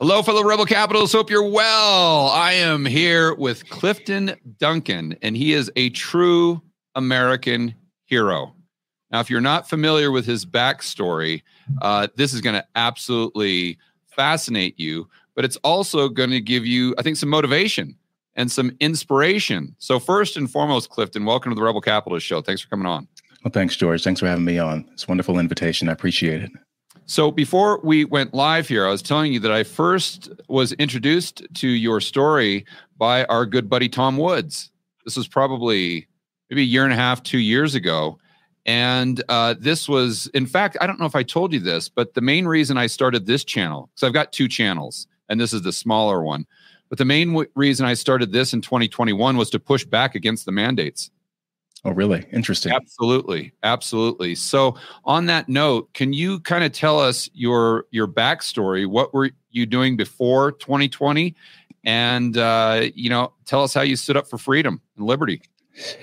Hello, 0.00 0.22
fellow 0.22 0.44
Rebel 0.44 0.64
Capitals. 0.64 1.12
Hope 1.12 1.28
you're 1.28 1.42
well. 1.42 2.28
I 2.28 2.52
am 2.52 2.84
here 2.86 3.34
with 3.34 3.68
Clifton 3.68 4.36
Duncan, 4.60 5.16
and 5.22 5.36
he 5.36 5.52
is 5.54 5.72
a 5.74 5.90
true 5.90 6.62
American 6.94 7.74
hero. 8.04 8.54
Now, 9.10 9.18
if 9.18 9.28
you're 9.28 9.40
not 9.40 9.68
familiar 9.68 10.12
with 10.12 10.24
his 10.24 10.46
backstory, 10.46 11.42
uh, 11.82 12.06
this 12.14 12.32
is 12.32 12.40
going 12.40 12.54
to 12.54 12.64
absolutely 12.76 13.76
fascinate 14.06 14.78
you, 14.78 15.08
but 15.34 15.44
it's 15.44 15.56
also 15.64 16.08
going 16.08 16.30
to 16.30 16.40
give 16.40 16.64
you, 16.64 16.94
I 16.96 17.02
think, 17.02 17.16
some 17.16 17.28
motivation 17.28 17.96
and 18.36 18.52
some 18.52 18.70
inspiration. 18.78 19.74
So, 19.80 19.98
first 19.98 20.36
and 20.36 20.48
foremost, 20.48 20.90
Clifton, 20.90 21.24
welcome 21.24 21.50
to 21.50 21.56
the 21.56 21.64
Rebel 21.64 21.80
Capitalist 21.80 22.24
Show. 22.24 22.40
Thanks 22.40 22.62
for 22.62 22.68
coming 22.68 22.86
on. 22.86 23.08
Well, 23.42 23.50
thanks, 23.50 23.74
George. 23.74 24.04
Thanks 24.04 24.20
for 24.20 24.28
having 24.28 24.44
me 24.44 24.60
on. 24.60 24.88
It's 24.92 25.02
a 25.02 25.08
wonderful 25.08 25.40
invitation. 25.40 25.88
I 25.88 25.92
appreciate 25.92 26.44
it. 26.44 26.52
So 27.10 27.30
before 27.30 27.80
we 27.82 28.04
went 28.04 28.34
live 28.34 28.68
here, 28.68 28.86
I 28.86 28.90
was 28.90 29.00
telling 29.00 29.32
you 29.32 29.40
that 29.40 29.50
I 29.50 29.64
first 29.64 30.30
was 30.46 30.72
introduced 30.74 31.42
to 31.54 31.66
your 31.66 32.02
story 32.02 32.66
by 32.98 33.24
our 33.24 33.46
good 33.46 33.70
buddy 33.70 33.88
Tom 33.88 34.18
Woods. 34.18 34.70
This 35.06 35.16
was 35.16 35.26
probably 35.26 36.06
maybe 36.50 36.60
a 36.60 36.66
year 36.66 36.84
and 36.84 36.92
a 36.92 36.96
half, 36.96 37.22
two 37.22 37.38
years 37.38 37.74
ago. 37.74 38.18
And 38.66 39.24
uh, 39.30 39.54
this 39.58 39.88
was, 39.88 40.26
in 40.34 40.44
fact, 40.44 40.76
I 40.82 40.86
don't 40.86 41.00
know 41.00 41.06
if 41.06 41.16
I 41.16 41.22
told 41.22 41.54
you 41.54 41.60
this, 41.60 41.88
but 41.88 42.12
the 42.12 42.20
main 42.20 42.46
reason 42.46 42.76
I 42.76 42.86
started 42.88 43.24
this 43.24 43.42
channel, 43.42 43.88
because 43.94 44.06
I've 44.06 44.12
got 44.12 44.30
two 44.30 44.46
channels, 44.46 45.06
and 45.30 45.40
this 45.40 45.54
is 45.54 45.62
the 45.62 45.72
smaller 45.72 46.22
one. 46.22 46.46
But 46.90 46.98
the 46.98 47.06
main 47.06 47.28
w- 47.28 47.48
reason 47.54 47.86
I 47.86 47.94
started 47.94 48.32
this 48.32 48.52
in 48.52 48.60
2021 48.60 49.38
was 49.38 49.48
to 49.50 49.58
push 49.58 49.86
back 49.86 50.14
against 50.14 50.44
the 50.44 50.52
mandates. 50.52 51.10
Oh, 51.84 51.90
really? 51.92 52.26
Interesting. 52.32 52.72
Absolutely, 52.72 53.52
absolutely. 53.62 54.34
So, 54.34 54.74
on 55.04 55.26
that 55.26 55.48
note, 55.48 55.92
can 55.94 56.12
you 56.12 56.40
kind 56.40 56.64
of 56.64 56.72
tell 56.72 56.98
us 56.98 57.30
your 57.34 57.86
your 57.90 58.08
backstory? 58.08 58.86
What 58.86 59.14
were 59.14 59.30
you 59.50 59.64
doing 59.64 59.96
before 59.96 60.52
2020, 60.52 61.34
and 61.84 62.36
uh, 62.36 62.88
you 62.94 63.08
know, 63.10 63.32
tell 63.44 63.62
us 63.62 63.72
how 63.74 63.82
you 63.82 63.96
stood 63.96 64.16
up 64.16 64.28
for 64.28 64.38
freedom 64.38 64.80
and 64.96 65.06
liberty. 65.06 65.40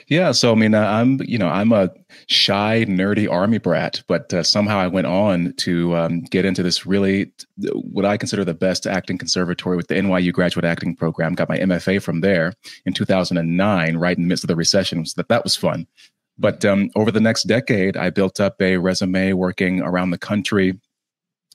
Yeah, 0.08 0.32
so 0.32 0.52
I 0.52 0.56
mean, 0.56 0.74
uh, 0.74 0.82
I'm 0.82 1.20
you 1.24 1.38
know 1.38 1.48
I'm 1.48 1.72
a 1.72 1.90
shy, 2.28 2.86
nerdy 2.88 3.30
army 3.30 3.58
brat, 3.58 4.02
but 4.08 4.34
uh, 4.34 4.44
somehow 4.44 4.78
I 4.78 4.88
went 4.88 5.08
on 5.08 5.54
to 5.58 5.96
um, 5.96 6.22
get 6.22 6.46
into 6.46 6.64
this 6.64 6.86
really 6.86 7.32
what 7.58 8.06
I 8.06 8.18
consider 8.18 8.46
the 8.46 8.54
best 8.54 8.88
acting 8.88 9.18
conservatory 9.18 9.76
with 9.76 9.88
the 9.88 9.96
NYU 9.96 10.32
Graduate 10.32 10.66
Acting 10.66 10.96
Program. 10.96 11.34
Got 11.34 11.50
my 11.50 11.58
MFA 11.58 12.02
from 12.02 12.22
there 12.22 12.54
in 12.86 12.94
2009, 12.94 13.98
right 13.98 14.18
in 14.18 14.24
the 14.24 14.28
midst 14.28 14.44
of 14.44 14.48
the 14.48 14.56
recession. 14.56 15.06
So 15.06 15.14
that 15.18 15.30
that 15.30 15.44
was 15.44 15.56
fun. 15.56 15.88
But 16.38 16.66
um, 16.66 16.90
over 16.96 17.12
the 17.12 17.22
next 17.22 17.44
decade, 17.44 17.96
I 17.96 18.10
built 18.10 18.40
up 18.40 18.62
a 18.62 18.78
resume 18.78 19.34
working 19.34 19.82
around 19.82 20.10
the 20.10 20.18
country 20.18 20.80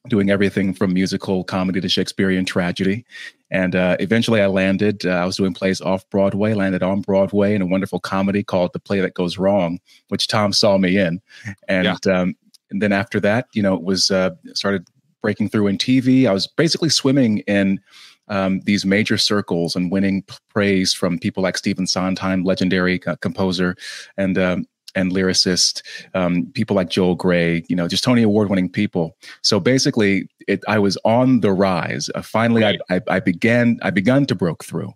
doing 0.09 0.31
everything 0.31 0.73
from 0.73 0.95
musical 0.95 1.45
comedy 1.45 1.81
to 1.81 1.89
Shakespearean 1.89 2.45
tragedy. 2.45 3.05
And 3.51 3.75
uh, 3.75 3.97
eventually 4.01 4.41
I 4.41 4.47
landed, 4.47 5.05
uh, 5.05 5.11
I 5.11 5.27
was 5.27 5.37
doing 5.37 5.53
plays 5.53 5.81
off 5.81 6.09
Broadway, 6.09 6.55
landed 6.55 6.83
on 6.83 7.01
Broadway 7.01 7.55
in 7.55 7.63
a 7.63 7.67
wonderful 7.67 8.01
comedy 8.01 8.43
called 8.43 8.73
The 8.73 8.81
Play 8.81 9.01
That 9.01 9.15
Goes 9.15 9.37
Wrong, 9.39 9.79
which 10.09 10.29
Tom 10.29 10.53
saw 10.53 10.79
me 10.79 10.97
in. 10.97 11.21
And, 11.69 11.99
yeah. 12.07 12.21
um, 12.21 12.35
and 12.71 12.81
then 12.81 12.93
after 12.93 13.21
that, 13.21 13.49
you 13.53 13.63
know, 13.63 13.75
it 13.75 13.83
was 13.83 14.11
uh, 14.11 14.31
started 14.55 14.87
breaking 15.21 15.51
through 15.51 15.67
in 15.67 15.77
TV. 15.77 16.27
I 16.27 16.33
was 16.33 16.47
basically 16.47 16.89
swimming 16.89 17.39
in 17.41 17.81
um, 18.29 18.61
these 18.61 18.87
major 18.87 19.19
circles 19.19 19.75
and 19.75 19.91
winning 19.91 20.25
praise 20.49 20.95
from 20.95 21.19
people 21.19 21.43
like 21.43 21.59
Stephen 21.59 21.87
Sondheim, 21.87 22.45
legendary 22.45 23.05
uh, 23.07 23.17
composer, 23.17 23.77
and 24.17 24.39
um, 24.39 24.67
and 24.95 25.13
lyricist, 25.13 25.83
um, 26.15 26.47
people 26.55 26.77
like 26.77 26.91
Joel 26.91 27.15
Grey, 27.15 27.65
you 27.69 27.77
know, 27.77 27.89
just 27.89 28.05
Tony 28.05 28.23
Award 28.23 28.51
winning 28.51 28.69
people. 28.69 29.17
So 29.43 29.61
basically, 29.61 30.29
it, 30.49 30.63
I 30.69 30.79
was 30.79 30.99
on 31.05 31.41
the 31.41 31.53
rise. 31.53 32.11
Uh, 32.15 32.23
finally, 32.23 32.63
right. 32.63 32.81
I, 32.91 32.97
I, 32.97 33.01
I, 33.09 33.21
began 33.21 33.79
I 33.83 33.91
begun 33.91 34.27
to 34.27 34.35
broke 34.35 34.65
through. 34.65 34.93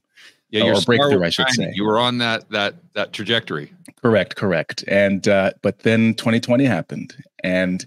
Yeah, 0.50 0.72
or 0.72 0.80
breakthrough, 0.82 1.24
I 1.24 1.30
should 1.30 1.50
say. 1.50 1.72
You 1.74 1.84
were 1.84 1.98
on 1.98 2.18
that 2.18 2.48
that 2.50 2.76
that 2.92 3.12
trajectory. 3.12 3.72
Correct, 4.00 4.36
correct. 4.36 4.84
And 4.86 5.26
uh, 5.26 5.50
but 5.62 5.80
then 5.80 6.14
2020 6.14 6.64
happened, 6.64 7.16
and 7.42 7.84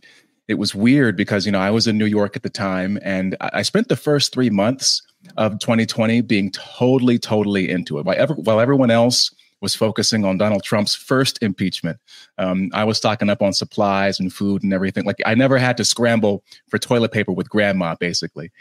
it 0.50 0.56
was 0.56 0.76
weird 0.76 1.16
because 1.16 1.46
you 1.46 1.52
know 1.52 1.60
I 1.60 1.72
was 1.72 1.88
in 1.88 1.98
New 1.98 2.06
York 2.06 2.36
at 2.36 2.44
the 2.44 2.50
time, 2.50 3.00
and 3.04 3.38
I, 3.40 3.52
I 3.54 3.62
spent 3.62 3.88
the 3.88 3.96
first 3.96 4.34
three 4.34 4.50
months 4.50 5.02
of 5.38 5.60
2020 5.60 6.22
being 6.22 6.52
totally, 6.52 7.20
totally 7.20 7.70
into 7.70 8.00
it. 8.00 8.06
While, 8.06 8.18
ever, 8.18 8.34
while 8.34 8.60
everyone 8.60 8.92
else 8.92 9.32
was 9.62 9.76
focusing 9.76 10.24
on 10.26 10.38
Donald 10.38 10.64
Trump's 10.64 10.96
first 10.96 11.42
impeachment. 11.42 12.00
Um, 12.38 12.70
I 12.74 12.84
was 12.84 12.98
stocking 12.98 13.30
up 13.30 13.42
on 13.42 13.54
supplies 13.54 14.20
and 14.20 14.32
food 14.32 14.64
and 14.64 14.74
everything. 14.74 15.06
Like 15.06 15.18
I 15.26 15.36
never 15.36 15.58
had 15.58 15.78
to 15.78 15.86
scramble 15.86 16.44
for 16.70 16.78
toilet 16.78 17.12
paper 17.12 17.32
with 17.32 17.50
grandma, 17.50 17.96
basically. 18.00 18.52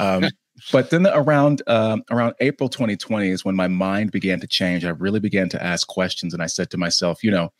Um, 0.00 0.24
but 0.72 0.90
then 0.90 1.06
around 1.06 1.62
um, 1.66 2.02
around 2.10 2.34
April 2.40 2.68
2020 2.68 3.30
is 3.30 3.44
when 3.44 3.56
my 3.56 3.68
mind 3.68 4.10
began 4.10 4.40
to 4.40 4.46
change. 4.46 4.84
I 4.84 4.90
really 4.90 5.20
began 5.20 5.48
to 5.50 5.62
ask 5.62 5.86
questions, 5.86 6.34
and 6.34 6.42
I 6.42 6.46
said 6.46 6.70
to 6.70 6.78
myself, 6.78 7.22
you 7.22 7.30
know, 7.30 7.52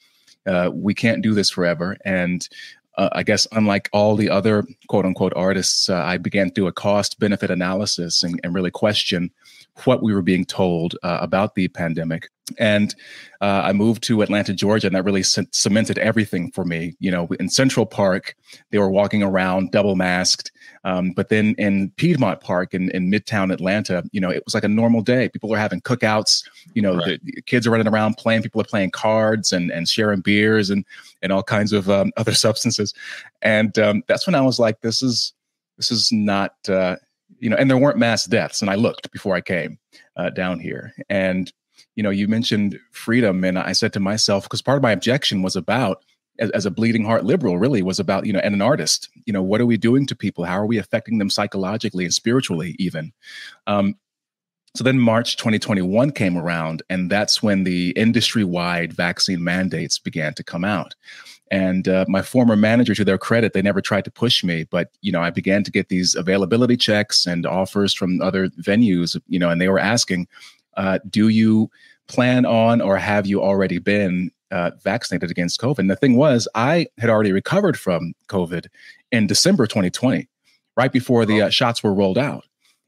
uh, 0.46 0.70
we 0.72 0.94
can't 0.94 1.22
do 1.22 1.34
this 1.34 1.50
forever. 1.50 1.96
And 2.04 2.48
uh, 2.96 3.08
I 3.12 3.22
guess 3.22 3.46
unlike 3.52 3.88
all 3.92 4.16
the 4.16 4.30
other 4.30 4.64
quote 4.88 5.06
unquote 5.06 5.32
artists, 5.36 5.88
uh, 5.88 6.02
I 6.02 6.18
began 6.18 6.48
to 6.48 6.54
do 6.54 6.66
a 6.66 6.72
cost 6.72 7.18
benefit 7.18 7.50
analysis 7.50 8.22
and, 8.22 8.40
and, 8.42 8.54
really 8.54 8.70
question 8.70 9.30
what 9.86 10.02
we 10.02 10.14
were 10.14 10.22
being 10.22 10.44
told 10.44 10.96
uh, 11.02 11.18
about 11.20 11.54
the 11.54 11.68
pandemic. 11.68 12.28
And 12.58 12.94
uh, 13.40 13.62
I 13.64 13.72
moved 13.72 14.02
to 14.04 14.22
Atlanta, 14.22 14.52
Georgia, 14.52 14.86
and 14.88 14.96
that 14.96 15.04
really 15.04 15.22
c- 15.22 15.46
cemented 15.52 15.98
everything 15.98 16.50
for 16.52 16.64
me. 16.64 16.94
You 16.98 17.10
know, 17.10 17.28
in 17.38 17.48
Central 17.48 17.86
Park, 17.86 18.34
they 18.70 18.78
were 18.78 18.90
walking 18.90 19.22
around 19.22 19.70
double 19.70 19.96
masked. 19.96 20.50
Um, 20.84 21.12
but 21.12 21.28
then 21.28 21.54
in 21.58 21.90
Piedmont 21.96 22.40
Park 22.40 22.74
in, 22.74 22.90
in 22.90 23.10
Midtown 23.10 23.52
Atlanta, 23.52 24.02
you 24.12 24.20
know, 24.20 24.30
it 24.30 24.42
was 24.44 24.54
like 24.54 24.64
a 24.64 24.68
normal 24.68 25.02
day. 25.02 25.28
People 25.28 25.48
were 25.48 25.58
having 25.58 25.80
cookouts. 25.80 26.44
You 26.74 26.82
know, 26.82 26.96
right. 26.96 27.20
the 27.22 27.42
kids 27.42 27.66
are 27.66 27.70
running 27.70 27.88
around 27.88 28.16
playing. 28.16 28.42
People 28.42 28.60
are 28.60 28.64
playing 28.64 28.90
cards 28.90 29.52
and, 29.52 29.70
and 29.70 29.88
sharing 29.88 30.20
beers 30.20 30.70
and 30.70 30.84
and 31.22 31.32
all 31.32 31.42
kinds 31.42 31.72
of 31.72 31.88
um, 31.90 32.12
other 32.16 32.34
substances. 32.34 32.94
And 33.42 33.78
um, 33.78 34.02
that's 34.08 34.26
when 34.26 34.34
I 34.34 34.40
was 34.40 34.58
like, 34.58 34.80
this 34.80 35.02
is 35.02 35.34
this 35.76 35.90
is 35.90 36.10
not. 36.12 36.54
Uh, 36.68 36.96
you 37.40 37.50
know, 37.50 37.56
and 37.56 37.68
there 37.68 37.78
weren't 37.78 37.98
mass 37.98 38.26
deaths. 38.26 38.60
And 38.60 38.70
I 38.70 38.74
looked 38.74 39.10
before 39.10 39.34
I 39.34 39.40
came 39.40 39.78
uh, 40.16 40.30
down 40.30 40.60
here, 40.60 40.92
and 41.08 41.52
you 41.96 42.02
know, 42.02 42.10
you 42.10 42.28
mentioned 42.28 42.78
freedom, 42.92 43.44
and 43.44 43.58
I 43.58 43.72
said 43.72 43.92
to 43.94 44.00
myself, 44.00 44.44
because 44.44 44.62
part 44.62 44.76
of 44.76 44.82
my 44.82 44.92
objection 44.92 45.42
was 45.42 45.56
about 45.56 46.04
as, 46.38 46.50
as, 46.50 46.66
a 46.66 46.70
bleeding 46.70 47.04
heart 47.04 47.24
liberal 47.24 47.58
really 47.58 47.82
was 47.82 47.98
about 47.98 48.26
you 48.26 48.32
know 48.32 48.40
and 48.40 48.54
an 48.54 48.62
artist 48.62 49.08
you 49.26 49.32
know 49.32 49.42
what 49.42 49.60
are 49.60 49.66
we 49.66 49.76
doing 49.76 50.06
to 50.06 50.16
people? 50.16 50.44
How 50.44 50.58
are 50.58 50.66
we 50.66 50.78
affecting 50.78 51.18
them 51.18 51.30
psychologically 51.30 52.04
and 52.04 52.14
spiritually 52.14 52.76
even 52.78 53.12
um, 53.66 53.96
so 54.74 54.84
then 54.84 54.98
march 54.98 55.36
2021 55.36 56.12
came 56.12 56.36
around 56.36 56.82
and 56.88 57.10
that's 57.10 57.42
when 57.42 57.64
the 57.64 57.90
industry-wide 57.90 58.92
vaccine 58.92 59.42
mandates 59.42 59.98
began 59.98 60.32
to 60.34 60.44
come 60.44 60.64
out 60.64 60.94
and 61.50 61.88
uh, 61.88 62.04
my 62.08 62.22
former 62.22 62.56
manager 62.56 62.94
to 62.94 63.04
their 63.04 63.18
credit 63.18 63.52
they 63.52 63.62
never 63.62 63.80
tried 63.80 64.04
to 64.04 64.10
push 64.10 64.44
me 64.44 64.64
but 64.70 64.90
you 65.00 65.12
know 65.12 65.22
i 65.22 65.30
began 65.30 65.62
to 65.62 65.70
get 65.70 65.88
these 65.88 66.14
availability 66.14 66.76
checks 66.76 67.26
and 67.26 67.46
offers 67.46 67.92
from 67.92 68.20
other 68.20 68.48
venues 68.62 69.20
you 69.26 69.38
know 69.38 69.50
and 69.50 69.60
they 69.60 69.68
were 69.68 69.78
asking 69.78 70.26
uh, 70.76 70.98
do 71.08 71.28
you 71.28 71.70
plan 72.08 72.44
on 72.44 72.80
or 72.80 72.96
have 72.96 73.26
you 73.26 73.42
already 73.42 73.78
been 73.78 74.30
uh, 74.50 74.70
vaccinated 74.82 75.30
against 75.30 75.60
COVID? 75.60 75.78
And 75.78 75.90
the 75.90 75.96
thing 75.96 76.16
was, 76.16 76.48
I 76.54 76.86
had 76.98 77.10
already 77.10 77.32
recovered 77.32 77.78
from 77.78 78.14
COVID 78.28 78.66
in 79.12 79.26
December 79.26 79.66
2020, 79.66 80.28
right 80.76 80.92
before 80.92 81.24
the 81.24 81.42
uh, 81.42 81.50
shots 81.50 81.82
were 81.82 81.94
rolled 81.94 82.18
out. 82.18 82.44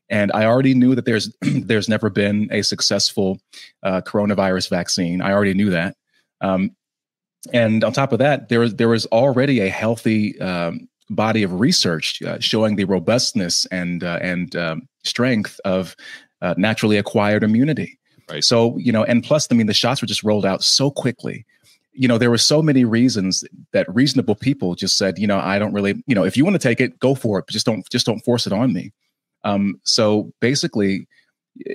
And 0.09 0.31
I 0.33 0.45
already 0.45 0.75
knew 0.75 0.95
that 0.95 1.05
there's 1.05 1.35
there's 1.41 1.89
never 1.89 2.11
been 2.11 2.49
a 2.51 2.63
successful 2.63 3.39
uh, 3.83 4.03
coronavirus 4.03 4.69
vaccine. 4.69 5.23
I 5.23 5.33
already 5.33 5.55
knew 5.55 5.71
that. 5.71 5.97
Um, 6.41 6.75
and 7.53 7.83
on 7.85 7.93
top 7.93 8.13
of 8.13 8.19
that, 8.19 8.49
there 8.49 8.61
was 8.61 8.75
there 8.77 8.89
was 8.89 9.07
already 9.07 9.61
a 9.61 9.69
healthy 9.69 10.41
um, 10.41 10.89
body 11.11 11.43
of 11.43 11.61
research 11.61 12.23
uh, 12.23 12.39
showing 12.39 12.77
the 12.77 12.85
robustness 12.85 13.67
and 13.67 14.05
uh, 14.05 14.19
and 14.23 14.55
um, 14.57 14.89
strength 15.05 15.61
of 15.65 15.97
uh, 16.41 16.55
naturally 16.57 16.99
acquired 16.99 17.43
immunity. 17.43 17.99
Right. 18.31 18.45
So, 18.45 18.77
you 18.79 18.93
know, 18.93 19.05
and 19.05 19.23
plus, 19.23 19.49
I 19.51 19.55
mean, 19.55 19.67
the 19.67 19.75
shots 19.75 20.01
were 20.01 20.07
just 20.07 20.23
rolled 20.23 20.47
out 20.47 20.63
so 20.63 20.91
quickly. 20.91 21.45
You 21.93 22.09
know, 22.09 22.19
there 22.19 22.31
were 22.31 22.39
so 22.39 22.63
many 22.63 22.85
reasons 22.85 23.45
that 23.73 23.93
reasonable 23.95 24.37
people 24.37 24.75
just 24.75 24.97
said, 24.97 25.19
you 25.19 25.27
know, 25.27 25.39
I 25.39 25.59
don't 25.59 25.75
really, 25.75 26.03
you 26.07 26.15
know, 26.15 26.25
if 26.25 26.37
you 26.37 26.45
want 26.45 26.55
to 26.55 26.59
take 26.69 26.81
it, 26.81 26.99
go 27.01 27.15
for 27.15 27.39
it, 27.39 27.47
but 27.47 27.53
just 27.53 27.67
don't, 27.67 27.87
just 27.91 28.07
don't 28.07 28.21
force 28.21 28.47
it 28.47 28.53
on 28.53 28.73
me. 28.73 28.93
Um, 29.45 29.81
so 29.83 30.33
basically, 30.41 31.07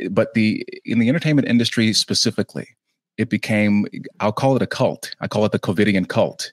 but 0.09 0.33
the 0.33 0.65
in 0.85 0.99
the 0.99 1.09
entertainment 1.09 1.47
industry 1.47 1.93
specifically, 1.93 2.67
it 3.17 3.29
became 3.29 3.85
I'll 4.19 4.31
call 4.31 4.55
it 4.55 4.61
a 4.61 4.67
cult. 4.67 5.15
I 5.21 5.27
call 5.27 5.45
it 5.45 5.51
the 5.51 5.59
COVIDian 5.59 6.07
cult 6.07 6.51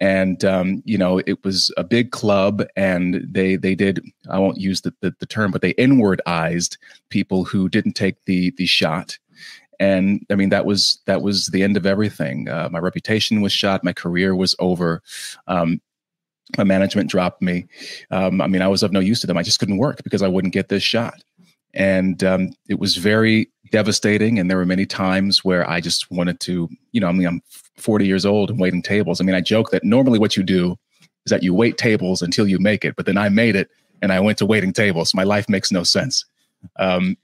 and 0.00 0.44
um, 0.44 0.82
you 0.84 0.96
know 0.96 1.18
it 1.26 1.42
was 1.44 1.72
a 1.76 1.84
big 1.84 2.12
club 2.12 2.64
and 2.76 3.26
they 3.28 3.56
they 3.56 3.74
did 3.74 4.00
i 4.30 4.38
won't 4.38 4.60
use 4.60 4.82
the, 4.82 4.94
the, 5.00 5.14
the 5.18 5.26
term 5.26 5.50
but 5.50 5.60
they 5.60 5.74
inwardized 5.74 6.76
people 7.10 7.44
who 7.44 7.68
didn't 7.68 7.94
take 7.94 8.24
the 8.24 8.50
the 8.52 8.66
shot 8.66 9.18
and 9.80 10.24
i 10.30 10.36
mean 10.36 10.50
that 10.50 10.64
was 10.64 11.00
that 11.06 11.22
was 11.22 11.46
the 11.48 11.64
end 11.64 11.76
of 11.76 11.86
everything 11.86 12.48
uh, 12.48 12.68
my 12.70 12.78
reputation 12.78 13.40
was 13.40 13.52
shot 13.52 13.82
my 13.82 13.92
career 13.92 14.36
was 14.36 14.54
over 14.60 15.02
um, 15.48 15.80
My 16.56 16.64
management 16.64 17.10
dropped 17.10 17.42
me. 17.42 17.66
Um, 18.10 18.40
I 18.40 18.46
mean, 18.46 18.62
I 18.62 18.68
was 18.68 18.82
of 18.82 18.92
no 18.92 19.00
use 19.00 19.20
to 19.20 19.26
them. 19.26 19.36
I 19.36 19.42
just 19.42 19.58
couldn't 19.58 19.76
work 19.78 20.02
because 20.02 20.22
I 20.22 20.28
wouldn't 20.28 20.54
get 20.54 20.68
this 20.68 20.82
shot. 20.82 21.22
And 21.74 22.24
um, 22.24 22.50
it 22.68 22.78
was 22.78 22.96
very 22.96 23.50
devastating. 23.70 24.38
And 24.38 24.50
there 24.50 24.58
were 24.58 24.66
many 24.66 24.86
times 24.86 25.44
where 25.44 25.68
I 25.68 25.80
just 25.80 26.10
wanted 26.10 26.40
to, 26.40 26.68
you 26.92 27.00
know, 27.00 27.08
I 27.08 27.12
mean, 27.12 27.26
I'm 27.26 27.42
40 27.76 28.06
years 28.06 28.26
old 28.26 28.50
and 28.50 28.58
waiting 28.58 28.82
tables. 28.82 29.20
I 29.20 29.24
mean, 29.24 29.34
I 29.34 29.40
joke 29.40 29.70
that 29.70 29.84
normally 29.84 30.18
what 30.18 30.36
you 30.36 30.42
do 30.42 30.76
is 31.24 31.30
that 31.30 31.42
you 31.42 31.54
wait 31.54 31.78
tables 31.78 32.22
until 32.22 32.48
you 32.48 32.58
make 32.58 32.84
it, 32.84 32.96
but 32.96 33.06
then 33.06 33.18
I 33.18 33.28
made 33.28 33.56
it 33.56 33.70
and 34.02 34.12
I 34.12 34.20
went 34.20 34.38
to 34.38 34.46
waiting 34.46 34.72
tables. 34.72 35.14
My 35.14 35.24
life 35.24 35.48
makes 35.48 35.70
no 35.72 35.82
sense. 35.82 36.24
Um, 36.78 37.16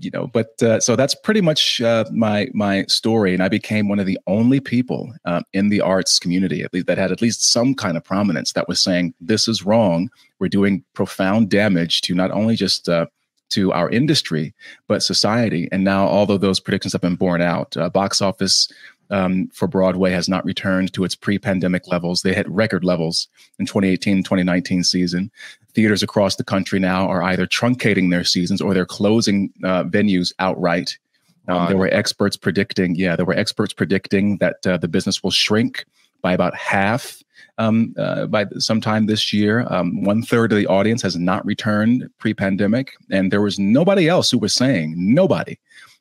you 0.00 0.10
know, 0.10 0.26
but 0.26 0.60
uh, 0.62 0.80
so 0.80 0.96
that's 0.96 1.14
pretty 1.14 1.40
much 1.40 1.80
uh, 1.80 2.04
my 2.12 2.48
my 2.54 2.84
story, 2.84 3.34
and 3.34 3.42
I 3.42 3.48
became 3.48 3.88
one 3.88 3.98
of 3.98 4.06
the 4.06 4.18
only 4.26 4.60
people 4.60 5.12
uh, 5.24 5.42
in 5.52 5.68
the 5.68 5.80
arts 5.80 6.18
community, 6.18 6.62
at 6.62 6.72
least 6.72 6.86
that 6.86 6.98
had 6.98 7.12
at 7.12 7.20
least 7.22 7.50
some 7.52 7.74
kind 7.74 7.96
of 7.96 8.04
prominence, 8.04 8.52
that 8.52 8.68
was 8.68 8.80
saying 8.80 9.14
this 9.20 9.46
is 9.46 9.64
wrong. 9.64 10.10
We're 10.38 10.48
doing 10.48 10.84
profound 10.94 11.50
damage 11.50 12.00
to 12.02 12.14
not 12.14 12.30
only 12.30 12.56
just 12.56 12.88
uh, 12.88 13.06
to 13.50 13.72
our 13.72 13.88
industry 13.90 14.54
but 14.86 15.02
society. 15.02 15.68
And 15.72 15.84
now, 15.84 16.06
although 16.06 16.38
those 16.38 16.60
predictions 16.60 16.92
have 16.92 17.02
been 17.02 17.16
borne 17.16 17.42
out, 17.42 17.76
uh, 17.76 17.88
box 17.88 18.20
office 18.20 18.68
um, 19.10 19.48
for 19.48 19.66
Broadway 19.66 20.10
has 20.12 20.28
not 20.28 20.44
returned 20.44 20.92
to 20.92 21.04
its 21.04 21.14
pre-pandemic 21.14 21.88
levels. 21.88 22.22
They 22.22 22.34
hit 22.34 22.48
record 22.48 22.84
levels 22.84 23.28
in 23.58 23.66
2018 23.66 24.22
2019 24.22 24.84
season. 24.84 25.30
Theaters 25.74 26.02
across 26.02 26.36
the 26.36 26.44
country 26.44 26.78
now 26.78 27.08
are 27.08 27.22
either 27.22 27.46
truncating 27.46 28.10
their 28.10 28.24
seasons 28.24 28.60
or 28.60 28.74
they're 28.74 28.86
closing 28.86 29.52
uh, 29.64 29.84
venues 29.84 30.32
outright. 30.38 30.98
Um, 31.46 31.68
there 31.68 31.78
were 31.78 31.88
experts 31.88 32.36
predicting, 32.36 32.94
yeah, 32.94 33.16
there 33.16 33.24
were 33.24 33.36
experts 33.36 33.72
predicting 33.72 34.36
that 34.38 34.66
uh, 34.66 34.76
the 34.76 34.88
business 34.88 35.22
will 35.22 35.30
shrink 35.30 35.86
by 36.20 36.32
about 36.32 36.54
half 36.54 37.22
um, 37.58 37.94
uh, 37.98 38.26
by 38.26 38.46
sometime 38.58 39.06
this 39.06 39.32
year. 39.32 39.66
Um, 39.68 40.04
one 40.04 40.22
third 40.22 40.52
of 40.52 40.58
the 40.58 40.66
audience 40.66 41.02
has 41.02 41.16
not 41.16 41.44
returned 41.44 42.08
pre-pandemic, 42.18 42.92
and 43.10 43.32
there 43.32 43.42
was 43.42 43.58
nobody 43.58 44.08
else 44.08 44.30
who 44.30 44.38
was 44.38 44.54
saying 44.54 44.94
nobody 44.96 45.58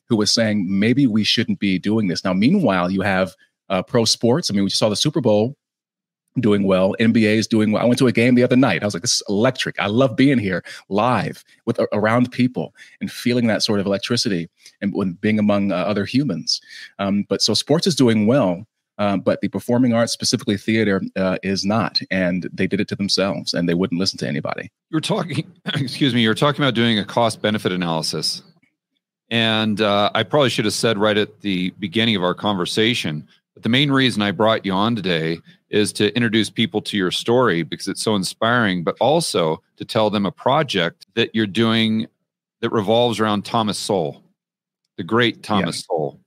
who 0.07 0.15
was 0.15 0.31
saying 0.31 0.65
maybe 0.67 1.05
we 1.05 1.23
shouldn't 1.23 1.59
be 1.59 1.77
doing 1.77 2.07
this. 2.07 2.23
Now, 2.23 2.33
meanwhile, 2.33 2.89
you 2.89 3.01
have 3.01 3.35
uh, 3.69 3.81
pro 3.83 4.05
sports. 4.05 4.49
I 4.49 4.53
mean, 4.53 4.63
we 4.63 4.69
saw 4.69 4.89
the 4.89 4.95
Super 4.95 5.19
Bowl 5.19 5.55
doing 6.39 6.63
well. 6.63 6.95
NBA 6.99 7.35
is 7.35 7.47
doing 7.47 7.71
well. 7.71 7.81
I 7.81 7.85
went 7.85 7.97
to 7.99 8.07
a 8.07 8.11
game 8.11 8.35
the 8.35 8.43
other 8.43 8.55
night. 8.55 8.83
I 8.83 8.85
was 8.85 8.93
like, 8.93 9.01
this 9.01 9.15
is 9.15 9.23
electric. 9.27 9.79
I 9.79 9.87
love 9.87 10.15
being 10.15 10.37
here 10.37 10.63
live 10.89 11.43
with 11.65 11.79
around 11.91 12.31
people 12.31 12.73
and 13.01 13.11
feeling 13.11 13.47
that 13.47 13.63
sort 13.63 13.79
of 13.79 13.85
electricity 13.85 14.49
and 14.81 15.19
being 15.19 15.39
among 15.39 15.71
uh, 15.71 15.75
other 15.75 16.05
humans. 16.05 16.61
Um, 16.99 17.25
but 17.27 17.41
so 17.41 17.53
sports 17.53 17.87
is 17.87 17.95
doing 17.95 18.27
well. 18.27 18.65
Um, 18.99 19.19
but 19.21 19.41
the 19.41 19.47
performing 19.47 19.93
arts, 19.93 20.11
specifically 20.11 20.57
theater, 20.57 21.01
uh, 21.15 21.37
is 21.43 21.63
not, 21.63 21.99
and 22.09 22.49
they 22.51 22.65
did 22.65 22.81
it 22.81 22.87
to 22.87 22.95
themselves, 22.95 23.53
and 23.53 23.69
they 23.69 23.75
wouldn't 23.75 23.99
listen 23.99 24.17
to 24.19 24.27
anybody. 24.27 24.71
You're 24.89 25.01
talking, 25.01 25.51
excuse 25.65 26.15
me, 26.15 26.21
you're 26.21 26.33
talking 26.33 26.63
about 26.63 26.73
doing 26.73 26.97
a 26.97 27.05
cost 27.05 27.41
benefit 27.41 27.71
analysis. 27.71 28.41
And 29.29 29.81
uh, 29.81 30.09
I 30.15 30.23
probably 30.23 30.49
should 30.49 30.65
have 30.65 30.73
said 30.73 30.97
right 30.97 31.17
at 31.17 31.41
the 31.41 31.71
beginning 31.71 32.15
of 32.15 32.23
our 32.23 32.33
conversation, 32.33 33.27
but 33.53 33.63
the 33.63 33.69
main 33.69 33.91
reason 33.91 34.21
I 34.21 34.31
brought 34.31 34.65
you 34.65 34.71
on 34.71 34.95
today 34.95 35.39
is 35.69 35.91
to 35.93 36.15
introduce 36.15 36.49
people 36.49 36.81
to 36.81 36.97
your 36.97 37.11
story 37.11 37.63
because 37.63 37.87
it's 37.87 38.01
so 38.01 38.15
inspiring, 38.15 38.83
but 38.83 38.95
also 38.99 39.61
to 39.77 39.85
tell 39.85 40.09
them 40.09 40.25
a 40.25 40.31
project 40.31 41.05
that 41.15 41.33
you're 41.35 41.45
doing 41.45 42.07
that 42.61 42.71
revolves 42.71 43.19
around 43.19 43.45
Thomas 43.45 43.77
Sowell, 43.77 44.23
the 44.97 45.03
great 45.03 45.43
Thomas 45.43 45.79
yeah. 45.81 45.87
Sowell. 45.87 46.19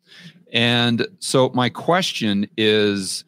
And 0.52 1.06
so, 1.18 1.50
my 1.54 1.68
question 1.68 2.48
is 2.56 3.24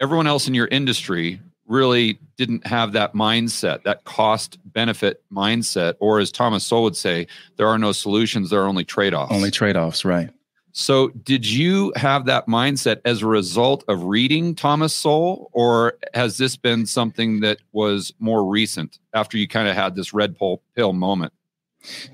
everyone 0.00 0.26
else 0.26 0.48
in 0.48 0.54
your 0.54 0.68
industry 0.68 1.40
really 1.66 2.18
didn't 2.36 2.66
have 2.66 2.92
that 2.92 3.14
mindset, 3.14 3.82
that 3.84 4.04
cost 4.04 4.58
benefit 4.64 5.22
mindset. 5.32 5.94
Or 6.00 6.18
as 6.18 6.30
Thomas 6.30 6.64
Sowell 6.64 6.82
would 6.84 6.96
say, 6.96 7.26
there 7.56 7.68
are 7.68 7.78
no 7.78 7.92
solutions, 7.92 8.50
there 8.50 8.60
are 8.62 8.66
only 8.66 8.84
trade 8.84 9.14
offs. 9.14 9.32
Only 9.32 9.50
trade 9.50 9.76
offs, 9.76 10.04
right. 10.04 10.30
So, 10.74 11.08
did 11.08 11.46
you 11.46 11.92
have 11.96 12.24
that 12.26 12.46
mindset 12.46 13.02
as 13.04 13.22
a 13.22 13.26
result 13.26 13.84
of 13.88 14.04
reading 14.04 14.54
Thomas 14.54 14.94
Sowell, 14.94 15.50
or 15.52 15.98
has 16.14 16.38
this 16.38 16.56
been 16.56 16.86
something 16.86 17.40
that 17.40 17.58
was 17.72 18.12
more 18.18 18.48
recent 18.48 18.98
after 19.14 19.36
you 19.36 19.46
kind 19.46 19.68
of 19.68 19.74
had 19.76 19.94
this 19.94 20.14
red 20.14 20.36
pill 20.36 20.62
pill 20.74 20.94
moment? 20.94 21.34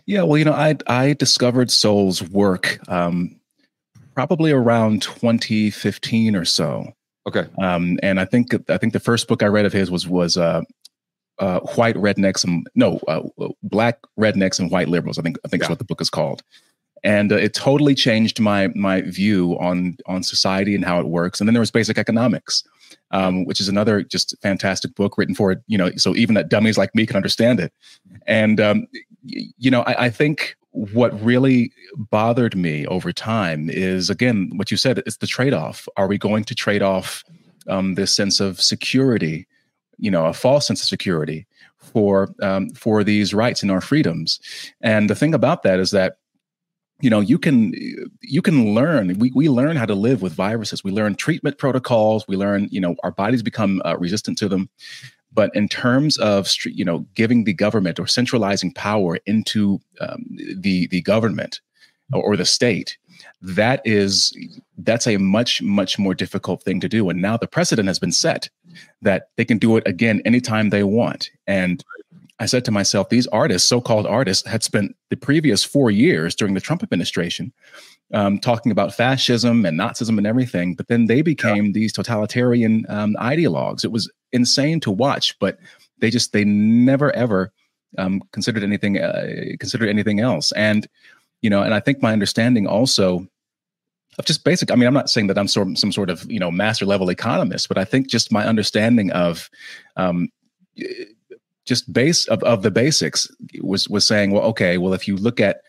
Yeah, 0.07 0.23
well, 0.23 0.39
you 0.39 0.45
know, 0.45 0.55
I 0.55 0.77
I 0.89 1.13
discovered 1.13 1.71
Sowell's 1.71 2.21
work 2.23 2.81
um, 2.89 3.38
probably 4.19 4.51
around 4.51 5.01
2015 5.01 6.35
or 6.35 6.45
so. 6.45 6.93
Okay. 7.29 7.47
Um, 7.63 8.01
and 8.03 8.19
I 8.19 8.25
think 8.25 8.53
I 8.69 8.77
think 8.77 8.93
the 8.93 8.99
first 8.99 9.29
book 9.29 9.45
I 9.45 9.47
read 9.47 9.65
of 9.65 9.73
his 9.73 9.93
was 9.93 10.09
was 10.09 10.37
uh, 10.37 10.63
uh, 11.39 11.61
white 11.77 11.95
rednecks 11.95 12.43
and 12.43 12.67
no 12.75 12.99
uh, 13.07 13.23
black 13.63 14.01
rednecks 14.19 14.59
and 14.59 14.73
white 14.73 14.89
liberals. 14.89 15.21
I 15.21 15.23
think 15.23 15.39
I 15.45 15.49
think 15.49 15.63
yeah. 15.63 15.67
is 15.67 15.71
what 15.71 15.79
the 15.79 15.85
book 15.85 16.01
is 16.01 16.11
called. 16.11 16.43
And 17.05 17.31
uh, 17.31 17.37
it 17.37 17.55
totally 17.55 17.95
changed 17.95 18.41
my 18.41 18.73
my 18.75 19.03
view 19.03 19.57
on 19.61 19.97
on 20.07 20.25
society 20.25 20.75
and 20.75 20.85
how 20.85 20.99
it 20.99 21.07
works. 21.07 21.41
And 21.41 21.47
then 21.47 21.55
there 21.55 21.61
was 21.61 21.71
Basic 21.71 21.97
Economics, 21.97 22.65
um, 23.13 23.45
which 23.45 23.61
is 23.61 23.69
another 23.69 24.03
just 24.03 24.35
fantastic 24.43 24.97
book 24.97 25.17
written 25.17 25.37
for 25.37 25.63
you 25.69 25.79
know 25.79 25.93
so 25.95 26.17
even 26.17 26.35
that 26.35 26.49
dummies 26.49 26.77
like 26.77 26.93
me 26.93 27.07
can 27.07 27.15
understand 27.15 27.61
it. 27.61 27.73
And 28.27 28.61
um, 28.61 28.89
you 29.23 29.71
know 29.71 29.83
I, 29.83 30.07
I 30.07 30.11
think 30.11 30.58
what 30.71 31.19
really 31.23 31.73
bothered 31.97 32.57
me 32.57 32.87
over 32.87 33.13
time 33.13 33.71
is 33.71 34.11
again 34.11 34.51
what 34.55 34.71
you 34.71 34.77
said 34.77 34.99
it's 34.99 35.17
the 35.17 35.27
trade-off. 35.27 35.89
Are 35.97 36.07
we 36.07 36.19
going 36.19 36.45
to 36.45 36.55
trade 36.55 36.83
off 36.83 37.25
um, 37.69 37.95
this 37.95 38.15
sense 38.15 38.41
of 38.41 38.61
security 38.61 39.47
you 39.99 40.11
know 40.11 40.27
a 40.27 40.33
false 40.33 40.67
sense 40.67 40.83
of 40.83 40.89
security 40.89 41.47
for 41.79 42.35
um, 42.43 42.71
for 42.71 43.03
these 43.03 43.35
rights 43.35 43.63
and 43.63 43.71
our 43.71 43.81
freedoms? 43.81 44.41
And 44.81 45.09
the 45.09 45.15
thing 45.15 45.35
about 45.35 45.63
that 45.63 45.81
is 45.81 45.91
that 45.93 46.19
you 47.01 47.11
know 47.11 47.21
you 47.21 47.39
can 47.39 47.73
you 48.21 48.43
can 48.43 48.75
learn 48.75 49.19
we, 49.19 49.33
we 49.35 49.49
learn 49.49 49.77
how 49.77 49.87
to 49.87 49.95
live 49.95 50.23
with 50.23 50.33
viruses. 50.33 50.85
We 50.85 50.91
learn 50.91 51.15
treatment 51.15 51.59
protocols. 51.59 52.27
We 52.29 52.37
learn 52.37 52.69
you 52.71 52.81
know 52.81 52.95
our 53.03 53.13
bodies 53.13 53.43
become 53.43 53.81
uh, 53.85 53.97
resistant 53.99 54.39
to 54.39 54.49
them 54.49 54.69
but 55.39 55.55
in 55.55 55.69
terms 55.69 56.17
of 56.17 56.53
you 56.65 56.85
know 56.85 57.07
giving 57.15 57.45
the 57.45 57.53
government 57.53 58.01
or 58.01 58.09
centralizing 58.09 58.73
power 58.73 59.21
into 59.25 59.79
um, 60.01 60.27
the 60.57 60.89
the 60.89 61.01
government 61.03 61.61
or, 62.13 62.37
the 62.37 62.45
state, 62.45 62.99
that 63.41 63.81
is 63.85 64.37
that's 64.79 65.07
a 65.07 65.17
much 65.17 65.63
much 65.63 65.97
more 65.97 66.13
difficult 66.13 66.65
thing 66.65 66.81
to 66.81 66.89
do. 66.89 67.09
And 67.09 67.23
now 67.23 67.37
the 67.37 67.47
precedent 67.47 67.87
has 67.87 68.01
been 68.01 68.11
set 68.11 68.51
that 69.01 69.29
they 69.37 69.45
can 69.45 69.59
do 69.59 69.77
it 69.77 69.87
again 69.87 70.21
anytime 70.25 70.71
they 70.71 70.83
want. 70.83 71.31
And 71.47 71.85
I 72.41 72.47
said 72.47 72.65
to 72.65 72.73
myself, 72.73 73.09
these 73.09 73.29
artists, 73.29 73.69
so-called 73.69 74.09
artists, 74.09 74.45
had 74.49 74.65
spent 74.65 74.97
the 75.11 75.17
previous 75.17 75.63
four 75.63 75.93
years 75.93 76.35
during 76.35 76.55
the 76.55 76.61
Trump 76.61 76.83
administration 76.83 77.53
um, 78.13 78.41
talking 78.41 78.73
about 78.73 78.95
fascism 78.95 79.65
and 79.65 79.79
Nazism 79.79 80.19
and 80.19 80.27
everything, 80.27 80.75
but 80.75 80.89
then 80.89 81.07
they 81.07 81.23
became 81.23 81.67
yeah. 81.67 81.73
these 81.75 81.93
totalitarian 81.93 82.87
um, 82.89 83.15
ideologues. 83.21 83.85
It 83.85 83.93
was 83.93 84.11
insane 84.33 84.81
to 84.81 84.91
watch, 84.91 85.39
but 85.39 85.59
they 85.99 86.11
just 86.11 86.33
they 86.33 86.45
never 86.45 87.11
ever 87.13 87.53
um, 87.97 88.23
considered 88.33 88.63
anything 88.63 88.99
uh, 88.99 89.27
considered 89.59 89.89
anything 89.89 90.21
else. 90.21 90.53
And 90.53 90.87
you 91.43 91.51
know, 91.51 91.63
and 91.63 91.75
I 91.75 91.81
think 91.81 92.03
my 92.03 92.13
understanding 92.13 92.67
also 92.67 93.27
of 94.19 94.25
just 94.25 94.45
basic. 94.45 94.71
I 94.71 94.75
mean, 94.75 94.87
I'm 94.87 94.95
not 94.95 95.11
saying 95.11 95.29
that 95.29 95.39
I'm 95.39 95.49
some 95.49 95.77
some 95.77 95.93
sort 95.93 96.11
of 96.11 96.31
you 96.31 96.41
know 96.41 96.51
master 96.51 96.87
level 96.87 97.09
economist, 97.09 97.69
but 97.69 97.79
I 97.79 97.85
think 97.85 98.09
just 98.09 98.33
my 98.33 98.47
understanding 98.47 99.11
of 99.13 99.49
um, 99.97 100.29
just 101.65 101.93
base 101.93 102.27
of, 102.29 102.43
of 102.43 102.63
the 102.63 102.71
basics 102.71 103.31
was 103.61 103.89
was 103.89 104.07
saying, 104.07 104.33
well, 104.33 104.45
okay, 104.45 104.79
well, 104.79 104.95
if 104.95 105.07
you 105.07 105.17
look 105.17 105.41
at 105.41 105.63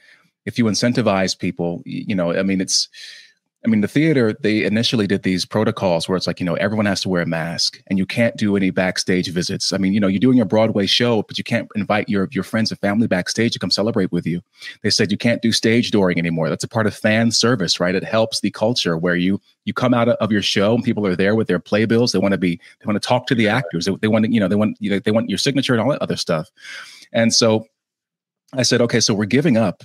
if 0.45 0.57
you 0.57 0.65
incentivize 0.65 1.37
people, 1.37 1.81
you 1.85 2.15
know, 2.15 2.33
I 2.33 2.43
mean, 2.43 2.61
it's, 2.61 2.87
I 3.65 3.67
mean, 3.67 3.81
the 3.81 3.89
theater, 3.89 4.33
they 4.39 4.63
initially 4.63 5.05
did 5.05 5.23
these 5.23 5.45
protocols 5.45 6.07
where 6.07 6.15
it's 6.15 6.27
like, 6.27 6.39
you 6.39 6.45
know, 6.45 6.53
everyone 6.55 6.85
has 6.85 7.01
to 7.01 7.09
wear 7.09 7.23
a 7.23 7.25
mask 7.25 7.81
and 7.87 7.99
you 7.99 8.05
can't 8.05 8.37
do 8.37 8.55
any 8.55 8.69
backstage 8.69 9.29
visits. 9.29 9.73
I 9.73 9.77
mean, 9.77 9.93
you 9.93 9.99
know, 9.99 10.07
you're 10.07 10.21
doing 10.21 10.37
your 10.37 10.45
Broadway 10.45 10.85
show, 10.85 11.23
but 11.23 11.37
you 11.37 11.43
can't 11.43 11.67
invite 11.75 12.07
your, 12.07 12.29
your 12.31 12.45
friends 12.45 12.71
and 12.71 12.79
family 12.79 13.05
backstage 13.05 13.51
to 13.51 13.59
come 13.59 13.69
celebrate 13.69 14.13
with 14.13 14.25
you. 14.25 14.41
They 14.81 14.89
said 14.89 15.11
you 15.11 15.17
can't 15.17 15.41
do 15.41 15.51
stage 15.51 15.91
dooring 15.91 16.17
anymore. 16.17 16.47
That's 16.47 16.63
a 16.63 16.69
part 16.69 16.87
of 16.87 16.95
fan 16.95 17.31
service, 17.31 17.81
right? 17.81 17.95
It 17.95 18.05
helps 18.05 18.39
the 18.39 18.49
culture 18.49 18.97
where 18.97 19.17
you, 19.17 19.41
you 19.65 19.73
come 19.73 19.93
out 19.93 20.07
of 20.07 20.31
your 20.31 20.41
show 20.41 20.73
and 20.73 20.83
people 20.83 21.05
are 21.05 21.17
there 21.17 21.35
with 21.35 21.49
their 21.49 21.59
playbills. 21.59 22.13
They 22.13 22.19
want 22.19 22.31
to 22.31 22.37
be, 22.37 22.55
they 22.79 22.85
want 22.85 23.01
to 23.01 23.05
talk 23.05 23.27
to 23.27 23.35
the 23.35 23.49
actors. 23.49 23.83
They, 23.85 23.95
they 23.95 24.07
want 24.07 24.23
to, 24.23 24.31
you 24.31 24.39
know, 24.39 24.47
they 24.47 24.55
want, 24.55 24.77
you 24.79 24.89
know, 24.89 24.99
they 24.99 25.11
want 25.11 25.29
your 25.29 25.37
signature 25.37 25.73
and 25.73 25.81
all 25.81 25.89
that 25.89 26.01
other 26.01 26.15
stuff. 26.15 26.49
And 27.11 27.33
so 27.33 27.65
I 28.53 28.63
said, 28.63 28.79
okay, 28.81 29.01
so 29.01 29.13
we're 29.13 29.25
giving 29.25 29.57
up 29.57 29.83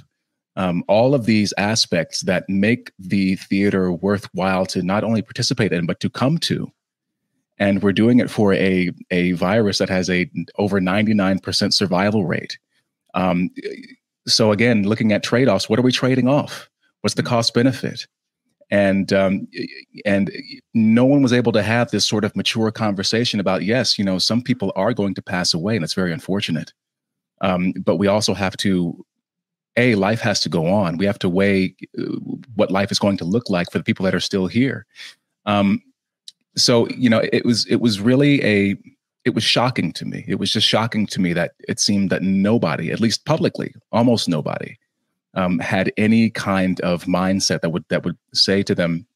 um, 0.57 0.85
all 0.89 1.15
of 1.15 1.27
these 1.27 1.53
aspects 1.59 2.23
that 2.23 2.49
make 2.49 2.93
the 2.99 3.37
theater 3.37 3.93
worthwhile 3.93 4.67
to 4.67 4.83
not 4.83 5.05
only 5.05 5.23
participate 5.23 5.73
in 5.73 5.87
but 5.87 6.01
to 6.01 6.11
come 6.11 6.39
to. 6.39 6.71
And 7.59 7.83
we're 7.83 7.93
doing 7.93 8.19
it 8.19 8.31
for 8.31 8.53
a, 8.55 8.91
a 9.11 9.33
virus 9.33 9.79
that 9.79 9.89
has 9.89 10.11
a 10.11 10.29
over 10.59 10.81
99% 10.81 11.73
survival 11.73 12.25
rate. 12.25 12.59
Um, 13.15 13.51
so 14.27 14.53
again 14.53 14.85
looking 14.85 15.13
at 15.13 15.23
trade-offs 15.23 15.69
what 15.69 15.79
are 15.79 15.83
we 15.83 15.93
trading 15.93 16.29
off? 16.29 16.69
What's 17.01 17.15
the 17.15 17.23
cost 17.23 17.53
benefit? 17.55 18.07
And 18.71 19.13
um, 19.13 19.47
and 20.07 20.33
no 20.73 21.05
one 21.05 21.23
was 21.23 21.35
able 21.35 21.53
to 21.53 21.63
have 21.63 21.91
this 21.91 22.07
sort 22.07 22.25
of 22.25 22.35
mature 22.35 22.71
conversation 22.71 23.39
about 23.39 23.63
yes, 23.63 23.99
you 23.99 24.05
know, 24.05 24.19
some 24.19 24.43
people 24.43 24.73
are 24.75 24.95
going 24.95 25.13
to 25.15 25.23
pass 25.23 25.53
away, 25.53 25.77
and 25.77 25.85
it's 25.85 25.93
very 25.93 26.13
unfortunate. 26.15 26.73
Um, 27.43 27.73
but 27.85 27.97
we 27.97 28.07
also 28.07 28.33
have 28.33 28.57
to 28.59 29.05
a 29.77 29.95
life 29.95 30.21
has 30.21 30.41
to 30.41 30.49
go 30.49 30.67
on. 30.67 30.99
We 30.99 31.07
have 31.07 31.19
to 31.21 31.29
weigh 31.29 31.75
uh, 31.99 32.03
what 32.55 32.71
life 32.71 32.93
is 32.93 32.99
going 32.99 33.17
to 33.19 33.25
look 33.25 33.51
like 33.51 33.71
for 33.71 33.79
the 33.79 33.85
people 33.85 34.05
that 34.05 34.15
are 34.15 34.21
still 34.21 34.47
here. 34.47 34.87
Um, 35.47 35.83
so 36.57 36.89
you 36.89 37.11
know, 37.11 37.23
it 37.33 37.45
was 37.45 37.67
it 37.67 37.81
was 37.81 38.01
really 38.01 38.43
a 38.45 38.77
it 39.25 39.35
was 39.35 39.43
shocking 39.45 39.93
to 39.95 40.05
me. 40.05 40.25
It 40.29 40.39
was 40.39 40.53
just 40.53 40.67
shocking 40.67 41.07
to 41.09 41.21
me 41.21 41.33
that 41.33 41.53
it 41.69 41.81
seemed 41.81 42.11
that 42.11 42.23
nobody, 42.23 42.91
at 42.91 43.01
least 43.01 43.25
publicly, 43.25 43.75
almost 43.91 44.29
nobody, 44.29 44.77
um, 45.35 45.59
had 45.59 45.93
any 45.97 46.31
kind 46.31 46.81
of 46.83 47.05
mindset 47.05 47.63
that 47.63 47.71
would 47.71 47.85
that 47.89 48.05
would 48.05 48.17
say 48.33 48.63
to 48.63 48.75
them, 48.75 49.07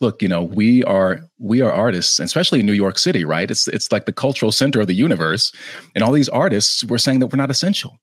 "Look, 0.00 0.20
you 0.20 0.28
know, 0.28 0.42
we 0.42 0.84
are 0.84 1.20
we 1.38 1.62
are 1.62 1.72
artists, 1.72 2.18
especially 2.18 2.60
in 2.60 2.66
New 2.66 2.72
York 2.72 2.98
City, 2.98 3.24
right? 3.24 3.50
It's 3.50 3.68
it's 3.68 3.90
like 3.90 4.06
the 4.06 4.12
cultural 4.12 4.52
center 4.52 4.80
of 4.80 4.86
the 4.88 4.94
universe, 4.94 5.52
and 5.94 6.04
all 6.04 6.12
these 6.12 6.28
artists 6.28 6.84
were 6.84 6.98
saying 6.98 7.20
that 7.20 7.28
we're 7.28 7.38
not 7.38 7.50
essential." 7.50 7.98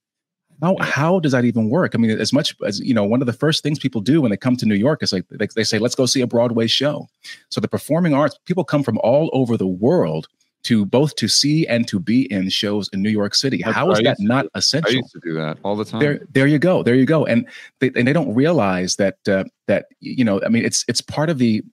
How 0.61 0.75
how 0.79 1.19
does 1.19 1.31
that 1.33 1.45
even 1.45 1.69
work? 1.69 1.93
I 1.93 1.97
mean, 1.97 2.11
as 2.11 2.33
much 2.33 2.55
as 2.65 2.79
you 2.79 2.93
know, 2.93 3.03
one 3.03 3.21
of 3.21 3.27
the 3.27 3.33
first 3.33 3.63
things 3.63 3.79
people 3.79 4.01
do 4.01 4.21
when 4.21 4.31
they 4.31 4.37
come 4.37 4.55
to 4.57 4.65
New 4.65 4.75
York 4.75 5.03
is 5.03 5.13
like 5.13 5.27
they, 5.29 5.47
they 5.55 5.63
say, 5.63 5.79
"Let's 5.79 5.95
go 5.95 6.05
see 6.05 6.21
a 6.21 6.27
Broadway 6.27 6.67
show." 6.67 7.07
So 7.49 7.61
the 7.61 7.67
performing 7.67 8.13
arts 8.13 8.37
people 8.45 8.63
come 8.63 8.83
from 8.83 8.97
all 9.03 9.29
over 9.33 9.57
the 9.57 9.67
world 9.67 10.27
to 10.63 10.85
both 10.85 11.15
to 11.15 11.27
see 11.27 11.65
and 11.67 11.87
to 11.87 11.99
be 11.99 12.31
in 12.31 12.49
shows 12.49 12.89
in 12.91 13.01
New 13.01 13.09
York 13.09 13.35
City. 13.35 13.61
How 13.61 13.91
is 13.91 13.99
that 13.99 14.17
not 14.19 14.47
essential? 14.55 14.91
I 14.91 14.93
used 14.95 15.11
to 15.13 15.19
do 15.23 15.33
that 15.33 15.57
all 15.63 15.75
the 15.75 15.85
time. 15.85 15.99
There, 15.99 16.19
there 16.31 16.47
you 16.47 16.59
go. 16.59 16.83
There 16.83 16.95
you 16.95 17.05
go. 17.05 17.25
And 17.25 17.47
they, 17.79 17.91
and 17.95 18.07
they 18.07 18.13
don't 18.13 18.33
realize 18.33 18.97
that 18.97 19.17
uh, 19.27 19.45
that 19.67 19.85
you 19.99 20.25
know. 20.25 20.41
I 20.43 20.49
mean, 20.49 20.65
it's 20.65 20.83
it's 20.87 21.01
part 21.01 21.29
of 21.29 21.37
the 21.37 21.63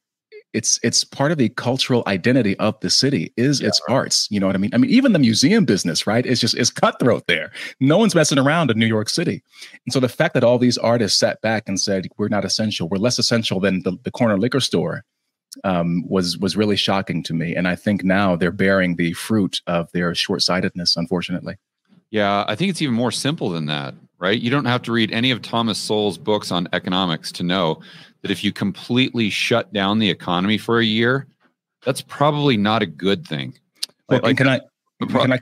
it's 0.55 0.79
it's 0.83 1.05
part 1.05 1.33
of 1.33 1.39
the 1.39 1.49
cultural 1.51 2.03
identity 2.07 2.57
of 2.59 2.79
the 2.81 2.89
city 2.89 3.33
is 3.37 3.61
yeah, 3.61 3.69
its 3.69 3.81
arts 3.89 4.29
you 4.31 4.41
know 4.41 4.47
what 4.47 4.57
i 4.57 4.59
mean? 4.59 4.71
I 4.73 4.79
mean 4.79 4.91
even 4.91 5.13
the 5.13 5.19
museum 5.19 5.65
business 5.65 6.07
right? 6.07 6.25
It's 6.25 6.41
just 6.41 6.57
it's 6.57 6.71
cutthroat 6.71 7.27
there. 7.27 7.53
No 7.81 7.99
one's 7.99 8.15
messing 8.15 8.39
around 8.39 8.71
in 8.71 8.79
new 8.79 8.87
york 8.87 9.09
city. 9.09 9.43
And 9.85 9.93
so 9.93 10.01
the 10.01 10.09
fact 10.09 10.35
that 10.35 10.45
all 10.45 10.59
these 10.59 10.79
artists 10.79 11.19
sat 11.19 11.41
back 11.43 11.65
and 11.69 11.79
said 11.81 12.09
we're 12.17 12.29
not 12.29 12.45
essential. 12.45 12.89
We're 12.89 12.99
less 12.99 13.19
essential 13.19 13.61
than 13.61 13.83
the, 13.83 13.99
the 14.05 14.11
corner 14.11 14.39
liquor 14.39 14.61
store 14.61 15.05
um, 15.63 16.05
was 16.09 16.39
was 16.39 16.57
really 16.57 16.77
shocking 16.77 17.23
to 17.25 17.35
me. 17.35 17.55
And 17.55 17.69
I 17.69 17.77
think 17.77 18.03
now 18.03 18.37
they're 18.37 18.51
bearing 18.51 18.97
the 18.97 19.13
fruit 19.13 19.61
of 19.67 19.91
their 19.93 20.15
short 20.15 20.43
sightedness, 20.43 20.97
unfortunately. 20.97 21.57
Yeah, 22.11 22.45
I 22.47 22.55
think 22.55 22.71
it's 22.71 22.83
even 22.83 22.95
more 22.95 23.13
simple 23.13 23.51
than 23.51 23.67
that, 23.67 23.95
right? 24.19 24.41
You 24.41 24.51
don't 24.51 24.65
have 24.65 24.83
to 24.83 24.93
read 24.93 25.13
any 25.13 25.31
of 25.31 25.43
Thomas 25.43 25.79
Sowell's 25.79 26.19
books 26.19 26.51
on 26.51 26.69
economics 26.73 27.33
to 27.33 27.43
know 27.43 27.81
that 28.23 28.31
if 28.31 28.43
you 28.43 28.53
completely 28.53 29.31
shut 29.31 29.73
down 29.73 29.99
the 29.99 30.11
economy 30.11 30.59
for 30.59 30.79
a 30.79 30.85
year, 30.85 31.27
that's 31.85 32.01
probably 32.01 32.57
not 32.57 32.83
a 32.83 32.87
good 32.87 33.27
thing. 33.27 33.55
Well, 34.09 34.21
like, 34.23 34.37
can 34.37 34.49
I 34.49 34.61
can 35.07 35.33
I, 35.33 35.39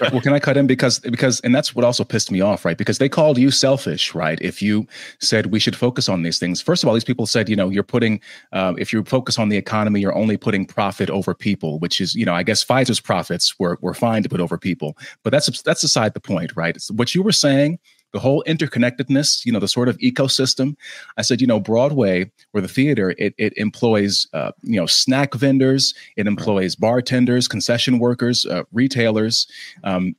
well, 0.12 0.20
can 0.20 0.32
I 0.32 0.38
cut 0.38 0.56
in 0.56 0.66
because 0.66 0.98
because 1.00 1.40
and 1.40 1.54
that's 1.54 1.74
what 1.74 1.84
also 1.84 2.04
pissed 2.04 2.30
me 2.30 2.40
off, 2.40 2.64
right? 2.64 2.76
Because 2.76 2.98
they 2.98 3.08
called 3.08 3.38
you 3.38 3.50
selfish, 3.50 4.14
right? 4.14 4.38
If 4.40 4.62
you 4.62 4.86
said 5.20 5.46
we 5.46 5.58
should 5.58 5.76
focus 5.76 6.08
on 6.08 6.22
these 6.22 6.38
things, 6.38 6.60
first 6.60 6.82
of 6.82 6.88
all, 6.88 6.94
these 6.94 7.04
people 7.04 7.26
said, 7.26 7.48
you 7.48 7.56
know, 7.56 7.68
you're 7.68 7.82
putting 7.82 8.20
uh, 8.52 8.74
if 8.78 8.92
you 8.92 9.04
focus 9.04 9.38
on 9.38 9.48
the 9.48 9.56
economy, 9.56 10.00
you're 10.00 10.14
only 10.14 10.36
putting 10.36 10.66
profit 10.66 11.10
over 11.10 11.34
people, 11.34 11.78
which 11.78 12.00
is, 12.00 12.14
you 12.14 12.24
know, 12.24 12.34
I 12.34 12.42
guess 12.42 12.64
Pfizer's 12.64 13.00
profits 13.00 13.58
were 13.58 13.78
were 13.80 13.94
fine 13.94 14.22
to 14.22 14.28
put 14.28 14.40
over 14.40 14.58
people, 14.58 14.96
but 15.22 15.30
that's 15.30 15.62
that's 15.62 15.82
aside 15.82 16.14
the 16.14 16.20
point, 16.20 16.52
right? 16.56 16.76
It's 16.76 16.90
what 16.90 17.14
you 17.14 17.22
were 17.22 17.32
saying 17.32 17.78
the 18.14 18.20
whole 18.20 18.44
interconnectedness, 18.46 19.44
you 19.44 19.50
know, 19.50 19.58
the 19.58 19.68
sort 19.68 19.88
of 19.88 19.98
ecosystem. 19.98 20.76
I 21.18 21.22
said, 21.22 21.40
you 21.40 21.48
know, 21.48 21.58
Broadway 21.58 22.30
or 22.52 22.60
the 22.60 22.68
theater, 22.68 23.12
it, 23.18 23.34
it 23.36 23.52
employs, 23.56 24.28
uh, 24.32 24.52
you 24.62 24.78
know, 24.80 24.86
snack 24.86 25.34
vendors, 25.34 25.94
it 26.16 26.28
employs 26.28 26.76
bartenders, 26.76 27.48
concession 27.48 27.98
workers, 27.98 28.46
uh, 28.46 28.62
retailers. 28.72 29.48
Um, 29.82 30.14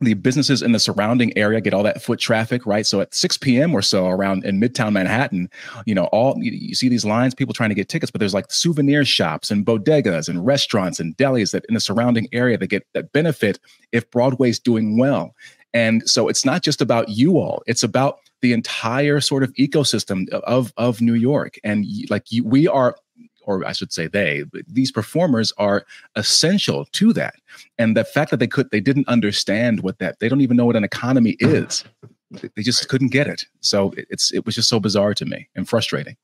the 0.00 0.14
businesses 0.14 0.62
in 0.62 0.72
the 0.72 0.78
surrounding 0.78 1.36
area 1.38 1.60
get 1.60 1.72
all 1.72 1.82
that 1.82 2.02
foot 2.02 2.20
traffic, 2.20 2.66
right? 2.66 2.86
So 2.86 3.00
at 3.00 3.14
6 3.14 3.38
p.m. 3.38 3.74
or 3.74 3.80
so 3.80 4.06
around 4.08 4.44
in 4.44 4.60
Midtown 4.60 4.92
Manhattan, 4.92 5.48
you 5.86 5.94
know, 5.94 6.04
all 6.06 6.36
you, 6.38 6.52
you, 6.52 6.74
see 6.74 6.90
these 6.90 7.06
lines, 7.06 7.34
people 7.34 7.54
trying 7.54 7.70
to 7.70 7.74
get 7.74 7.88
tickets, 7.88 8.10
but 8.10 8.18
there's 8.18 8.34
like 8.34 8.52
souvenir 8.52 9.06
shops 9.06 9.50
and 9.50 9.64
bodegas 9.64 10.28
and 10.28 10.44
restaurants 10.44 11.00
and 11.00 11.16
delis 11.16 11.52
that 11.52 11.64
in 11.66 11.74
the 11.74 11.80
surrounding 11.80 12.28
area 12.32 12.58
that 12.58 12.66
get 12.66 12.86
that 12.92 13.10
benefit 13.12 13.58
if 13.90 14.08
Broadway's 14.10 14.58
doing 14.58 14.98
well. 14.98 15.34
And 15.76 16.08
so 16.08 16.26
it's 16.26 16.42
not 16.42 16.62
just 16.62 16.80
about 16.80 17.10
you 17.10 17.36
all, 17.36 17.62
it's 17.66 17.82
about 17.82 18.20
the 18.40 18.54
entire 18.54 19.20
sort 19.20 19.42
of 19.42 19.52
ecosystem 19.56 20.26
of, 20.30 20.72
of 20.78 21.02
New 21.02 21.12
York. 21.12 21.58
And 21.64 21.84
like 22.08 22.32
you, 22.32 22.44
we 22.44 22.66
are, 22.66 22.96
or 23.42 23.62
I 23.62 23.72
should 23.72 23.92
say 23.92 24.06
they, 24.06 24.44
these 24.66 24.90
performers 24.90 25.52
are 25.58 25.84
essential 26.14 26.86
to 26.92 27.12
that. 27.12 27.34
And 27.76 27.94
the 27.94 28.04
fact 28.04 28.30
that 28.30 28.38
they 28.38 28.46
could, 28.46 28.70
they 28.70 28.80
didn't 28.80 29.06
understand 29.06 29.80
what 29.80 29.98
that, 29.98 30.18
they 30.18 30.30
don't 30.30 30.40
even 30.40 30.56
know 30.56 30.64
what 30.64 30.76
an 30.76 30.84
economy 30.84 31.36
is. 31.40 31.84
They 32.30 32.62
just 32.62 32.88
couldn't 32.88 33.12
get 33.12 33.26
it. 33.26 33.44
So 33.60 33.92
it's, 33.96 34.32
it 34.32 34.46
was 34.46 34.54
just 34.54 34.70
so 34.70 34.80
bizarre 34.80 35.12
to 35.12 35.26
me 35.26 35.46
and 35.56 35.68
frustrating. 35.68 36.16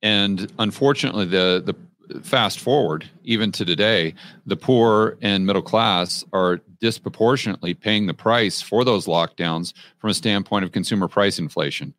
And 0.00 0.50
unfortunately, 0.58 1.26
the, 1.26 1.62
the 1.62 1.74
fast 2.22 2.60
forward 2.60 3.08
even 3.24 3.52
to 3.52 3.64
today 3.64 4.14
the 4.46 4.56
poor 4.56 5.16
and 5.22 5.46
middle 5.46 5.62
class 5.62 6.24
are 6.32 6.60
disproportionately 6.80 7.74
paying 7.74 8.06
the 8.06 8.14
price 8.14 8.60
for 8.60 8.84
those 8.84 9.06
lockdowns 9.06 9.72
from 9.98 10.10
a 10.10 10.14
standpoint 10.14 10.64
of 10.64 10.72
consumer 10.72 11.08
price 11.08 11.38
inflation. 11.38 11.94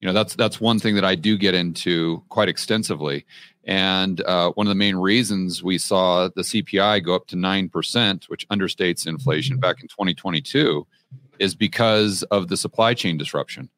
You 0.00 0.06
know 0.06 0.12
that's 0.12 0.34
that's 0.34 0.60
one 0.60 0.78
thing 0.78 0.94
that 0.94 1.04
i 1.04 1.14
do 1.14 1.36
get 1.36 1.54
into 1.54 2.22
quite 2.28 2.48
extensively. 2.48 3.26
And 3.64 4.22
uh, 4.22 4.52
one 4.52 4.66
of 4.66 4.70
the 4.70 4.74
main 4.74 4.96
reasons 4.96 5.62
we 5.62 5.76
saw 5.76 6.28
the 6.34 6.42
cpi 6.42 7.04
go 7.04 7.14
up 7.14 7.26
to 7.28 7.36
9% 7.36 8.24
which 8.28 8.48
understates 8.48 9.06
inflation 9.06 9.58
back 9.58 9.82
in 9.82 9.88
2022 9.88 10.86
is 11.38 11.54
because 11.54 12.22
of 12.24 12.48
the 12.48 12.56
supply 12.56 12.94
chain 12.94 13.18
disruption 13.18 13.68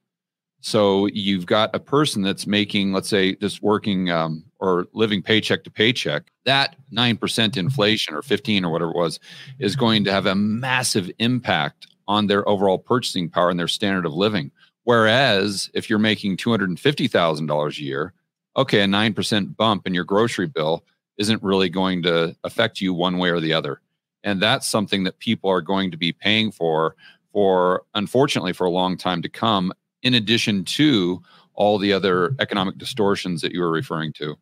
so 0.64 1.06
you've 1.06 1.44
got 1.44 1.74
a 1.74 1.80
person 1.80 2.22
that's 2.22 2.46
making, 2.46 2.92
let's 2.92 3.08
say, 3.08 3.34
just 3.34 3.62
working 3.62 4.10
um, 4.12 4.44
or 4.60 4.86
living 4.92 5.20
paycheck 5.20 5.64
to 5.64 5.70
paycheck. 5.70 6.30
That 6.44 6.76
nine 6.92 7.16
percent 7.16 7.56
inflation 7.56 8.14
or 8.14 8.22
fifteen 8.22 8.64
or 8.64 8.70
whatever 8.70 8.92
it 8.92 8.96
was 8.96 9.18
is 9.58 9.74
going 9.74 10.04
to 10.04 10.12
have 10.12 10.26
a 10.26 10.36
massive 10.36 11.10
impact 11.18 11.88
on 12.06 12.28
their 12.28 12.48
overall 12.48 12.78
purchasing 12.78 13.28
power 13.28 13.50
and 13.50 13.58
their 13.58 13.66
standard 13.66 14.06
of 14.06 14.14
living. 14.14 14.52
Whereas 14.84 15.68
if 15.74 15.90
you're 15.90 15.98
making 15.98 16.36
two 16.36 16.50
hundred 16.50 16.68
and 16.68 16.78
fifty 16.78 17.08
thousand 17.08 17.46
dollars 17.46 17.78
a 17.78 17.82
year, 17.82 18.14
okay, 18.56 18.82
a 18.82 18.86
nine 18.86 19.14
percent 19.14 19.56
bump 19.56 19.84
in 19.84 19.94
your 19.94 20.04
grocery 20.04 20.46
bill 20.46 20.84
isn't 21.18 21.42
really 21.42 21.70
going 21.70 22.04
to 22.04 22.36
affect 22.44 22.80
you 22.80 22.94
one 22.94 23.18
way 23.18 23.30
or 23.30 23.40
the 23.40 23.52
other. 23.52 23.80
And 24.22 24.40
that's 24.40 24.68
something 24.68 25.02
that 25.04 25.18
people 25.18 25.50
are 25.50 25.60
going 25.60 25.90
to 25.90 25.96
be 25.96 26.12
paying 26.12 26.52
for 26.52 26.94
for 27.32 27.82
unfortunately 27.94 28.52
for 28.52 28.64
a 28.64 28.70
long 28.70 28.96
time 28.96 29.22
to 29.22 29.28
come 29.28 29.72
in 30.02 30.14
addition 30.14 30.64
to 30.64 31.22
all 31.54 31.78
the 31.78 31.92
other 31.92 32.34
economic 32.40 32.78
distortions 32.78 33.42
that 33.42 33.52
you 33.52 33.60
were 33.60 33.70
referring 33.70 34.12
to. 34.14 34.36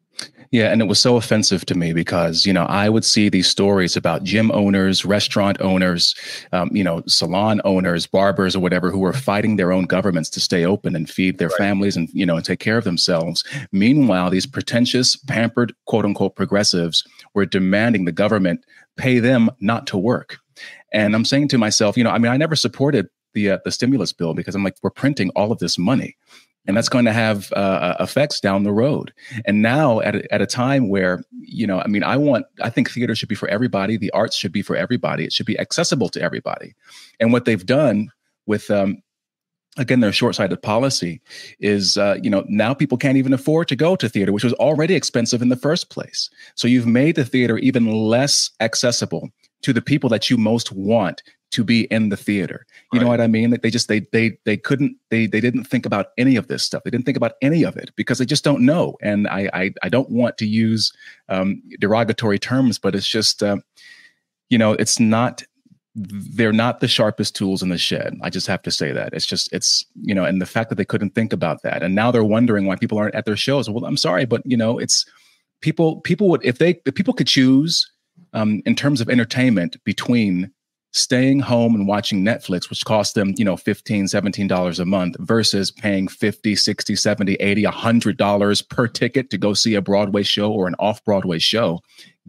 Yeah, 0.52 0.72
and 0.72 0.82
it 0.82 0.86
was 0.86 0.98
so 0.98 1.16
offensive 1.16 1.64
to 1.66 1.74
me 1.74 1.92
because 1.92 2.44
you 2.44 2.52
know 2.52 2.64
I 2.64 2.88
would 2.88 3.04
see 3.04 3.28
these 3.28 3.48
stories 3.48 3.96
about 3.96 4.24
gym 4.24 4.50
owners, 4.50 5.04
restaurant 5.04 5.60
owners, 5.60 6.14
um, 6.52 6.70
you 6.72 6.84
know, 6.84 7.02
salon 7.06 7.60
owners, 7.64 8.06
barbers, 8.06 8.54
or 8.54 8.60
whatever, 8.60 8.90
who 8.90 8.98
were 8.98 9.12
fighting 9.12 9.56
their 9.56 9.72
own 9.72 9.84
governments 9.84 10.28
to 10.30 10.40
stay 10.40 10.66
open 10.66 10.94
and 10.94 11.08
feed 11.08 11.38
their 11.38 11.48
right. 11.48 11.58
families 11.58 11.96
and 11.96 12.08
you 12.12 12.26
know 12.26 12.36
and 12.36 12.44
take 12.44 12.60
care 12.60 12.76
of 12.76 12.84
themselves. 12.84 13.44
Meanwhile, 13.72 14.30
these 14.30 14.46
pretentious, 14.46 15.16
pampered, 15.16 15.72
quote 15.86 16.04
unquote 16.04 16.36
progressives 16.36 17.04
were 17.34 17.46
demanding 17.46 18.04
the 18.04 18.12
government 18.12 18.64
pay 18.96 19.20
them 19.20 19.50
not 19.60 19.86
to 19.86 19.96
work. 19.96 20.38
And 20.92 21.14
I'm 21.14 21.24
saying 21.24 21.48
to 21.48 21.58
myself, 21.58 21.96
you 21.96 22.04
know, 22.04 22.10
I 22.10 22.18
mean, 22.18 22.32
I 22.32 22.36
never 22.36 22.56
supported 22.56 23.08
the 23.32 23.50
uh, 23.50 23.58
the 23.64 23.72
stimulus 23.72 24.12
bill 24.12 24.34
because 24.34 24.54
I'm 24.54 24.64
like, 24.64 24.76
we're 24.82 24.90
printing 24.90 25.30
all 25.30 25.52
of 25.52 25.58
this 25.58 25.78
money, 25.78 26.16
and 26.66 26.76
that's 26.76 26.88
going 26.88 27.04
to 27.04 27.12
have 27.12 27.52
uh, 27.52 27.56
uh, 27.56 27.96
effects 28.00 28.40
down 28.40 28.64
the 28.64 28.72
road. 28.72 29.12
And 29.44 29.62
now, 29.62 30.00
at 30.00 30.16
a, 30.16 30.34
at 30.34 30.42
a 30.42 30.46
time 30.46 30.88
where 30.88 31.22
you 31.40 31.66
know, 31.66 31.80
I 31.80 31.86
mean, 31.86 32.04
I 32.04 32.16
want, 32.16 32.46
I 32.62 32.70
think 32.70 32.90
theater 32.90 33.14
should 33.14 33.28
be 33.28 33.34
for 33.34 33.48
everybody. 33.48 33.96
The 33.96 34.10
arts 34.12 34.36
should 34.36 34.52
be 34.52 34.62
for 34.62 34.76
everybody. 34.76 35.24
It 35.24 35.32
should 35.32 35.46
be 35.46 35.58
accessible 35.58 36.08
to 36.10 36.22
everybody. 36.22 36.74
And 37.18 37.32
what 37.32 37.44
they've 37.44 37.64
done 37.64 38.10
with 38.46 38.70
um, 38.70 39.02
again 39.76 40.00
their 40.00 40.12
short-sighted 40.12 40.62
policy 40.62 41.20
is 41.60 41.96
uh, 41.96 42.16
you 42.22 42.30
know 42.30 42.44
now 42.48 42.74
people 42.74 42.98
can't 42.98 43.16
even 43.16 43.32
afford 43.32 43.68
to 43.68 43.76
go 43.76 43.96
to 43.96 44.08
theater 44.08 44.32
which 44.32 44.44
was 44.44 44.52
already 44.54 44.94
expensive 44.94 45.42
in 45.42 45.48
the 45.48 45.56
first 45.56 45.90
place 45.90 46.28
so 46.54 46.66
you've 46.66 46.86
made 46.86 47.14
the 47.14 47.24
theater 47.24 47.58
even 47.58 47.90
less 47.90 48.50
accessible 48.60 49.30
to 49.62 49.72
the 49.72 49.82
people 49.82 50.10
that 50.10 50.30
you 50.30 50.36
most 50.36 50.72
want 50.72 51.22
to 51.50 51.64
be 51.64 51.84
in 51.84 52.08
the 52.08 52.16
theater. 52.16 52.66
You 52.92 52.98
right. 52.98 53.04
know 53.04 53.10
what 53.10 53.20
I 53.20 53.26
mean? 53.26 53.50
That 53.50 53.62
they 53.62 53.70
just 53.70 53.88
they 53.88 54.00
they 54.12 54.38
they 54.44 54.56
couldn't 54.56 54.96
they 55.10 55.26
they 55.26 55.40
didn't 55.40 55.64
think 55.64 55.86
about 55.86 56.08
any 56.16 56.36
of 56.36 56.48
this 56.48 56.64
stuff. 56.64 56.82
They 56.84 56.90
didn't 56.90 57.06
think 57.06 57.16
about 57.16 57.32
any 57.42 57.64
of 57.64 57.76
it 57.76 57.90
because 57.96 58.18
they 58.18 58.24
just 58.24 58.44
don't 58.44 58.64
know. 58.64 58.96
And 59.02 59.26
I 59.28 59.50
I, 59.52 59.72
I 59.82 59.88
don't 59.88 60.10
want 60.10 60.38
to 60.38 60.46
use 60.46 60.92
um, 61.28 61.62
derogatory 61.78 62.38
terms, 62.38 62.78
but 62.78 62.94
it's 62.94 63.08
just 63.08 63.42
uh, 63.42 63.58
you 64.48 64.58
know 64.58 64.72
it's 64.72 65.00
not 65.00 65.42
they're 65.94 66.52
not 66.52 66.80
the 66.80 66.88
sharpest 66.88 67.34
tools 67.34 67.62
in 67.62 67.68
the 67.68 67.78
shed. 67.78 68.16
I 68.22 68.30
just 68.30 68.46
have 68.46 68.62
to 68.62 68.70
say 68.70 68.92
that. 68.92 69.12
It's 69.12 69.26
just 69.26 69.52
it's 69.52 69.84
you 70.02 70.14
know, 70.14 70.24
and 70.24 70.40
the 70.40 70.46
fact 70.46 70.68
that 70.68 70.76
they 70.76 70.84
couldn't 70.84 71.14
think 71.14 71.32
about 71.32 71.62
that, 71.62 71.82
and 71.82 71.94
now 71.94 72.10
they're 72.10 72.24
wondering 72.24 72.66
why 72.66 72.76
people 72.76 72.98
aren't 72.98 73.14
at 73.14 73.24
their 73.24 73.36
shows. 73.36 73.68
Well, 73.68 73.84
I'm 73.84 73.96
sorry, 73.96 74.24
but 74.24 74.42
you 74.44 74.56
know, 74.56 74.78
it's 74.78 75.04
people. 75.60 76.00
People 76.02 76.28
would 76.28 76.44
if 76.44 76.58
they 76.58 76.80
if 76.86 76.94
people 76.94 77.14
could 77.14 77.26
choose 77.26 77.90
um, 78.32 78.62
in 78.66 78.76
terms 78.76 79.00
of 79.00 79.08
entertainment 79.08 79.82
between 79.84 80.52
staying 80.92 81.40
home 81.40 81.74
and 81.74 81.86
watching 81.86 82.24
Netflix, 82.24 82.68
which 82.68 82.84
costs 82.84 83.14
them, 83.14 83.34
you 83.36 83.44
know, 83.44 83.56
$15, 83.56 84.08
17 84.08 84.46
dollars 84.46 84.80
a 84.80 84.84
month 84.84 85.16
versus 85.20 85.70
paying 85.70 86.08
50, 86.08 86.56
60, 86.56 86.96
70, 86.96 87.34
80, 87.34 87.64
100 87.64 88.16
dollars 88.16 88.62
per 88.62 88.88
ticket 88.88 89.30
to 89.30 89.38
go 89.38 89.54
see 89.54 89.74
a 89.74 89.82
Broadway 89.82 90.22
show 90.22 90.52
or 90.52 90.66
an 90.66 90.74
off-Broadway 90.78 91.38
show. 91.38 91.80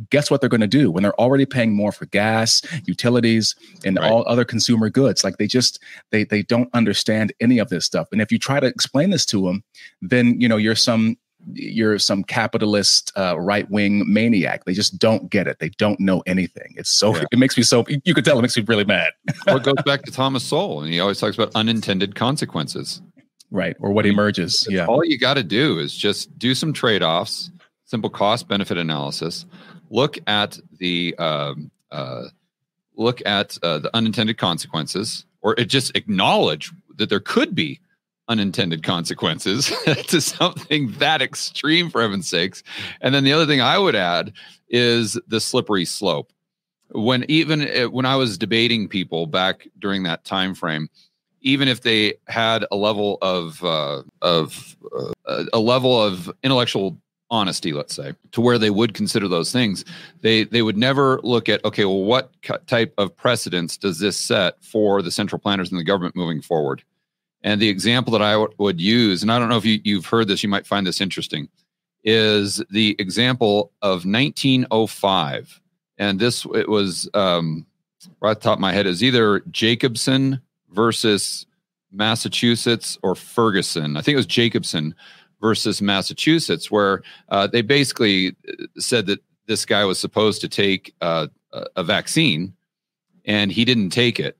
Guess 0.10 0.32
what 0.32 0.41
they're 0.41 0.50
going 0.50 0.62
to 0.62 0.68
do 0.68 0.89
when 0.89 1.03
they're 1.03 1.20
already 1.20 1.46
paying 1.46 1.75
more 1.75 1.91
for 1.91 2.06
gas, 2.08 2.62
utilities, 2.86 3.56
and 3.86 3.98
right. 3.98 4.10
all 4.10 4.24
other 4.27 4.46
consumer 4.46 4.89
goods? 4.89 5.24
Like 5.24 5.38
they 5.38 5.48
just 5.48 5.80
they 6.12 6.24
they 6.24 6.44
don't 6.44 6.70
understand 6.74 7.34
any 7.39 7.60
of 7.60 7.70
this 7.70 7.86
stuff. 7.86 8.08
And 8.12 8.22
if 8.22 8.32
you 8.32 8.39
try 8.39 8.60
to 8.60 8.68
explain 8.68 9.10
this 9.10 9.25
to 9.27 9.46
them, 9.46 9.63
then 10.01 10.39
you 10.39 10.48
know 10.48 10.58
you're 10.58 10.75
some 10.75 11.18
you're 11.53 12.00
some 12.00 12.24
capitalist 12.24 13.12
uh, 13.17 13.39
right 13.39 13.69
wing 13.69 14.03
maniac. 14.12 14.65
They 14.65 14.74
just 14.74 14.98
don't 15.00 15.29
get 15.29 15.48
it. 15.48 15.60
They 15.60 15.69
don't 15.69 16.00
know 16.00 16.21
anything. 16.25 16.74
It's 16.77 16.89
so 16.89 17.15
yeah. 17.15 17.24
it 17.31 17.39
makes 17.39 17.57
me 17.57 17.63
so 17.63 17.86
you 18.03 18.13
could 18.13 18.25
tell 18.25 18.38
it 18.38 18.41
makes 18.41 18.57
me 18.57 18.63
really 18.67 18.86
mad. 18.86 19.12
well, 19.48 19.57
it 19.57 19.63
goes 19.63 19.81
back 19.86 20.03
to 20.03 20.12
Thomas 20.12 20.43
Sowell, 20.43 20.81
and 20.81 20.91
he 20.91 21.00
always 21.00 21.19
talks 21.19 21.36
about 21.36 21.51
unintended 21.55 22.15
consequences. 22.15 23.01
Right, 23.53 23.75
or 23.79 23.91
what 23.91 24.05
emerges. 24.05 24.65
Yeah, 24.69 24.86
all 24.86 25.03
you 25.03 25.17
got 25.17 25.33
to 25.33 25.43
do 25.43 25.77
is 25.77 25.93
just 25.93 26.38
do 26.39 26.55
some 26.55 26.71
trade 26.71 27.03
offs, 27.03 27.51
simple 27.83 28.10
cost 28.10 28.48
benefit 28.48 28.77
analysis. 28.77 29.45
Look 29.89 30.17
at 30.25 30.57
the 30.79 31.13
um, 31.17 31.69
uh, 31.91 32.24
look 32.95 33.21
at 33.25 33.57
uh, 33.62 33.79
the 33.79 33.95
unintended 33.95 34.38
consequences, 34.38 35.25
or 35.41 35.53
it 35.57 35.65
just 35.65 35.95
acknowledge 35.98 36.71
that 36.98 37.10
there 37.10 37.19
could 37.19 37.53
be 37.53 37.81
unintended 38.31 38.81
consequences 38.83 39.71
to 40.07 40.21
something 40.21 40.91
that 40.93 41.21
extreme 41.21 41.89
for 41.89 42.01
heaven's 42.01 42.29
sakes. 42.29 42.63
And 43.01 43.13
then 43.13 43.25
the 43.25 43.33
other 43.33 43.45
thing 43.45 43.59
i 43.61 43.77
would 43.77 43.95
add 43.95 44.33
is 44.69 45.19
the 45.27 45.41
slippery 45.41 45.83
slope. 45.85 46.31
When 46.93 47.25
even 47.29 47.61
eh, 47.61 47.85
when 47.85 48.05
i 48.05 48.15
was 48.15 48.38
debating 48.38 48.88
people 48.88 49.25
back 49.25 49.67
during 49.79 50.03
that 50.03 50.23
time 50.23 50.55
frame 50.55 50.89
even 51.41 51.67
if 51.67 51.81
they 51.81 52.13
had 52.27 52.65
a 52.71 52.75
level 52.75 53.17
of 53.21 53.63
uh, 53.63 54.03
of 54.21 54.75
uh, 55.25 55.45
a 55.53 55.59
level 55.59 56.01
of 56.01 56.31
intellectual 56.43 56.97
honesty 57.29 57.71
let's 57.71 57.95
say 57.95 58.13
to 58.33 58.41
where 58.41 58.57
they 58.57 58.69
would 58.69 58.93
consider 58.93 59.25
those 59.29 59.53
things 59.53 59.85
they 60.19 60.43
they 60.43 60.61
would 60.61 60.77
never 60.77 61.17
look 61.23 61.47
at 61.47 61.63
okay 61.63 61.85
well 61.85 62.03
what 62.03 62.29
type 62.67 62.93
of 62.97 63.15
precedence 63.15 63.77
does 63.77 64.00
this 64.00 64.17
set 64.17 64.61
for 64.61 65.01
the 65.01 65.09
central 65.09 65.39
planners 65.39 65.71
and 65.71 65.79
the 65.79 65.83
government 65.83 66.13
moving 66.13 66.41
forward 66.41 66.83
and 67.43 67.62
the 67.62 67.69
example 67.69 68.12
that 68.13 68.21
I 68.21 68.33
w- 68.33 68.53
would 68.57 68.79
use, 68.79 69.21
and 69.21 69.31
I 69.31 69.39
don't 69.39 69.50
know 69.50 69.57
if 69.57 69.65
you, 69.65 69.79
you've 69.83 70.05
heard 70.05 70.27
this, 70.27 70.43
you 70.43 70.50
might 70.50 70.67
find 70.67 70.86
this 70.86 71.01
interesting, 71.01 71.50
is 72.03 72.63
the 72.69 72.95
example 73.00 73.71
of 73.81 74.05
1905. 74.05 75.62
And 75.98 76.19
this, 76.19 76.45
it 76.53 76.69
was 76.69 77.10
um, 77.13 77.65
right 78.21 78.33
the 78.33 78.39
top 78.39 78.57
of 78.57 78.62
my 78.62 78.74
head, 78.74 78.88
is 78.88 79.03
either 79.03 79.41
Jacobson 79.51 80.41
versus 80.71 81.45
Massachusetts 81.91 82.98
or 83.03 83.15
Ferguson. 83.15 83.98
I 83.98 84.01
think 84.01 84.13
it 84.13 84.17
was 84.17 84.25
Jacobson 84.25 84.95
versus 85.41 85.81
Massachusetts, 85.81 86.69
where 86.69 87.01
uh, 87.29 87.48
they 87.48 87.62
basically 87.62 88.36
uh, 88.48 88.65
said 88.77 89.07
that 89.07 89.19
this 89.48 89.65
guy 89.65 89.83
was 89.83 90.00
supposed 90.00 90.41
to 90.41 90.48
take 90.48 90.93
uh, 91.01 91.27
a 91.75 91.83
vaccine 91.83 92.53
and 93.25 93.51
he 93.51 93.65
didn't 93.65 93.89
take 93.89 94.19
it. 94.19 94.38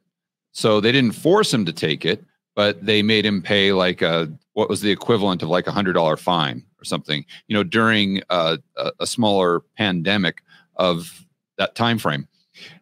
So 0.54 0.80
they 0.80 0.92
didn't 0.92 1.16
force 1.16 1.54
him 1.54 1.66
to 1.66 1.74
take 1.74 2.06
it 2.06 2.24
but 2.56 2.86
they 2.86 3.02
made 3.02 3.26
him 3.26 3.42
pay 3.42 3.74
like 3.74 4.02
a 4.02 4.32
what 4.54 4.70
was 4.70 4.82
the 4.82 4.92
equivalent 4.92 5.42
of 5.42 5.50
like 5.50 5.68
a 5.68 5.72
hundred 5.72 5.94
dollar 5.94 6.18
fine 6.18 6.64
or 6.80 6.86
something 6.86 7.26
you 7.48 7.56
know 7.56 7.64
during 7.64 8.22
a, 8.30 8.58
a, 9.00 9.08
smaller 9.08 9.62
pandemic 9.78 10.44
of 10.76 11.26
that 11.58 11.76
time 11.76 11.98
frame 11.98 12.28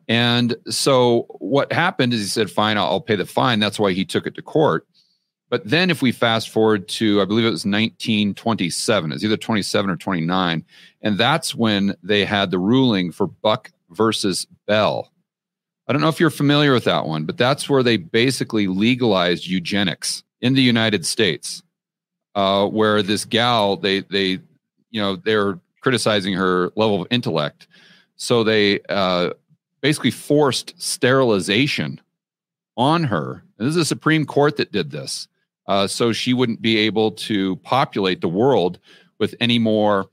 and 0.07 0.55
so 0.69 1.27
what 1.39 1.71
happened 1.71 2.13
is 2.13 2.21
he 2.21 2.27
said 2.27 2.49
fine 2.49 2.77
I'll, 2.77 2.99
pay 2.99 3.15
the 3.15 3.25
fine. 3.25 3.59
That's 3.59 3.79
why 3.79 3.91
he 3.93 4.03
took 4.03 4.25
it 4.25 4.35
to 4.35 4.41
court. 4.41 4.87
But 5.49 5.69
then 5.69 5.91
if 5.91 6.01
we 6.01 6.11
fast 6.11 6.49
forward 6.49 6.87
to 6.89 7.21
i 7.21 7.25
believe 7.25 7.45
it 7.45 7.49
was 7.49 7.65
1927 7.65 9.11
it's 9.11 9.23
either 9.23 9.37
27 9.37 9.89
or 9.89 9.95
29 9.95 10.63
and 11.01 11.17
that's 11.17 11.55
when 11.55 11.95
they 12.03 12.23
had 12.23 12.51
the 12.51 12.59
ruling 12.59 13.11
for 13.11 13.25
buck 13.27 13.71
versus 13.89 14.45
bell 14.67 15.11
I 15.89 15.91
don't 15.91 16.01
know 16.01 16.09
if 16.09 16.19
you're 16.19 16.29
familiar 16.29 16.71
with 16.71 16.83
that 16.83 17.07
one, 17.07 17.25
but 17.25 17.35
that's 17.35 17.67
where 17.67 17.81
they 17.81 17.97
basically 17.97 18.67
legalized 18.67 19.47
eugenics 19.47 20.23
in 20.39 20.53
the 20.53 20.61
United 20.61 21.03
States, 21.03 21.63
uh, 22.35 22.67
where 22.67 23.01
this 23.01 23.25
gal 23.25 23.75
they 23.75 24.01
they 24.01 24.39
you 24.91 25.01
know 25.01 25.15
they're 25.15 25.59
criticizing 25.81 26.35
her 26.35 26.71
level 26.75 27.01
of 27.01 27.07
intellect, 27.09 27.67
so 28.17 28.43
they 28.43 28.81
uh, 28.87 29.31
basically 29.81 30.11
forced 30.11 30.79
sterilization 30.79 31.99
on 32.77 33.05
her. 33.05 33.43
And 33.57 33.67
this 33.67 33.71
is 33.71 33.81
the 33.81 33.85
Supreme 33.85 34.25
Court 34.25 34.57
that 34.57 34.71
did 34.71 34.91
this, 34.91 35.27
uh, 35.67 35.87
so 35.87 36.13
she 36.13 36.35
wouldn't 36.35 36.61
be 36.61 36.77
able 36.77 37.13
to 37.13 37.55
populate 37.57 38.21
the 38.21 38.29
world 38.29 38.77
with 39.17 39.33
any 39.39 39.57
more 39.57 40.07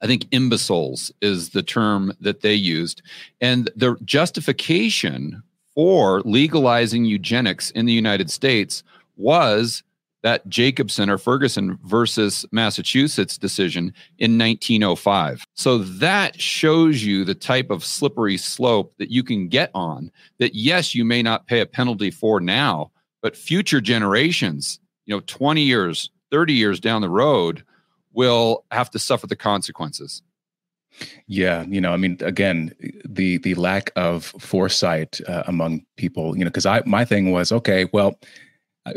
I 0.00 0.06
think 0.06 0.26
imbeciles 0.30 1.12
is 1.20 1.50
the 1.50 1.62
term 1.62 2.12
that 2.20 2.40
they 2.40 2.54
used. 2.54 3.02
And 3.40 3.70
the 3.74 3.96
justification 4.04 5.42
for 5.74 6.20
legalizing 6.24 7.04
eugenics 7.04 7.70
in 7.72 7.86
the 7.86 7.92
United 7.92 8.30
States 8.30 8.82
was 9.16 9.82
that 10.22 10.48
Jacobson 10.48 11.08
or 11.08 11.18
Ferguson 11.18 11.78
versus 11.84 12.44
Massachusetts 12.50 13.38
decision 13.38 13.94
in 14.18 14.36
1905. 14.36 15.44
So 15.54 15.78
that 15.78 16.40
shows 16.40 17.04
you 17.04 17.24
the 17.24 17.34
type 17.34 17.70
of 17.70 17.84
slippery 17.84 18.36
slope 18.36 18.92
that 18.98 19.10
you 19.10 19.22
can 19.22 19.48
get 19.48 19.70
on 19.74 20.10
that 20.38 20.54
yes 20.54 20.94
you 20.94 21.04
may 21.04 21.22
not 21.22 21.46
pay 21.46 21.60
a 21.60 21.66
penalty 21.66 22.10
for 22.10 22.40
now 22.40 22.90
but 23.22 23.36
future 23.36 23.80
generations 23.80 24.80
you 25.06 25.14
know 25.14 25.22
20 25.26 25.62
years 25.62 26.10
30 26.30 26.52
years 26.52 26.80
down 26.80 27.00
the 27.00 27.08
road 27.08 27.64
will 28.18 28.64
have 28.72 28.90
to 28.90 28.98
suffer 28.98 29.28
the 29.28 29.36
consequences. 29.36 30.22
Yeah, 31.28 31.64
you 31.68 31.80
know, 31.80 31.92
I 31.92 31.96
mean, 31.96 32.18
again, 32.20 32.74
the 33.04 33.38
the 33.38 33.54
lack 33.54 33.92
of 33.94 34.24
foresight 34.40 35.20
uh, 35.28 35.44
among 35.46 35.86
people, 35.96 36.36
you 36.36 36.44
know, 36.44 36.50
because 36.50 36.66
I 36.66 36.82
my 36.84 37.04
thing 37.04 37.30
was 37.30 37.52
okay, 37.52 37.88
well, 37.92 38.18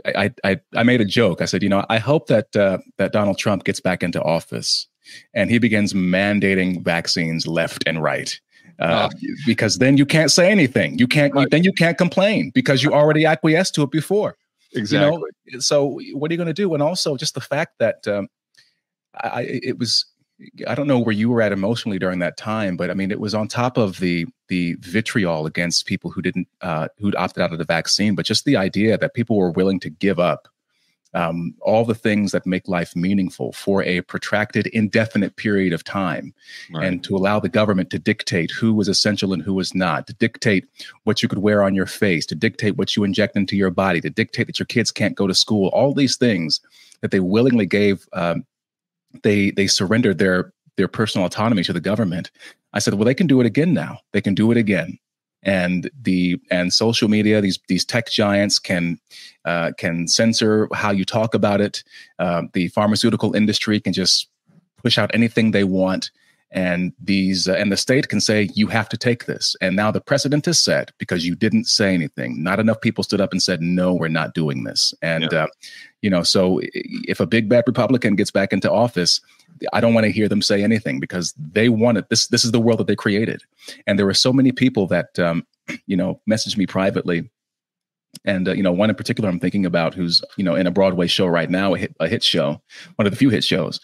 I, 0.06 0.32
I 0.44 0.60
I 0.76 0.84
made 0.84 1.02
a 1.02 1.06
joke. 1.06 1.42
I 1.42 1.46
said, 1.46 1.62
you 1.62 1.70
know, 1.70 1.86
I 1.90 2.00
hope 2.00 2.26
that 2.28 2.56
uh, 2.56 2.80
that 2.98 3.12
Donald 3.12 3.38
Trump 3.38 3.64
gets 3.64 3.80
back 3.80 4.02
into 4.02 4.20
office 4.24 4.88
and 5.36 5.52
he 5.52 5.60
begins 5.60 5.94
mandating 5.94 6.84
vaccines 6.84 7.46
left 7.46 7.84
and 7.86 8.02
right. 8.02 8.40
Uh, 8.80 9.10
oh. 9.14 9.18
Because 9.46 9.78
then 9.78 9.98
you 9.98 10.06
can't 10.08 10.32
say 10.32 10.50
anything. 10.50 10.98
You 10.98 11.08
can't. 11.08 11.36
Right. 11.36 11.52
Then 11.52 11.64
you 11.64 11.74
can't 11.74 11.98
complain 11.98 12.52
because 12.56 12.82
you 12.82 12.92
already 12.92 13.26
acquiesced 13.26 13.76
to 13.76 13.84
it 13.84 13.92
before. 13.92 14.38
Exactly. 14.74 15.30
You 15.46 15.54
know? 15.54 15.60
So 15.60 16.00
what 16.14 16.32
are 16.32 16.34
you 16.34 16.38
going 16.38 16.56
to 16.56 16.62
do? 16.64 16.74
And 16.74 16.82
also 16.82 17.18
just 17.18 17.36
the 17.36 17.42
fact 17.42 17.74
that 17.78 18.08
um, 18.08 18.28
I, 19.16 19.42
it 19.64 19.78
was 19.78 20.06
I 20.68 20.76
don't 20.76 20.88
know 20.88 21.00
where 21.00 21.14
you 21.14 21.30
were 21.30 21.42
at 21.42 21.52
emotionally 21.52 22.00
during 22.00 22.20
that 22.20 22.38
time, 22.38 22.76
but 22.76 22.90
I 22.90 22.94
mean, 22.94 23.12
it 23.12 23.20
was 23.20 23.36
on 23.36 23.48
top 23.48 23.78
of 23.78 24.00
the 24.00 24.26
the 24.48 24.76
vitriol 24.80 25.46
against 25.46 25.86
people 25.86 26.12
who 26.12 26.22
didn't 26.22 26.48
uh, 26.62 26.88
who'd 26.98 27.16
opted 27.16 27.44
out 27.44 27.52
of 27.52 27.60
the 27.60 27.66
vaccine, 27.66 28.16
but 28.16 28.26
just 28.26 28.46
the 28.46 28.58
idea 28.58 28.98
that 28.98 29.14
people 29.14 29.38
were 29.38 29.52
willing 29.52 29.80
to 29.82 29.90
give 29.90 30.20
up 30.20 30.48
um, 31.14 31.54
all 31.62 31.84
the 31.84 31.96
things 31.96 32.32
that 32.32 32.46
make 32.46 32.68
life 32.68 32.96
meaningful 32.96 33.52
for 33.52 33.84
a 33.84 34.02
protracted, 34.02 34.68
indefinite 34.68 35.36
period 35.36 35.74
of 35.74 35.84
time, 35.84 36.34
right. 36.72 36.88
and 36.88 37.04
to 37.04 37.16
allow 37.16 37.40
the 37.40 37.50
government 37.50 37.90
to 37.90 38.00
dictate 38.00 38.50
who 38.52 38.74
was 38.74 38.88
essential 38.88 39.34
and 39.34 39.44
who 39.44 39.54
was 39.54 39.76
not, 39.76 40.08
to 40.08 40.14
dictate 40.14 40.66
what 41.04 41.22
you 41.22 41.28
could 41.28 41.40
wear 41.40 41.64
on 41.64 41.76
your 41.76 41.86
face, 41.86 42.26
to 42.26 42.36
dictate 42.36 42.78
what 42.78 42.96
you 42.96 43.04
inject 43.04 43.36
into 43.36 43.58
your 43.58 43.72
body, 43.72 44.00
to 44.00 44.10
dictate 44.10 44.48
that 44.48 44.60
your 44.60 44.66
kids 44.66 44.92
can't 44.92 45.16
go 45.16 45.28
to 45.28 45.36
school, 45.36 45.68
all 45.70 45.94
these 45.94 46.16
things 46.16 46.62
that 47.02 47.12
they 47.12 47.20
willingly 47.20 47.66
gave 47.66 48.08
um, 48.14 48.46
they 49.24 49.52
they 49.52 49.68
surrendered 49.68 50.18
their 50.18 50.54
their 50.78 50.88
personal 50.88 51.26
autonomy 51.26 51.64
to 51.64 51.74
the 51.74 51.82
government. 51.82 52.32
I 52.74 52.80
said, 52.80 52.94
well, 52.94 53.06
they 53.06 53.14
can 53.14 53.28
do 53.28 53.42
it 53.42 53.46
again 53.46 53.74
now. 53.74 54.00
They 54.14 54.22
can 54.22 54.34
do 54.34 54.52
it 54.52 54.58
again. 54.58 54.98
And 55.44 55.90
the 56.02 56.40
and 56.52 56.72
social 56.74 57.08
media, 57.10 57.42
these 57.42 57.60
these 57.68 57.84
tech 57.84 58.10
giants 58.10 58.60
can 58.60 59.00
uh, 59.46 59.72
can 59.78 60.08
censor 60.08 60.68
how 60.74 60.92
you 60.92 61.04
talk 61.04 61.34
about 61.34 61.62
it. 61.62 61.84
Uh, 62.20 62.44
the 62.54 62.68
pharmaceutical 62.70 63.36
industry 63.36 63.80
can 63.80 63.94
just 63.94 64.28
push 64.78 64.98
out 64.98 65.12
anything 65.14 65.52
they 65.52 65.64
want 65.64 66.12
and 66.52 66.94
these 67.02 67.48
uh, 67.48 67.54
and 67.54 67.72
the 67.72 67.78
state 67.78 68.10
can 68.10 68.20
say 68.20 68.50
you 68.54 68.68
have 68.68 68.90
to 68.90 68.98
take 68.98 69.26
this 69.26 69.56
and 69.62 69.76
now 69.76 69.90
the 69.90 70.02
precedent 70.02 70.48
is 70.48 70.60
set 70.60 70.92
because 70.98 71.26
you 71.26 71.36
didn't 71.36 71.66
say 71.66 71.94
anything 71.94 72.44
not 72.44 72.60
enough 72.60 72.82
people 72.82 73.04
stood 73.04 73.22
up 73.22 73.32
and 73.32 73.42
said 73.42 73.62
no 73.62 73.94
we're 73.94 74.08
not 74.08 74.34
doing 74.34 74.64
this 74.64 74.94
and 75.02 75.30
yeah. 75.32 75.44
uh, 75.44 75.48
you 76.02 76.10
know 76.10 76.24
so 76.24 76.60
if 76.64 77.20
a 77.20 77.26
big 77.26 77.48
bad 77.48 77.64
republican 77.68 78.16
gets 78.16 78.32
back 78.32 78.52
into 78.52 78.70
office 78.72 79.22
i 79.72 79.80
don't 79.80 79.94
want 79.94 80.06
to 80.06 80.12
hear 80.12 80.28
them 80.28 80.42
say 80.42 80.62
anything 80.62 81.00
because 81.00 81.34
they 81.54 81.70
wanted 81.70 82.06
this 82.10 82.28
this 82.28 82.44
is 82.44 82.52
the 82.52 82.60
world 82.60 82.80
that 82.80 82.88
they 82.88 82.96
created 82.96 83.42
and 83.88 83.98
there 83.98 84.06
were 84.06 84.14
so 84.14 84.34
many 84.34 84.52
people 84.52 84.88
that 84.88 85.18
um, 85.20 85.46
you 85.88 85.98
know, 85.98 86.22
messaged 86.30 86.58
me 86.58 86.66
privately. 86.66 87.30
And 88.26 88.48
uh, 88.48 88.54
you 88.54 88.64
know, 88.64 88.72
one 88.72 88.90
in 88.90 88.96
particular 88.96 89.30
I'm 89.30 89.40
thinking 89.40 89.66
about, 89.66 89.94
who's 89.94 90.22
you 90.38 90.44
know 90.44 90.56
in 90.56 90.68
a 90.68 90.72
Broadway 90.72 91.08
show 91.08 91.28
right 91.28 91.50
now, 91.50 91.74
a 91.74 91.78
hit, 91.78 91.96
a 92.00 92.08
hit 92.08 92.24
show, 92.24 92.62
one 92.96 93.06
of 93.06 93.12
the 93.12 93.18
few 93.18 93.30
hit 93.30 93.44
shows. 93.44 93.80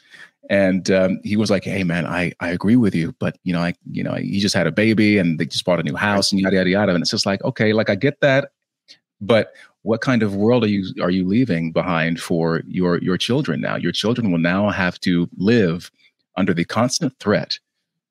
And 0.49 0.89
um, 0.91 1.19
he 1.23 1.35
was 1.35 1.51
like, 1.51 1.65
"Hey, 1.65 1.83
man, 1.83 2.05
I 2.05 2.33
I 2.39 2.49
agree 2.49 2.77
with 2.77 2.95
you, 2.95 3.13
but 3.19 3.37
you 3.43 3.53
know, 3.53 3.61
I 3.61 3.73
you 3.91 4.03
know, 4.03 4.13
he 4.13 4.39
just 4.39 4.55
had 4.55 4.67
a 4.67 4.71
baby 4.71 5.17
and 5.17 5.39
they 5.39 5.45
just 5.45 5.65
bought 5.65 5.79
a 5.79 5.83
new 5.83 5.95
house 5.95 6.31
and 6.31 6.39
yada 6.39 6.55
yada 6.55 6.69
yada." 6.69 6.93
And 6.93 7.01
it's 7.01 7.11
just 7.11 7.25
like, 7.25 7.43
okay, 7.43 7.73
like 7.73 7.89
I 7.89 7.95
get 7.95 8.21
that, 8.21 8.51
but 9.19 9.53
what 9.81 10.01
kind 10.01 10.23
of 10.23 10.35
world 10.35 10.63
are 10.63 10.67
you 10.67 10.93
are 11.01 11.09
you 11.09 11.25
leaving 11.25 11.71
behind 11.71 12.19
for 12.19 12.61
your 12.67 12.97
your 12.99 13.17
children 13.17 13.61
now? 13.61 13.75
Your 13.75 13.91
children 13.91 14.31
will 14.31 14.39
now 14.39 14.69
have 14.69 14.99
to 15.01 15.29
live 15.37 15.91
under 16.37 16.53
the 16.53 16.65
constant 16.65 17.17
threat 17.19 17.59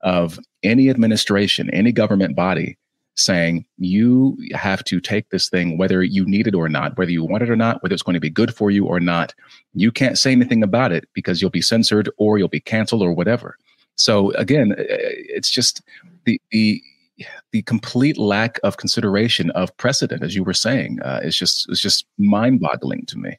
of 0.02 0.38
any 0.62 0.90
administration, 0.90 1.70
any 1.70 1.92
government 1.92 2.36
body 2.36 2.76
saying 3.16 3.64
you 3.78 4.36
have 4.52 4.84
to 4.84 5.00
take 5.00 5.30
this 5.30 5.48
thing 5.48 5.78
whether 5.78 6.02
you 6.02 6.24
need 6.26 6.46
it 6.46 6.54
or 6.54 6.68
not, 6.68 6.96
whether 6.96 7.10
you 7.10 7.24
want 7.24 7.42
it 7.42 7.50
or 7.50 7.56
not, 7.56 7.82
whether 7.82 7.94
it's 7.94 8.02
going 8.02 8.14
to 8.14 8.20
be 8.20 8.30
good 8.30 8.54
for 8.54 8.70
you 8.70 8.84
or 8.84 9.00
not. 9.00 9.34
You 9.74 9.90
can't 9.90 10.18
say 10.18 10.32
anything 10.32 10.62
about 10.62 10.92
it 10.92 11.08
because 11.14 11.40
you'll 11.40 11.50
be 11.50 11.62
censored 11.62 12.10
or 12.18 12.38
you'll 12.38 12.48
be 12.48 12.60
canceled 12.60 13.02
or 13.02 13.12
whatever. 13.12 13.56
So 13.96 14.30
again, 14.32 14.74
it's 14.78 15.50
just 15.50 15.82
the 16.24 16.40
the 16.50 16.82
the 17.52 17.62
complete 17.62 18.18
lack 18.18 18.60
of 18.62 18.76
consideration 18.76 19.50
of 19.52 19.74
precedent, 19.78 20.22
as 20.22 20.34
you 20.34 20.44
were 20.44 20.52
saying, 20.52 21.00
uh, 21.02 21.20
is 21.22 21.36
just 21.36 21.70
is 21.70 21.80
just 21.80 22.06
mind 22.18 22.60
boggling 22.60 23.06
to 23.06 23.18
me. 23.18 23.38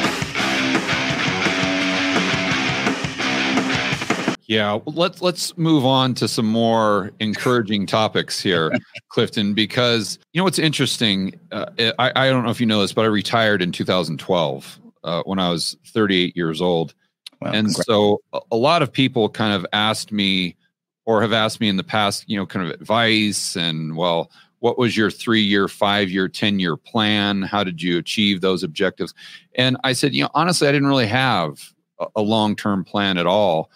Yeah, 4.51 4.79
let's 4.85 5.21
let's 5.21 5.57
move 5.57 5.85
on 5.85 6.13
to 6.15 6.27
some 6.27 6.45
more 6.45 7.11
encouraging 7.21 7.85
topics 7.85 8.41
here, 8.41 8.69
Clifton. 9.07 9.53
Because 9.53 10.19
you 10.33 10.41
know 10.41 10.43
what's 10.43 10.59
interesting. 10.59 11.39
Uh, 11.53 11.67
I, 11.97 12.11
I 12.13 12.29
don't 12.29 12.43
know 12.43 12.49
if 12.49 12.59
you 12.59 12.65
know 12.65 12.81
this, 12.81 12.91
but 12.91 13.03
I 13.03 13.07
retired 13.07 13.61
in 13.61 13.71
2012 13.71 14.79
uh, 15.05 15.23
when 15.23 15.39
I 15.39 15.49
was 15.49 15.77
38 15.93 16.35
years 16.35 16.61
old, 16.61 16.93
wow, 17.39 17.51
and 17.53 17.67
congrats. 17.67 17.85
so 17.85 18.21
a 18.51 18.57
lot 18.57 18.81
of 18.81 18.91
people 18.91 19.29
kind 19.29 19.53
of 19.53 19.65
asked 19.71 20.11
me, 20.11 20.57
or 21.05 21.21
have 21.21 21.31
asked 21.31 21.61
me 21.61 21.69
in 21.69 21.77
the 21.77 21.83
past, 21.85 22.25
you 22.27 22.35
know, 22.35 22.45
kind 22.45 22.67
of 22.67 22.73
advice 22.73 23.55
and 23.55 23.95
well, 23.95 24.29
what 24.59 24.77
was 24.77 24.97
your 24.97 25.09
three 25.09 25.39
year, 25.39 25.69
five 25.69 26.11
year, 26.11 26.27
10 26.27 26.59
year 26.59 26.75
plan? 26.75 27.41
How 27.41 27.63
did 27.63 27.81
you 27.81 27.97
achieve 27.97 28.41
those 28.41 28.63
objectives? 28.63 29.13
And 29.55 29.77
I 29.85 29.93
said, 29.93 30.13
you 30.13 30.23
know, 30.23 30.29
honestly, 30.33 30.67
I 30.67 30.73
didn't 30.73 30.89
really 30.89 31.07
have 31.07 31.71
a, 32.01 32.07
a 32.17 32.21
long 32.21 32.57
term 32.57 32.83
plan 32.83 33.17
at 33.17 33.25
all 33.25 33.71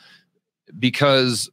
because 0.80 1.50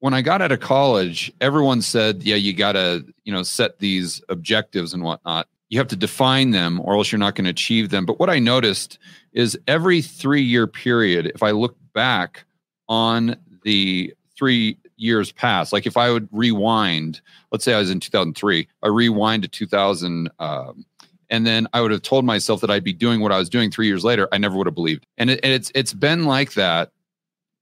when 0.00 0.14
I 0.14 0.20
got 0.20 0.42
out 0.42 0.50
of 0.50 0.60
college, 0.60 1.32
everyone 1.40 1.80
said, 1.80 2.24
yeah, 2.24 2.34
you 2.34 2.52
got 2.52 2.72
to, 2.72 3.04
you 3.24 3.32
know, 3.32 3.44
set 3.44 3.78
these 3.78 4.20
objectives 4.28 4.92
and 4.92 5.04
whatnot. 5.04 5.46
You 5.68 5.78
have 5.78 5.88
to 5.88 5.96
define 5.96 6.50
them 6.50 6.80
or 6.80 6.96
else 6.96 7.12
you're 7.12 7.20
not 7.20 7.34
going 7.34 7.44
to 7.44 7.50
achieve 7.50 7.90
them. 7.90 8.04
But 8.04 8.18
what 8.18 8.28
I 8.28 8.40
noticed 8.40 8.98
is 9.32 9.56
every 9.68 10.02
three 10.02 10.42
year 10.42 10.66
period, 10.66 11.30
if 11.34 11.42
I 11.42 11.52
look 11.52 11.76
back 11.92 12.44
on 12.88 13.36
the 13.62 14.12
three 14.36 14.76
years 14.96 15.30
past, 15.30 15.72
like 15.72 15.86
if 15.86 15.96
I 15.96 16.10
would 16.10 16.28
rewind, 16.32 17.20
let's 17.52 17.64
say 17.64 17.72
I 17.72 17.78
was 17.78 17.90
in 17.90 18.00
2003, 18.00 18.68
I 18.82 18.88
rewind 18.88 19.44
to 19.44 19.48
2000, 19.48 20.30
um, 20.40 20.84
and 21.30 21.46
then 21.46 21.68
I 21.72 21.80
would 21.80 21.92
have 21.92 22.02
told 22.02 22.24
myself 22.24 22.60
that 22.60 22.70
I'd 22.70 22.84
be 22.84 22.92
doing 22.92 23.20
what 23.20 23.30
I 23.30 23.38
was 23.38 23.48
doing 23.48 23.70
three 23.70 23.86
years 23.86 24.04
later. 24.04 24.28
I 24.32 24.38
never 24.38 24.56
would 24.56 24.66
have 24.66 24.74
believed. 24.74 25.06
And, 25.16 25.30
it, 25.30 25.40
and 25.44 25.52
it's 25.52 25.70
it's 25.74 25.94
been 25.94 26.24
like 26.24 26.54
that 26.54 26.90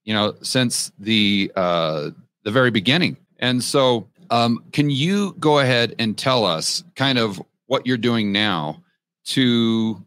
you 0.04 0.14
know, 0.14 0.34
since 0.42 0.92
the 0.98 1.52
uh, 1.56 2.10
the 2.44 2.50
very 2.50 2.70
beginning. 2.70 3.16
And 3.38 3.62
so, 3.62 4.08
um, 4.30 4.64
can 4.72 4.90
you 4.90 5.34
go 5.38 5.58
ahead 5.58 5.94
and 5.98 6.16
tell 6.16 6.44
us 6.44 6.84
kind 6.94 7.18
of 7.18 7.40
what 7.66 7.86
you're 7.86 7.96
doing 7.96 8.32
now 8.32 8.82
to 9.26 10.04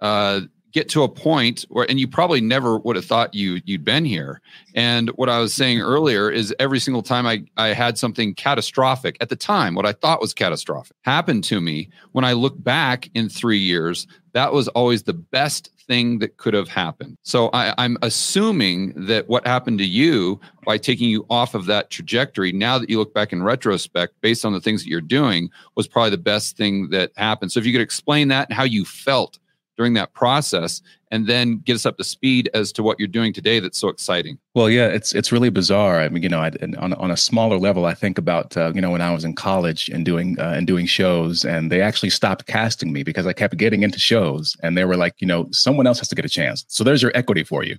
uh, 0.00 0.40
get 0.72 0.88
to 0.90 1.02
a 1.02 1.08
point 1.08 1.64
where, 1.68 1.88
and 1.90 1.98
you 1.98 2.06
probably 2.06 2.40
never 2.40 2.78
would 2.78 2.96
have 2.96 3.04
thought 3.04 3.34
you 3.34 3.60
you'd 3.64 3.84
been 3.84 4.04
here. 4.04 4.40
And 4.74 5.10
what 5.10 5.28
I 5.28 5.38
was 5.38 5.54
saying 5.54 5.80
earlier 5.80 6.30
is 6.30 6.54
every 6.58 6.78
single 6.78 7.02
time 7.02 7.26
I 7.26 7.44
I 7.56 7.68
had 7.68 7.98
something 7.98 8.34
catastrophic 8.34 9.16
at 9.20 9.28
the 9.28 9.36
time, 9.36 9.74
what 9.74 9.86
I 9.86 9.92
thought 9.92 10.20
was 10.20 10.34
catastrophic 10.34 10.96
happened 11.02 11.44
to 11.44 11.60
me. 11.60 11.88
When 12.12 12.24
I 12.24 12.32
look 12.32 12.62
back 12.62 13.10
in 13.14 13.28
three 13.28 13.58
years, 13.58 14.06
that 14.32 14.52
was 14.52 14.68
always 14.68 15.02
the 15.02 15.14
best 15.14 15.70
thing 15.88 16.20
that 16.20 16.36
could 16.36 16.54
have 16.54 16.68
happened. 16.68 17.16
So 17.22 17.48
I, 17.52 17.74
I'm 17.78 17.96
assuming 18.02 18.92
that 19.06 19.28
what 19.28 19.46
happened 19.46 19.78
to 19.78 19.86
you 19.86 20.38
by 20.64 20.78
taking 20.78 21.08
you 21.08 21.26
off 21.28 21.54
of 21.54 21.66
that 21.66 21.90
trajectory, 21.90 22.52
now 22.52 22.78
that 22.78 22.88
you 22.88 22.98
look 22.98 23.14
back 23.14 23.32
in 23.32 23.42
retrospect, 23.42 24.14
based 24.20 24.44
on 24.44 24.52
the 24.52 24.60
things 24.60 24.84
that 24.84 24.90
you're 24.90 25.00
doing, 25.00 25.50
was 25.74 25.88
probably 25.88 26.10
the 26.10 26.18
best 26.18 26.56
thing 26.56 26.90
that 26.90 27.10
happened. 27.16 27.50
So 27.50 27.58
if 27.58 27.66
you 27.66 27.72
could 27.72 27.80
explain 27.80 28.28
that 28.28 28.48
and 28.48 28.56
how 28.56 28.64
you 28.64 28.84
felt 28.84 29.38
during 29.76 29.94
that 29.94 30.12
process 30.12 30.82
and 31.10 31.26
then 31.26 31.58
get 31.58 31.74
us 31.74 31.86
up 31.86 31.96
to 31.98 32.04
speed 32.04 32.50
as 32.54 32.72
to 32.72 32.82
what 32.82 32.98
you're 32.98 33.08
doing 33.08 33.32
today 33.32 33.60
that's 33.60 33.78
so 33.78 33.88
exciting. 33.88 34.38
Well 34.54 34.70
yeah 34.70 34.88
it's 34.88 35.14
it's 35.14 35.32
really 35.32 35.50
bizarre. 35.50 36.00
I 36.00 36.08
mean 36.08 36.22
you 36.22 36.28
know 36.28 36.40
I, 36.40 36.50
on, 36.78 36.92
on 36.94 37.10
a 37.10 37.16
smaller 37.16 37.58
level 37.58 37.86
i 37.86 37.94
think 37.94 38.18
about 38.18 38.56
uh, 38.56 38.72
you 38.74 38.80
know 38.80 38.90
when 38.90 39.00
i 39.00 39.12
was 39.12 39.24
in 39.24 39.34
college 39.34 39.88
and 39.88 40.04
doing 40.04 40.38
uh, 40.38 40.54
and 40.56 40.66
doing 40.66 40.86
shows 40.86 41.44
and 41.44 41.70
they 41.70 41.80
actually 41.80 42.10
stopped 42.10 42.46
casting 42.46 42.92
me 42.92 43.02
because 43.02 43.26
i 43.26 43.32
kept 43.32 43.56
getting 43.56 43.82
into 43.82 43.98
shows 43.98 44.56
and 44.62 44.76
they 44.76 44.84
were 44.84 44.96
like 44.96 45.14
you 45.18 45.26
know 45.26 45.48
someone 45.52 45.86
else 45.86 45.98
has 45.98 46.08
to 46.08 46.14
get 46.14 46.24
a 46.24 46.28
chance. 46.28 46.64
So 46.68 46.84
there's 46.84 47.02
your 47.02 47.12
equity 47.14 47.44
for 47.44 47.64
you. 47.64 47.76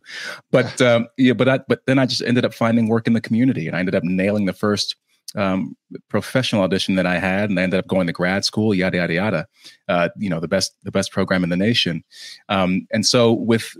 But 0.52 0.82
um, 0.89 1.08
yeah 1.18 1.34
but 1.34 1.48
I, 1.50 1.60
but 1.68 1.86
then 1.86 2.00
i 2.00 2.06
just 2.06 2.22
ended 2.22 2.46
up 2.46 2.54
finding 2.54 2.88
work 2.88 3.08
in 3.08 3.13
the 3.13 3.22
community 3.22 3.68
and 3.68 3.76
i 3.76 3.80
ended 3.80 3.96
up 3.96 4.04
nailing 4.04 4.46
the 4.46 4.54
first 4.54 4.96
um, 5.36 5.76
professional 6.10 6.63
audition 6.63 6.96
that 6.96 7.06
I 7.06 7.20
had, 7.20 7.50
and 7.50 7.60
I 7.60 7.63
ended 7.63 7.80
up 7.80 7.88
going 7.88 8.08
to 8.08 8.13
grad 8.13 8.46
school, 8.46 8.74
yada 8.74 8.98
yada 8.98 9.13
yada. 9.13 9.48
Uh, 9.88 10.10
you 10.18 10.30
know, 10.30 10.39
the 10.39 10.48
best 10.48 10.76
the 10.84 10.92
best 10.92 11.12
program 11.12 11.44
in 11.44 11.50
the 11.50 11.58
nation. 11.58 12.04
Um, 12.50 12.88
and 12.92 13.06
so 13.06 13.34
with 13.34 13.76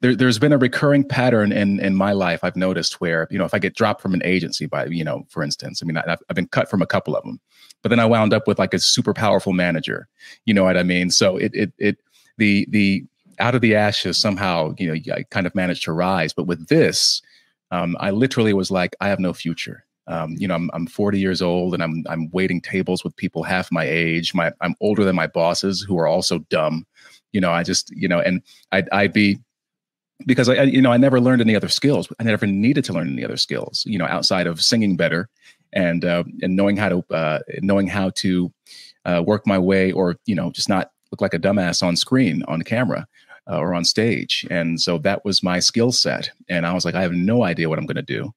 there, 0.00 0.26
has 0.26 0.38
been 0.38 0.52
a 0.52 0.58
recurring 0.58 1.04
pattern 1.04 1.50
in 1.50 1.80
in 1.80 1.96
my 1.96 2.12
life 2.12 2.44
I've 2.44 2.56
noticed 2.56 3.00
where 3.00 3.26
you 3.30 3.38
know 3.38 3.44
if 3.44 3.52
I 3.52 3.58
get 3.58 3.74
dropped 3.74 4.00
from 4.00 4.14
an 4.14 4.22
agency 4.24 4.66
by 4.66 4.86
you 4.86 5.02
know 5.02 5.26
for 5.28 5.42
instance 5.42 5.82
I 5.82 5.86
mean 5.86 5.96
I've, 5.96 6.22
I've 6.28 6.36
been 6.36 6.46
cut 6.46 6.70
from 6.70 6.82
a 6.82 6.86
couple 6.86 7.16
of 7.16 7.24
them 7.24 7.40
but 7.82 7.88
then 7.88 7.98
I 7.98 8.06
wound 8.06 8.32
up 8.32 8.46
with 8.46 8.58
like 8.58 8.74
a 8.74 8.78
super 8.78 9.12
powerful 9.12 9.52
manager 9.52 10.08
you 10.44 10.54
know 10.54 10.62
what 10.62 10.76
I 10.76 10.84
mean 10.84 11.10
so 11.10 11.36
it 11.36 11.52
it 11.52 11.72
it 11.78 11.98
the 12.38 12.66
the 12.70 13.04
out 13.40 13.56
of 13.56 13.60
the 13.60 13.74
ashes 13.74 14.18
somehow 14.18 14.74
you 14.78 14.86
know 14.86 15.14
I 15.14 15.24
kind 15.24 15.46
of 15.46 15.54
managed 15.54 15.82
to 15.84 15.92
rise 15.92 16.32
but 16.32 16.46
with 16.46 16.68
this 16.68 17.20
um, 17.72 17.96
I 17.98 18.12
literally 18.12 18.52
was 18.52 18.70
like 18.70 18.94
I 19.00 19.08
have 19.08 19.18
no 19.18 19.32
future 19.32 19.84
um, 20.06 20.34
you 20.38 20.46
know, 20.46 20.54
I'm, 20.54 20.70
I'm 20.74 20.86
40 20.86 21.18
years 21.18 21.40
old 21.40 21.74
and 21.74 21.82
I'm 21.82 22.04
I'm 22.08 22.30
waiting 22.30 22.60
tables 22.60 23.04
with 23.04 23.16
people 23.16 23.42
half 23.42 23.72
my 23.72 23.84
age. 23.84 24.34
My 24.34 24.52
I'm 24.60 24.74
older 24.80 25.04
than 25.04 25.16
my 25.16 25.26
bosses 25.26 25.80
who 25.80 25.98
are 25.98 26.06
also 26.06 26.40
dumb. 26.50 26.86
You 27.32 27.40
know, 27.40 27.50
I 27.50 27.62
just 27.62 27.90
you 27.90 28.08
know, 28.08 28.20
and 28.20 28.42
I'd 28.72 28.88
I'd 28.90 29.12
be 29.12 29.38
because 30.26 30.48
I 30.48 30.62
you 30.64 30.82
know 30.82 30.92
I 30.92 30.98
never 30.98 31.20
learned 31.20 31.40
any 31.40 31.56
other 31.56 31.68
skills. 31.68 32.08
I 32.20 32.24
never 32.24 32.46
needed 32.46 32.84
to 32.84 32.92
learn 32.92 33.08
any 33.08 33.24
other 33.24 33.38
skills. 33.38 33.82
You 33.86 33.98
know, 33.98 34.06
outside 34.06 34.46
of 34.46 34.62
singing 34.62 34.96
better 34.96 35.28
and 35.72 36.04
uh, 36.04 36.24
and 36.42 36.54
knowing 36.54 36.76
how 36.76 36.90
to 36.90 37.04
uh, 37.10 37.38
knowing 37.62 37.86
how 37.86 38.10
to 38.10 38.52
uh, 39.06 39.22
work 39.26 39.46
my 39.46 39.58
way 39.58 39.90
or 39.90 40.16
you 40.26 40.34
know 40.34 40.50
just 40.50 40.68
not 40.68 40.90
look 41.10 41.22
like 41.22 41.34
a 41.34 41.38
dumbass 41.38 41.82
on 41.82 41.96
screen 41.96 42.42
on 42.46 42.62
camera. 42.62 43.06
Uh, 43.46 43.58
or 43.58 43.74
on 43.74 43.84
stage, 43.84 44.46
and 44.50 44.80
so 44.80 44.96
that 44.96 45.22
was 45.22 45.42
my 45.42 45.60
skill 45.60 45.92
set. 45.92 46.30
And 46.48 46.64
I 46.64 46.72
was 46.72 46.86
like, 46.86 46.94
I 46.94 47.02
have 47.02 47.12
no 47.12 47.42
idea 47.42 47.68
what 47.68 47.78
I'm 47.78 47.84
going 47.84 47.96
to 47.96 48.00
do 48.00 48.32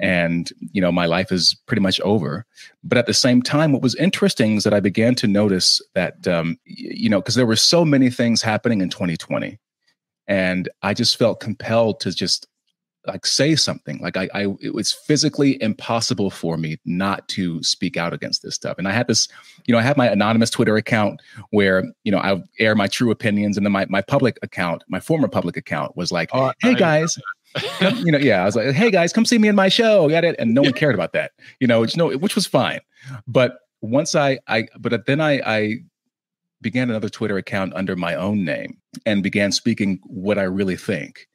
and 0.00 0.52
you 0.72 0.80
know 0.80 0.92
my 0.92 1.06
life 1.06 1.32
is 1.32 1.56
pretty 1.66 1.82
much 1.82 2.00
over. 2.00 2.44
But 2.84 2.98
at 2.98 3.06
the 3.06 3.14
same 3.14 3.42
time 3.42 3.72
what 3.72 3.82
was 3.82 3.94
interesting 3.96 4.56
is 4.56 4.64
that 4.64 4.74
i 4.74 4.80
began 4.80 5.14
to 5.16 5.26
notice 5.26 5.80
that 5.94 6.26
um, 6.26 6.58
you 6.64 7.08
know 7.08 7.20
because 7.20 7.34
there 7.34 7.46
were 7.46 7.56
so 7.56 7.84
many 7.84 8.10
things 8.10 8.42
happening 8.42 8.80
in 8.80 8.90
2020 8.90 9.58
and 10.28 10.68
i 10.82 10.92
just 10.94 11.16
felt 11.16 11.40
compelled 11.40 12.00
to 12.00 12.12
just 12.12 12.46
like 13.06 13.26
say 13.26 13.54
something. 13.54 13.98
Like 14.00 14.16
I, 14.16 14.28
I 14.34 14.46
it 14.60 14.74
was 14.74 14.92
physically 14.92 15.60
impossible 15.62 16.30
for 16.30 16.56
me 16.56 16.78
not 16.84 17.26
to 17.28 17.62
speak 17.62 17.96
out 17.96 18.12
against 18.12 18.42
this 18.42 18.54
stuff. 18.54 18.78
And 18.78 18.88
i 18.88 18.92
had 18.92 19.06
this 19.06 19.28
you 19.66 19.72
know 19.72 19.78
i 19.78 19.82
have 19.82 19.96
my 19.96 20.08
anonymous 20.08 20.50
twitter 20.50 20.76
account 20.76 21.20
where 21.50 21.84
you 22.04 22.12
know 22.12 22.18
i 22.18 22.42
air 22.58 22.74
my 22.74 22.86
true 22.86 23.10
opinions. 23.10 23.56
And 23.56 23.64
then 23.64 23.72
my, 23.72 23.86
my 23.88 24.02
public 24.02 24.38
account 24.42 24.84
my 24.88 25.00
former 25.00 25.28
public 25.28 25.56
account 25.56 25.96
was 25.96 26.12
like 26.12 26.30
oh, 26.32 26.52
hey 26.60 26.74
guys 26.74 27.18
come, 27.78 27.96
you 27.98 28.12
know 28.12 28.18
yeah 28.18 28.42
i 28.42 28.44
was 28.44 28.56
like 28.56 28.74
hey 28.74 28.90
guys 28.90 29.12
come 29.12 29.24
see 29.24 29.38
me 29.38 29.48
in 29.48 29.54
my 29.54 29.68
show. 29.68 30.08
Got 30.08 30.24
it. 30.24 30.36
And 30.38 30.54
no 30.54 30.62
one 30.62 30.72
cared 30.72 30.94
about 30.94 31.12
that 31.12 31.32
you 31.60 31.66
know 31.66 31.80
which 31.80 31.96
no 31.96 32.10
which 32.16 32.34
was 32.34 32.46
fine. 32.46 32.80
But 33.26 33.58
once 33.80 34.14
i 34.14 34.38
i 34.48 34.66
but 34.78 35.06
then 35.06 35.20
i 35.20 35.40
i 35.46 35.74
began 36.62 36.90
another 36.90 37.08
twitter 37.08 37.36
account 37.36 37.74
under 37.74 37.94
my 37.94 38.14
own 38.14 38.44
name 38.44 38.78
and 39.04 39.22
began 39.22 39.52
speaking 39.52 40.00
what 40.04 40.38
i 40.38 40.42
really 40.42 40.76
think. 40.76 41.28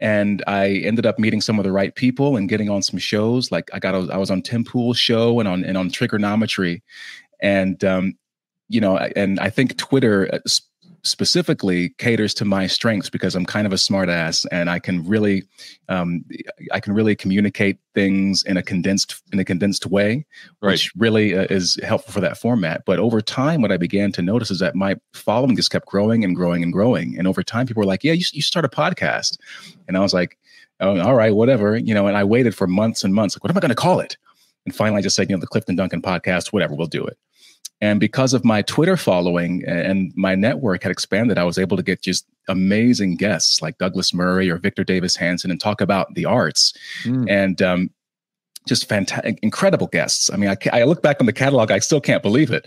And 0.00 0.44
I 0.46 0.76
ended 0.84 1.06
up 1.06 1.18
meeting 1.18 1.40
some 1.40 1.58
of 1.58 1.64
the 1.64 1.72
right 1.72 1.94
people 1.94 2.36
and 2.36 2.48
getting 2.48 2.70
on 2.70 2.82
some 2.82 2.98
shows. 2.98 3.50
Like 3.50 3.68
I 3.74 3.80
got, 3.80 3.94
I 3.94 4.16
was 4.16 4.30
on 4.30 4.42
Tim 4.42 4.64
Pool's 4.64 4.98
show 4.98 5.40
and 5.40 5.48
on 5.48 5.64
and 5.64 5.76
on 5.76 5.90
Trigonometry, 5.90 6.82
and 7.42 7.82
um, 7.84 8.16
you 8.68 8.80
know, 8.80 8.96
and 8.96 9.40
I 9.40 9.50
think 9.50 9.76
Twitter 9.76 10.28
uh, 10.32 10.38
specifically 11.02 11.90
caters 11.98 12.34
to 12.34 12.44
my 12.44 12.66
strengths 12.66 13.08
because 13.08 13.34
I'm 13.34 13.46
kind 13.46 13.66
of 13.66 13.72
a 13.72 13.76
smartass 13.76 14.44
and 14.50 14.68
I 14.68 14.78
can 14.78 15.06
really, 15.06 15.44
um, 15.88 16.24
I 16.72 16.80
can 16.80 16.92
really 16.92 17.14
communicate 17.14 17.78
things 17.94 18.42
in 18.44 18.56
a 18.56 18.62
condensed 18.62 19.22
in 19.32 19.38
a 19.38 19.44
condensed 19.44 19.86
way, 19.86 20.26
right. 20.60 20.72
which 20.72 20.92
really 20.96 21.36
uh, 21.36 21.46
is 21.50 21.78
helpful 21.82 22.12
for 22.12 22.20
that 22.20 22.38
format. 22.38 22.84
But 22.84 22.98
over 22.98 23.20
time, 23.20 23.62
what 23.62 23.72
I 23.72 23.76
began 23.76 24.12
to 24.12 24.22
notice 24.22 24.50
is 24.50 24.58
that 24.58 24.74
my 24.74 24.96
following 25.14 25.56
just 25.56 25.70
kept 25.70 25.86
growing 25.86 26.24
and 26.24 26.34
growing 26.34 26.62
and 26.62 26.72
growing. 26.72 27.18
And 27.18 27.26
over 27.26 27.42
time, 27.42 27.66
people 27.66 27.80
were 27.80 27.86
like, 27.86 28.04
"Yeah, 28.04 28.12
you, 28.12 28.24
you 28.32 28.42
start 28.42 28.64
a 28.64 28.68
podcast," 28.68 29.38
and 29.86 29.96
I 29.96 30.00
was 30.00 30.14
like, 30.14 30.38
oh, 30.80 31.00
"All 31.00 31.14
right, 31.14 31.34
whatever," 31.34 31.76
you 31.76 31.94
know. 31.94 32.06
And 32.06 32.16
I 32.16 32.24
waited 32.24 32.54
for 32.54 32.66
months 32.66 33.04
and 33.04 33.14
months. 33.14 33.36
Like, 33.36 33.44
what 33.44 33.50
am 33.50 33.56
I 33.56 33.60
going 33.60 33.70
to 33.70 33.74
call 33.74 34.00
it? 34.00 34.16
And 34.68 34.74
finally, 34.74 34.98
I 34.98 35.02
just 35.02 35.16
said, 35.16 35.30
you 35.30 35.36
know, 35.36 35.40
the 35.40 35.46
Clifton 35.46 35.76
Duncan 35.76 36.02
podcast, 36.02 36.48
whatever, 36.48 36.74
we'll 36.74 36.88
do 36.88 37.02
it. 37.06 37.16
And 37.80 38.00
because 38.00 38.34
of 38.34 38.44
my 38.44 38.62
Twitter 38.62 38.96
following 38.96 39.62
and 39.66 40.12
my 40.16 40.34
network 40.34 40.82
had 40.82 40.90
expanded, 40.90 41.38
I 41.38 41.44
was 41.44 41.58
able 41.58 41.76
to 41.76 41.82
get 41.82 42.02
just 42.02 42.26
amazing 42.48 43.16
guests 43.16 43.62
like 43.62 43.78
Douglas 43.78 44.12
Murray 44.12 44.50
or 44.50 44.58
Victor 44.58 44.82
Davis 44.82 45.14
Hanson 45.14 45.50
and 45.50 45.60
talk 45.60 45.80
about 45.80 46.14
the 46.14 46.24
arts. 46.24 46.74
Mm. 47.04 47.30
And 47.30 47.62
um, 47.62 47.90
just 48.66 48.88
fantastic, 48.88 49.38
incredible 49.42 49.86
guests. 49.86 50.28
I 50.30 50.36
mean, 50.36 50.50
I, 50.50 50.56
I, 50.72 50.82
look 50.84 51.02
back 51.02 51.18
on 51.20 51.26
the 51.26 51.32
catalog, 51.32 51.70
I 51.70 51.78
still 51.78 52.00
can't 52.00 52.22
believe 52.22 52.50
it. 52.50 52.66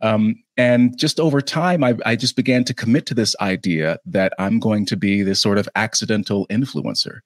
Um, 0.00 0.42
and 0.56 0.98
just 0.98 1.20
over 1.20 1.40
time, 1.40 1.84
I, 1.84 1.94
I 2.04 2.16
just 2.16 2.36
began 2.36 2.64
to 2.64 2.74
commit 2.74 3.06
to 3.06 3.14
this 3.14 3.36
idea 3.40 3.98
that 4.06 4.32
I'm 4.38 4.58
going 4.58 4.86
to 4.86 4.96
be 4.96 5.22
this 5.22 5.40
sort 5.40 5.58
of 5.58 5.68
accidental 5.76 6.46
influencer 6.48 7.20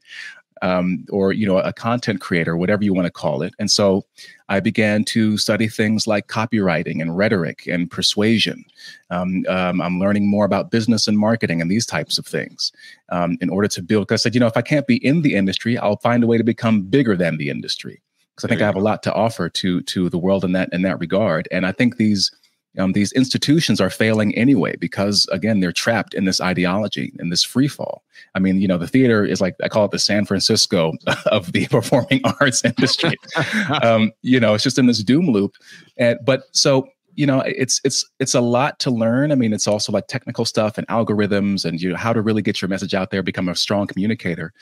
um, 0.62 1.04
or 1.10 1.32
you 1.32 1.46
know 1.46 1.58
a 1.58 1.72
content 1.72 2.20
creator 2.20 2.56
whatever 2.56 2.84
you 2.84 2.94
want 2.94 3.06
to 3.06 3.12
call 3.12 3.42
it. 3.42 3.54
And 3.58 3.70
so 3.70 4.04
i 4.48 4.60
began 4.60 5.04
to 5.04 5.36
study 5.36 5.68
things 5.68 6.06
like 6.06 6.28
copywriting 6.28 7.02
and 7.02 7.16
rhetoric 7.16 7.66
and 7.66 7.90
persuasion. 7.90 8.64
Um, 9.10 9.44
um, 9.48 9.80
i'm 9.80 9.98
learning 9.98 10.28
more 10.28 10.44
about 10.44 10.70
business 10.70 11.08
and 11.08 11.18
marketing 11.18 11.60
and 11.60 11.70
these 11.70 11.86
types 11.86 12.18
of 12.18 12.26
things 12.26 12.72
um, 13.10 13.38
in 13.40 13.50
order 13.50 13.68
to 13.68 13.82
build 13.82 14.06
because 14.06 14.20
i 14.20 14.22
said 14.22 14.34
you 14.34 14.40
know 14.40 14.46
if 14.46 14.56
i 14.56 14.62
can't 14.62 14.86
be 14.86 15.04
in 15.04 15.22
the 15.22 15.34
industry 15.34 15.78
i'll 15.78 15.98
find 15.98 16.24
a 16.24 16.26
way 16.26 16.38
to 16.38 16.44
become 16.44 16.82
bigger 16.82 17.16
than 17.16 17.36
the 17.36 17.50
industry. 17.50 18.00
Because 18.30 18.44
i 18.44 18.48
think 18.48 18.62
i 18.62 18.66
have 18.66 18.74
go. 18.74 18.80
a 18.80 18.88
lot 18.90 19.02
to 19.04 19.14
offer 19.14 19.48
to 19.48 19.80
to 19.82 20.08
the 20.08 20.18
world 20.18 20.44
in 20.44 20.52
that 20.52 20.68
in 20.72 20.82
that 20.82 21.00
regard. 21.00 21.48
And 21.50 21.66
i 21.66 21.72
think 21.72 21.96
these 21.96 22.30
um, 22.78 22.92
these 22.92 23.12
institutions 23.12 23.80
are 23.80 23.90
failing 23.90 24.34
anyway 24.34 24.76
because 24.76 25.26
again 25.32 25.60
they're 25.60 25.72
trapped 25.72 26.14
in 26.14 26.24
this 26.24 26.40
ideology 26.40 27.12
in 27.18 27.30
this 27.30 27.42
free 27.42 27.68
fall. 27.68 28.02
I 28.34 28.38
mean 28.38 28.60
you 28.60 28.68
know 28.68 28.78
the 28.78 28.88
theater 28.88 29.24
is 29.24 29.40
like 29.40 29.56
i 29.62 29.68
call 29.68 29.84
it 29.84 29.90
the 29.90 29.98
san 29.98 30.24
francisco 30.24 30.92
of 31.26 31.52
the 31.52 31.66
performing 31.70 32.20
arts 32.40 32.64
industry. 32.64 33.16
Um, 33.82 34.12
you 34.22 34.40
know 34.40 34.54
it's 34.54 34.64
just 34.64 34.78
in 34.78 34.86
this 34.86 35.02
doom 35.02 35.28
loop. 35.30 35.54
And 35.96 36.18
but 36.24 36.44
so 36.52 36.88
you 37.14 37.26
know 37.26 37.40
it's 37.40 37.80
it's 37.84 38.04
it's 38.20 38.34
a 38.34 38.40
lot 38.40 38.78
to 38.80 38.90
learn. 38.90 39.32
I 39.32 39.34
mean 39.34 39.52
it's 39.52 39.66
also 39.66 39.92
like 39.92 40.06
technical 40.06 40.44
stuff 40.44 40.78
and 40.78 40.86
algorithms 40.88 41.64
and 41.64 41.80
you 41.80 41.90
know 41.90 41.96
how 41.96 42.12
to 42.12 42.22
really 42.22 42.42
get 42.42 42.60
your 42.60 42.68
message 42.68 42.94
out 42.94 43.10
there 43.10 43.22
become 43.22 43.48
a 43.48 43.56
strong 43.56 43.86
communicator. 43.86 44.52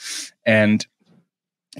And 0.46 0.86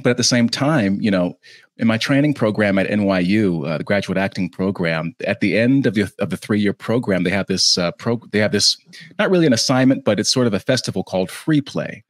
but 0.03 0.11
at 0.11 0.17
the 0.17 0.25
same 0.25 0.49
time 0.49 1.01
you 1.01 1.11
know 1.11 1.37
in 1.77 1.89
my 1.89 1.99
training 1.99 2.35
program 2.35 2.79
at 2.79 2.87
NYU, 2.87 3.69
uh, 3.69 3.79
the 3.79 3.85
graduate 3.85 4.17
acting 4.17 4.49
program, 4.49 5.15
at 5.27 5.41
the 5.41 5.59
end 5.59 5.87
of 5.87 5.95
the 5.95 6.03
of 6.21 6.31
the 6.31 6.37
three 6.37 6.61
year 6.61 6.73
program, 6.73 7.25
they 7.25 7.31
have 7.31 7.47
this 7.47 7.77
uh, 7.77 7.91
pro 7.93 8.21
they 8.31 8.39
have 8.39 8.53
this 8.53 8.77
not 9.19 9.31
really 9.31 9.47
an 9.47 9.53
assignment, 9.53 10.05
but 10.05 10.21
it's 10.21 10.33
sort 10.33 10.47
of 10.47 10.55
a 10.55 10.61
festival 10.61 11.03
called 11.03 11.31
Free 11.31 11.61
Play, 11.61 12.05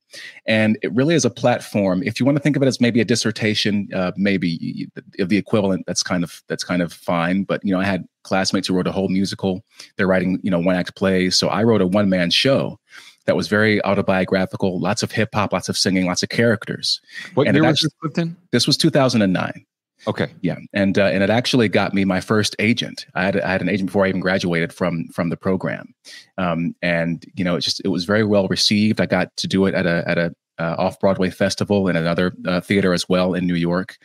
and 0.46 0.78
it 0.82 0.92
really 0.92 1.14
is 1.14 1.24
a 1.24 1.30
platform. 1.30 2.02
If 2.02 2.20
you 2.20 2.26
want 2.26 2.36
to 2.36 2.42
think 2.42 2.56
of 2.56 2.62
it 2.62 2.66
as 2.66 2.80
maybe 2.80 3.00
a 3.00 3.06
dissertation, 3.06 3.88
uh, 3.94 4.12
maybe 4.16 4.88
of 5.18 5.30
the 5.30 5.38
equivalent, 5.38 5.86
that's 5.86 6.02
kind 6.02 6.24
of 6.24 6.42
that's 6.48 6.64
kind 6.64 6.82
of 6.82 6.92
fine. 6.92 7.44
But 7.44 7.64
you 7.64 7.72
know, 7.72 7.80
I 7.80 7.84
had 7.84 8.04
classmates 8.22 8.68
who 8.68 8.74
wrote 8.74 8.86
a 8.86 8.92
whole 8.92 9.08
musical. 9.08 9.64
They're 9.96 10.06
writing 10.06 10.40
you 10.42 10.50
know 10.50 10.58
one 10.58 10.76
act 10.76 10.94
plays, 10.94 11.36
so 11.36 11.48
I 11.48 11.62
wrote 11.62 11.80
a 11.80 11.86
one 11.86 12.10
man 12.10 12.30
show 12.30 12.78
that 13.26 13.36
was 13.36 13.48
very 13.48 13.84
autobiographical, 13.84 14.80
lots 14.80 15.02
of 15.02 15.12
hip 15.12 15.30
hop, 15.34 15.52
lots 15.52 15.68
of 15.68 15.76
singing, 15.76 16.06
lots 16.06 16.22
of 16.22 16.28
characters. 16.28 17.00
What 17.34 17.46
and 17.46 17.56
year 17.56 17.64
was 17.64 17.80
this, 17.80 17.92
Clifton? 18.00 18.36
This 18.50 18.66
was 18.66 18.76
2009. 18.76 19.64
Okay. 20.06 20.30
Yeah, 20.42 20.56
and 20.72 20.98
uh, 20.98 21.06
and 21.06 21.22
it 21.22 21.30
actually 21.30 21.68
got 21.68 21.94
me 21.94 22.04
my 22.04 22.20
first 22.20 22.54
agent. 22.58 23.06
I 23.14 23.24
had 23.24 23.40
I 23.40 23.52
had 23.52 23.62
an 23.62 23.68
agent 23.68 23.86
before 23.86 24.04
I 24.04 24.08
even 24.08 24.20
graduated 24.20 24.72
from 24.72 25.08
from 25.08 25.30
the 25.30 25.36
program, 25.36 25.94
um, 26.36 26.74
and 26.82 27.24
you 27.34 27.44
know 27.44 27.56
it 27.56 27.60
just 27.60 27.80
it 27.84 27.88
was 27.88 28.04
very 28.04 28.24
well 28.24 28.46
received. 28.48 29.00
I 29.00 29.06
got 29.06 29.34
to 29.38 29.48
do 29.48 29.64
it 29.66 29.74
at 29.74 29.86
a 29.86 30.04
at 30.06 30.18
a 30.18 30.34
uh, 30.58 30.76
off 30.78 31.00
Broadway 31.00 31.30
festival 31.30 31.88
and 31.88 31.96
another 31.96 32.34
uh, 32.46 32.60
theater 32.60 32.92
as 32.92 33.08
well 33.08 33.32
in 33.32 33.46
New 33.46 33.54
York, 33.54 33.96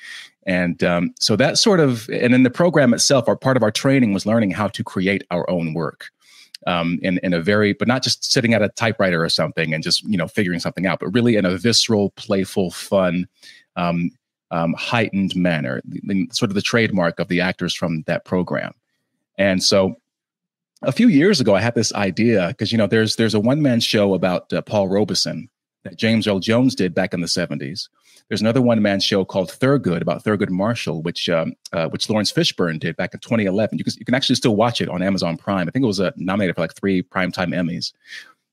and 0.46 0.82
um, 0.86 1.14
so 1.20 1.36
that 1.36 1.58
sort 1.58 1.82
of 1.82 2.08
and 2.10 2.34
in 2.34 2.44
the 2.44 2.50
program 2.50 2.94
itself, 2.94 3.28
our 3.28 3.36
part 3.36 3.58
of 3.58 3.64
our 3.64 3.72
training 3.72 4.14
was 4.14 4.26
learning 4.26 4.52
how 4.52 4.70
to 4.70 4.84
create 4.86 5.26
our 5.32 5.50
own 5.50 5.74
work 5.74 6.12
um, 6.68 7.00
in 7.02 7.20
in 7.24 7.34
a 7.34 7.42
very, 7.42 7.74
but 7.74 7.88
not 7.88 8.04
just 8.04 8.32
sitting 8.32 8.54
at 8.54 8.62
a 8.62 8.70
typewriter 8.70 9.24
or 9.24 9.30
something 9.30 9.74
and 9.74 9.84
just 9.84 10.04
you 10.04 10.18
know 10.18 10.28
figuring 10.28 10.60
something 10.60 10.86
out, 10.86 11.00
but 11.00 11.10
really 11.10 11.36
in 11.36 11.46
a 11.46 11.58
visceral, 11.58 12.12
playful, 12.12 12.72
fun, 12.72 13.28
um, 13.76 14.12
um, 14.52 14.74
heightened 14.74 15.36
manner, 15.36 15.82
sort 16.32 16.52
of 16.52 16.56
the 16.56 16.62
trademark 16.62 17.20
of 17.20 17.28
the 17.28 17.42
actors 17.42 17.74
from 17.74 18.04
that 18.04 18.26
program. 18.26 18.74
And 19.38 19.64
so, 19.64 19.96
a 20.82 20.92
few 20.92 21.08
years 21.08 21.40
ago, 21.40 21.56
I 21.56 21.62
had 21.62 21.76
this 21.76 21.94
idea 21.94 22.48
because 22.50 22.72
you 22.72 22.78
know 22.78 22.88
there's 22.88 23.16
there's 23.16 23.34
a 23.36 23.40
one 23.40 23.62
man 23.62 23.80
show 23.80 24.14
about 24.14 24.52
uh, 24.52 24.62
Paul 24.62 24.88
Robeson 24.88 25.50
that 25.84 25.98
James 25.98 26.28
Earl 26.28 26.40
Jones 26.40 26.76
did 26.76 26.94
back 26.94 27.14
in 27.14 27.22
the 27.22 27.28
70s. 27.28 27.88
There's 28.30 28.42
another 28.42 28.62
one 28.62 28.82
man 28.82 29.00
show 29.00 29.26
called 29.26 29.50
Thurgood 29.50 30.02
about 30.02 30.24
Thurgood 30.24 30.52
Marshall, 30.52 31.02
which 31.02 31.28
um, 31.30 31.54
uh, 31.74 31.90
which 31.90 32.10
Laurence 32.10 32.32
Fishburne 32.32 32.80
did 32.80 32.96
back 32.96 33.14
in 33.14 33.20
2011. 33.20 33.78
You 33.78 33.84
can 33.84 33.94
you 33.98 34.06
can 34.06 34.14
actually 34.14 34.36
still 34.36 34.56
watch 34.56 34.82
it 34.82 34.90
on 34.90 35.02
Amazon 35.02 35.36
Prime. 35.36 35.68
I 35.68 35.72
think 35.72 35.84
it 35.84 35.88
was 35.88 36.00
uh, 36.00 36.12
nominated 36.16 36.56
for 36.56 36.62
like 36.62 36.76
three 36.76 37.02
primetime 37.02 37.54
Emmys. 37.56 37.92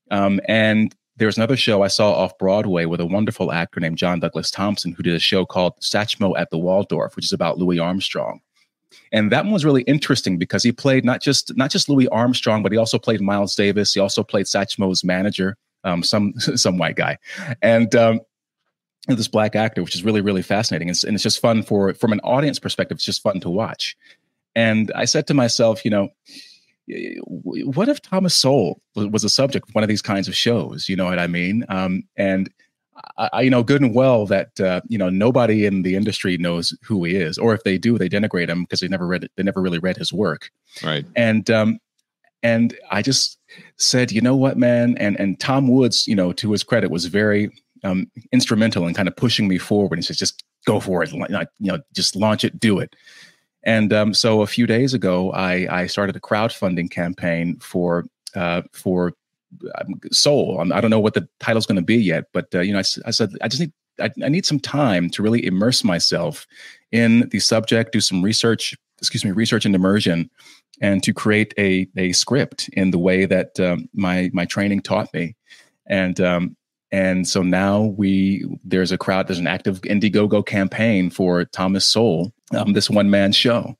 Um, 0.09 0.39
and 0.47 0.95
there's 1.17 1.37
another 1.37 1.57
show 1.57 1.83
I 1.83 1.87
saw 1.87 2.11
off 2.13 2.37
Broadway 2.37 2.85
with 2.85 2.99
a 2.99 3.05
wonderful 3.05 3.51
actor 3.51 3.79
named 3.79 3.97
John 3.97 4.19
Douglas 4.19 4.51
Thompson 4.51 4.93
who 4.93 5.03
did 5.03 5.15
a 5.15 5.19
show 5.19 5.45
called 5.45 5.73
Satchmo 5.79 6.37
at 6.37 6.49
the 6.49 6.57
Waldorf, 6.57 7.15
which 7.15 7.25
is 7.25 7.33
about 7.33 7.57
Louis 7.57 7.79
Armstrong. 7.79 8.39
And 9.11 9.31
that 9.31 9.43
one 9.43 9.53
was 9.53 9.65
really 9.65 9.81
interesting 9.83 10.37
because 10.37 10.63
he 10.63 10.71
played 10.71 11.05
not 11.05 11.21
just 11.21 11.55
not 11.55 11.69
just 11.71 11.87
Louis 11.87 12.07
Armstrong, 12.07 12.63
but 12.63 12.71
he 12.71 12.77
also 12.77 12.97
played 12.97 13.21
Miles 13.21 13.55
Davis. 13.55 13.93
He 13.93 13.99
also 13.99 14.23
played 14.23 14.45
Satchmo's 14.45 15.03
manager, 15.03 15.55
um, 15.83 16.01
some 16.01 16.33
some 16.39 16.77
white 16.77 16.95
guy, 16.95 17.17
and 17.61 17.93
um, 17.95 18.21
this 19.15 19.27
black 19.27 19.55
actor, 19.55 19.83
which 19.83 19.95
is 19.95 20.03
really 20.03 20.21
really 20.21 20.41
fascinating. 20.41 20.89
And 20.89 20.95
it's, 20.95 21.03
and 21.03 21.15
it's 21.15 21.23
just 21.23 21.39
fun 21.39 21.63
for 21.63 21.93
from 21.93 22.11
an 22.11 22.19
audience 22.21 22.59
perspective. 22.59 22.95
It's 22.95 23.05
just 23.05 23.21
fun 23.21 23.39
to 23.41 23.49
watch. 23.49 23.95
And 24.55 24.91
I 24.95 25.05
said 25.05 25.27
to 25.27 25.33
myself, 25.33 25.85
you 25.85 25.91
know, 25.91 26.09
what 27.25 27.89
if 27.89 28.01
Thomas 28.01 28.33
Sowell 28.33 28.81
was 28.95 29.23
a 29.23 29.29
subject 29.29 29.69
of 29.69 29.75
one 29.75 29.83
of 29.83 29.87
these 29.87 30.01
kinds 30.01 30.27
of 30.27 30.35
shows? 30.35 30.89
You 30.89 30.95
know 30.95 31.05
what 31.05 31.19
I 31.19 31.27
mean? 31.27 31.65
Um, 31.69 32.03
and 32.15 32.49
I, 33.17 33.41
you 33.41 33.49
know 33.49 33.63
good 33.63 33.81
and 33.81 33.93
well 33.93 34.25
that 34.27 34.59
uh, 34.59 34.81
you 34.87 34.97
know 34.97 35.09
nobody 35.09 35.65
in 35.65 35.83
the 35.83 35.95
industry 35.95 36.37
knows 36.37 36.75
who 36.83 37.03
he 37.03 37.15
is, 37.15 37.37
or 37.37 37.53
if 37.53 37.63
they 37.63 37.77
do, 37.77 37.97
they 37.97 38.09
denigrate 38.09 38.49
him 38.49 38.63
because 38.63 38.79
they 38.79 38.87
never 38.87 39.07
read 39.07 39.23
it. 39.23 39.31
They 39.35 39.43
never 39.43 39.61
really 39.61 39.79
read 39.79 39.97
his 39.97 40.11
work. 40.11 40.49
Right. 40.83 41.05
And 41.15 41.49
um, 41.49 41.79
and 42.43 42.75
I 42.91 43.01
just 43.01 43.37
said, 43.77 44.11
you 44.11 44.21
know 44.21 44.35
what, 44.35 44.57
man, 44.57 44.97
and 44.97 45.19
and 45.19 45.39
Tom 45.39 45.67
Woods, 45.67 46.07
you 46.07 46.15
know, 46.15 46.31
to 46.33 46.51
his 46.51 46.63
credit, 46.63 46.91
was 46.91 47.05
very 47.05 47.51
um, 47.83 48.09
instrumental 48.31 48.87
in 48.87 48.93
kind 48.93 49.07
of 49.07 49.15
pushing 49.15 49.47
me 49.47 49.57
forward. 49.57 49.97
He 49.97 50.03
says, 50.03 50.17
just 50.17 50.43
go 50.65 50.79
for 50.79 51.03
it, 51.03 51.11
you 51.11 51.47
know, 51.59 51.79
just 51.93 52.15
launch 52.15 52.43
it, 52.43 52.59
do 52.59 52.79
it. 52.79 52.95
And 53.63 53.91
um, 53.91 54.13
so 54.13 54.41
a 54.41 54.47
few 54.47 54.65
days 54.65 54.93
ago, 54.93 55.31
I, 55.31 55.67
I 55.69 55.87
started 55.87 56.15
a 56.15 56.21
crowdfunding 56.21 56.89
campaign 56.89 57.57
for 57.59 58.05
uh, 58.35 58.61
for 58.71 59.13
um, 59.77 59.99
Sowell. 60.11 60.71
I 60.73 60.79
don't 60.79 60.91
know 60.91 60.99
what 60.99 61.13
the 61.13 61.27
title's 61.39 61.65
going 61.65 61.77
to 61.77 61.81
be 61.81 61.97
yet, 61.97 62.25
but 62.33 62.53
uh, 62.53 62.59
you 62.61 62.71
know, 62.71 62.79
I, 62.79 62.83
I, 63.05 63.11
said 63.11 63.31
I 63.41 63.47
just 63.47 63.59
need 63.59 63.73
I, 63.99 64.09
I 64.23 64.29
need 64.29 64.45
some 64.45 64.59
time 64.59 65.09
to 65.11 65.23
really 65.23 65.45
immerse 65.45 65.83
myself 65.83 66.47
in 66.91 67.27
the 67.29 67.39
subject, 67.39 67.91
do 67.91 68.01
some 68.01 68.21
research, 68.21 68.75
excuse 68.99 69.25
me, 69.25 69.31
research 69.31 69.65
and 69.65 69.75
immersion, 69.75 70.29
and 70.81 71.03
to 71.03 71.13
create 71.13 71.53
a 71.57 71.87
a 71.97 72.13
script 72.13 72.69
in 72.73 72.91
the 72.91 72.99
way 72.99 73.25
that 73.25 73.59
um, 73.59 73.89
my 73.93 74.29
my 74.33 74.45
training 74.45 74.81
taught 74.81 75.13
me. 75.13 75.35
And 75.87 76.19
um, 76.21 76.55
and 76.91 77.27
so 77.27 77.41
now 77.43 77.81
we 77.81 78.45
there's 78.63 78.91
a 78.91 78.97
crowd, 78.97 79.27
there's 79.27 79.39
an 79.39 79.47
active 79.47 79.81
Indiegogo 79.81 80.45
campaign 80.45 81.09
for 81.09 81.45
Thomas 81.45 81.85
Sowell, 81.85 82.33
um, 82.55 82.73
this 82.73 82.89
one 82.89 83.09
man 83.09 83.31
show. 83.31 83.75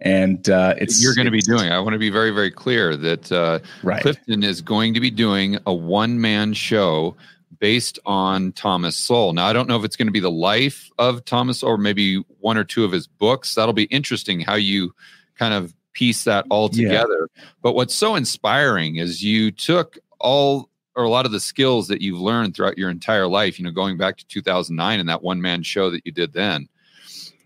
And 0.00 0.48
uh, 0.48 0.74
it's 0.78 1.02
you're 1.02 1.14
going 1.14 1.24
to 1.24 1.32
be 1.32 1.40
doing. 1.40 1.72
I 1.72 1.80
want 1.80 1.94
to 1.94 1.98
be 1.98 2.10
very, 2.10 2.30
very 2.30 2.52
clear 2.52 2.96
that 2.96 3.32
uh, 3.32 3.58
right. 3.82 4.00
Clifton 4.00 4.44
is 4.44 4.60
going 4.60 4.94
to 4.94 5.00
be 5.00 5.10
doing 5.10 5.58
a 5.66 5.74
one 5.74 6.20
man 6.20 6.52
show 6.54 7.16
based 7.58 7.98
on 8.06 8.52
Thomas 8.52 8.96
Sowell. 8.96 9.32
Now, 9.32 9.46
I 9.46 9.52
don't 9.52 9.68
know 9.68 9.76
if 9.76 9.84
it's 9.84 9.96
going 9.96 10.06
to 10.06 10.12
be 10.12 10.20
the 10.20 10.30
life 10.30 10.88
of 10.98 11.24
Thomas 11.24 11.64
or 11.64 11.76
maybe 11.76 12.22
one 12.38 12.56
or 12.56 12.62
two 12.62 12.84
of 12.84 12.92
his 12.92 13.08
books. 13.08 13.56
That'll 13.56 13.72
be 13.72 13.84
interesting 13.84 14.38
how 14.40 14.54
you 14.54 14.94
kind 15.36 15.52
of 15.52 15.74
piece 15.94 16.24
that 16.24 16.46
all 16.48 16.68
together. 16.68 17.28
Yeah. 17.34 17.44
But 17.62 17.74
what's 17.74 17.94
so 17.94 18.14
inspiring 18.14 18.96
is 18.96 19.24
you 19.24 19.50
took 19.50 19.98
all 20.20 20.67
or 20.98 21.04
a 21.04 21.08
lot 21.08 21.24
of 21.24 21.30
the 21.30 21.38
skills 21.38 21.86
that 21.86 22.02
you've 22.02 22.18
learned 22.18 22.56
throughout 22.56 22.76
your 22.76 22.90
entire 22.90 23.28
life, 23.28 23.56
you 23.56 23.64
know, 23.64 23.70
going 23.70 23.96
back 23.96 24.16
to 24.16 24.26
2009 24.26 24.98
and 24.98 25.08
that 25.08 25.22
one 25.22 25.40
man 25.40 25.62
show 25.62 25.90
that 25.90 26.04
you 26.04 26.10
did 26.10 26.32
then. 26.32 26.68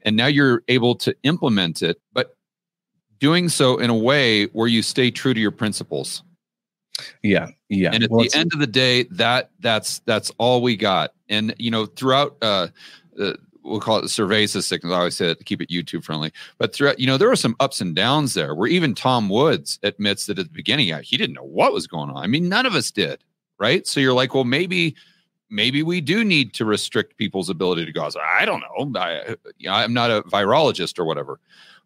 And 0.05 0.17
now 0.17 0.27
you're 0.27 0.63
able 0.69 0.95
to 0.97 1.15
implement 1.23 1.83
it, 1.83 2.01
but 2.15 2.35
doing 3.19 3.51
so 3.51 3.77
in 3.77 3.91
a 3.91 3.95
way 3.95 4.47
where 4.47 4.69
you 4.69 4.81
stay 4.81 5.11
true 5.11 5.35
to 5.35 5.39
your 5.39 5.51
principles. 5.51 6.23
Yeah, 7.23 7.49
yeah. 7.69 7.91
And 7.93 8.03
at 8.03 8.11
well, 8.11 8.25
the 8.25 8.35
end 8.35 8.53
of 8.55 8.61
the 8.61 8.67
day, 8.67 9.05
that 9.11 9.51
that's 9.61 9.99
that's 10.07 10.33
all 10.39 10.63
we 10.63 10.75
got. 10.75 11.13
And 11.29 11.55
you 11.59 11.71
know, 11.71 11.85
throughout 11.85 12.37
uh, 12.41 12.69
uh 13.21 13.35
we'll 13.63 13.81
call 13.81 13.99
it 13.99 14.03
the 14.03 14.09
cerveza 14.09 14.63
sickness. 14.63 14.93
I 14.93 14.97
always 14.97 15.17
say 15.17 15.31
it 15.31 15.39
to 15.39 15.45
keep 15.45 15.61
it 15.61 15.69
YouTube 15.69 16.05
friendly. 16.05 16.33
But 16.57 16.75
throughout, 16.75 16.99
you 16.99 17.07
know, 17.07 17.19
there 17.19 17.29
were 17.29 17.37
some 17.37 17.55
ups 17.61 17.83
and 17.83 17.95
downs 17.95 18.33
there 18.35 18.55
where 18.55 18.69
even 18.69 18.95
Tom 18.95 19.29
Woods 19.29 19.79
admits 19.83 20.27
that 20.27 20.39
at 20.39 20.47
the 20.47 20.53
beginning, 20.53 20.93
he 21.03 21.17
didn't 21.17 21.35
know 21.35 21.45
what 21.45 21.73
was 21.73 21.87
going 21.87 22.11
on. 22.11 22.17
I 22.17 22.27
mean, 22.27 22.49
none 22.49 22.67
of 22.67 22.75
us 22.75 22.91
did 22.91 23.23
right? 23.63 23.87
So 23.87 24.01
you're 24.01 24.13
like, 24.13 24.35
well, 24.35 24.45
maybe 24.45 24.97
maybe 25.49 25.83
we 25.85 26.01
do 26.01 26.25
need 26.25 26.53
to 26.55 26.65
restrict 26.65 27.17
people's 27.17 27.49
ability 27.49 27.87
to 27.87 27.93
go. 27.93 28.09
I 28.21 28.45
don't 28.45 28.61
know. 28.61 29.01
I, 29.01 29.37
I'm 29.69 29.95
not 29.95 30.11
a 30.11 30.23
virologist 30.23 30.99
or 30.99 31.05
whatever. 31.05 31.39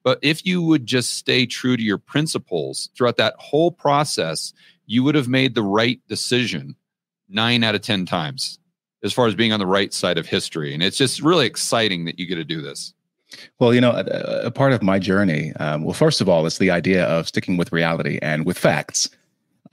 But 0.03 0.19
if 0.23 0.47
you 0.47 0.62
would 0.62 0.87
just 0.87 1.15
stay 1.15 1.47
true 1.47 1.77
to 1.77 1.83
your 1.83 1.99
principles 1.99 2.89
throughout 2.97 3.17
that 3.19 3.35
whole 3.39 3.73
process, 3.73 4.55
you 4.87 5.03
would 5.03 5.17
have 5.17 5.29
made 5.29 5.55
the 5.55 5.65
right 5.65 6.01
decision 6.09 6.77
nine 7.29 7.62
out 7.65 7.75
of 7.75 7.83
10 7.83 8.07
times 8.07 8.59
as 9.03 9.12
far 9.12 9.27
as 9.27 9.35
being 9.35 9.53
on 9.53 9.59
the 9.59 9.67
right 9.67 9.93
side 9.93 10.17
of 10.17 10.27
history. 10.27 10.73
And 10.73 10.83
it's 10.83 10.97
just 10.97 11.21
really 11.21 11.45
exciting 11.45 12.05
that 12.07 12.19
you 12.19 12.27
get 12.27 12.37
to 12.37 12.45
do 12.45 12.62
this. 12.62 12.95
Well, 13.59 13.75
you 13.75 13.81
know, 13.81 13.91
a, 13.91 14.47
a 14.47 14.51
part 14.53 14.73
of 14.73 14.83
my 14.83 15.01
journey, 15.01 15.53
um, 15.55 15.83
well, 15.83 15.93
first 15.93 16.21
of 16.21 16.29
all, 16.29 16.47
it's 16.47 16.59
the 16.59 16.71
idea 16.71 17.05
of 17.05 17.27
sticking 17.27 17.57
with 17.57 17.73
reality 17.73 18.21
and 18.23 18.47
with 18.47 18.57
facts. 18.57 19.11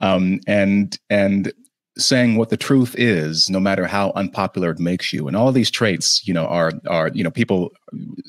Um, 0.00 0.40
and 0.46 0.98
and 1.08 1.52
saying 1.96 2.36
what 2.36 2.48
the 2.48 2.56
truth 2.56 2.94
is 2.98 3.48
no 3.48 3.60
matter 3.60 3.86
how 3.86 4.12
unpopular 4.16 4.70
it 4.70 4.78
makes 4.78 5.12
you. 5.12 5.28
And 5.28 5.36
all 5.36 5.52
these 5.52 5.70
traits 5.70 6.26
you 6.26 6.34
know 6.34 6.46
are 6.46 6.72
are 6.86 7.08
you 7.14 7.22
know 7.22 7.30
people 7.30 7.72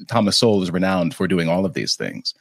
thomas 0.08 0.38
sowell 0.38 0.62
is 0.62 0.72
renowned 0.72 1.16
for 1.16 1.28
doing 1.28 1.50
all 1.50 1.66
of 1.66 1.74
these 1.74 1.96
things. 1.96 2.34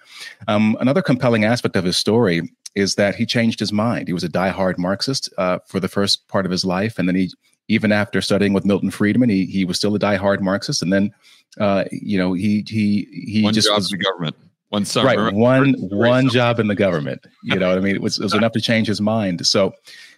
Um, 0.49 0.77
another 0.81 1.03
compelling 1.03 1.45
aspect 1.45 1.77
of 1.77 1.85
his 1.85 1.97
story 1.97 2.51
is 2.75 2.97
that 2.97 3.15
he 3.15 3.25
changed 3.25 3.61
his 3.61 3.73
mind. 3.73 4.09
He 4.09 4.13
was 4.13 4.25
a 4.25 4.29
die-hard 4.29 4.79
marxist 4.79 5.33
uh, 5.39 5.61
for 5.67 5.79
the 5.79 5.89
first 5.89 6.27
part 6.29 6.45
of 6.45 6.51
his 6.51 6.65
life. 6.65 6.99
And 6.99 7.09
then 7.09 7.17
he 7.17 7.31
even 7.69 7.93
after 7.93 8.21
studying 8.21 8.53
with 8.53 8.67
milton 8.67 8.91
friedman 8.91 9.31
he, 9.31 9.47
he 9.47 9.65
was 9.65 9.79
still 9.79 9.95
a 9.95 9.99
die-hard 9.99 10.43
marxist. 10.43 10.83
And 10.83 10.93
then 10.93 11.15
uh, 11.59 11.85
you 11.91 12.19
know 12.19 12.35
he 12.35 12.65
he 12.69 13.09
he 13.11 13.43
one 13.43 13.55
just 13.55 13.69
job 13.69 13.77
was 13.77 13.93
in 13.93 13.99
the 13.99 14.05
government. 14.05 14.37
One 14.69 14.85
summer, 14.85 15.27
right. 15.27 15.35
One 15.35 15.75
one 15.79 16.29
job 16.29 16.59
in 16.59 16.67
the 16.67 16.75
government. 16.75 17.25
You 17.45 17.59
know 17.61 17.69
what 17.69 17.79
i 17.79 17.81
mean? 17.81 17.95
It 17.95 18.03
was, 18.03 18.19
it 18.19 18.25
was 18.25 18.35
enough 18.41 18.53
to 18.53 18.61
change 18.61 18.89
his 18.89 19.01
mind. 19.01 19.47
So 19.47 19.73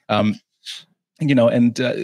um, 0.09 0.35
you 1.21 1.35
know 1.35 1.49
and 1.49 1.81
uh, 1.81 1.95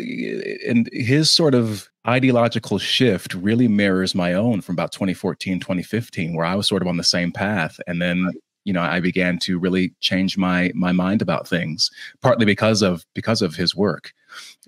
and 0.66 0.88
his 0.92 1.31
sort 1.31 1.55
of 1.55 1.88
ideological 2.09 2.79
shift 2.79 3.35
really 3.35 3.68
mirrors 3.68 4.14
my 4.14 4.33
own 4.33 4.61
from 4.61 4.75
about 4.75 4.92
2014 4.92 5.61
2015 5.61 6.35
where 6.35 6.46
i 6.46 6.55
was 6.55 6.66
sort 6.66 6.83
of 6.83 6.88
on 6.88 6.96
the 6.96 7.05
same 7.05 7.31
path. 7.31 7.79
And 7.87 8.01
then 8.01 8.31
you 8.64 8.72
know 8.72 8.83
i 8.83 9.01
began 9.01 9.38
to 9.40 9.59
really 9.59 9.94
change 10.01 10.38
my 10.38 10.72
my 10.75 10.92
mind 10.92 11.20
about 11.20 11.46
things 11.46 11.90
partly 12.22 12.46
because 12.46 12.83
of 12.83 13.05
because 13.14 13.42
of 13.42 13.55
his 13.55 13.75
work. 13.77 14.12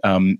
Um 0.02 0.38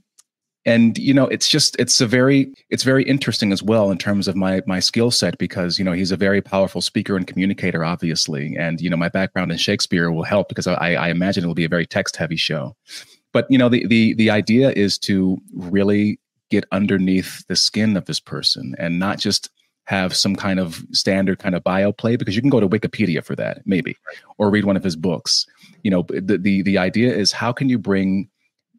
and 0.67 0.97
you 0.97 1.13
know 1.13 1.27
it's 1.27 1.49
just 1.49 1.77
it's 1.79 2.01
a 2.01 2.07
very 2.07 2.53
it's 2.71 2.85
very 2.85 3.05
interesting 3.05 3.53
as 3.53 3.63
well 3.63 3.91
in 3.91 3.99
terms 3.99 4.29
of 4.29 4.37
my 4.37 4.63
my 4.67 4.81
skill 4.81 5.11
set 5.11 5.37
because 5.39 5.79
you 5.79 5.85
know 5.85 5.93
he's 5.93 6.13
a 6.13 6.17
very 6.17 6.41
powerful 6.41 6.81
speaker 6.81 7.17
and 7.17 7.27
communicator 7.27 7.85
obviously. 7.85 8.55
And 8.59 8.81
you 8.81 8.91
know 8.91 8.97
my 8.97 9.09
background 9.09 9.51
in 9.51 9.59
shakespeare 9.59 10.11
will 10.11 10.25
help 10.25 10.49
because 10.49 10.67
i 10.67 10.95
i 10.95 11.09
imagine 11.09 11.45
it 11.45 11.47
will 11.47 11.55
be 11.55 11.65
a 11.65 11.69
very 11.69 11.87
text 11.87 12.17
heavy 12.17 12.37
show 12.37 12.77
but 13.35 13.47
you 13.51 13.59
know 13.59 13.69
the 13.69 13.87
the 13.87 14.15
the 14.15 14.31
idea 14.31 14.71
is 14.71 14.97
to 14.97 15.37
really 15.53 16.19
get 16.51 16.65
underneath 16.73 17.47
the 17.49 17.57
skin 17.57 17.97
of 17.99 18.07
this 18.07 18.21
person 18.21 18.75
and 18.79 18.99
not 18.99 19.19
just 19.19 19.51
have 19.87 20.17
some 20.17 20.35
kind 20.35 20.59
of 20.59 20.83
standard 20.93 21.39
kind 21.39 21.55
of 21.55 21.63
bio 21.63 21.93
play 21.93 22.17
because 22.17 22.35
you 22.35 22.41
can 22.41 22.49
go 22.49 22.61
to 22.61 22.69
wikipedia 22.69 23.23
for 23.23 23.37
that 23.37 23.61
maybe 23.67 23.95
or 24.39 24.49
read 24.49 24.65
one 24.65 24.77
of 24.77 24.85
his 24.85 24.97
books. 24.97 25.47
You 25.83 25.91
know 25.91 26.07
the 26.09 26.39
the, 26.39 26.63
the 26.63 26.79
idea 26.79 27.15
is 27.15 27.33
how 27.33 27.53
can 27.53 27.69
you 27.69 27.79
bring 27.79 28.31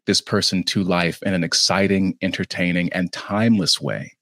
this 0.06 0.20
person 0.20 0.64
to 0.64 0.82
life 0.82 1.22
in 1.22 1.34
an 1.34 1.44
exciting 1.44 2.16
entertaining 2.22 2.92
and 2.92 3.12
timeless 3.12 3.80
way? 3.80 4.12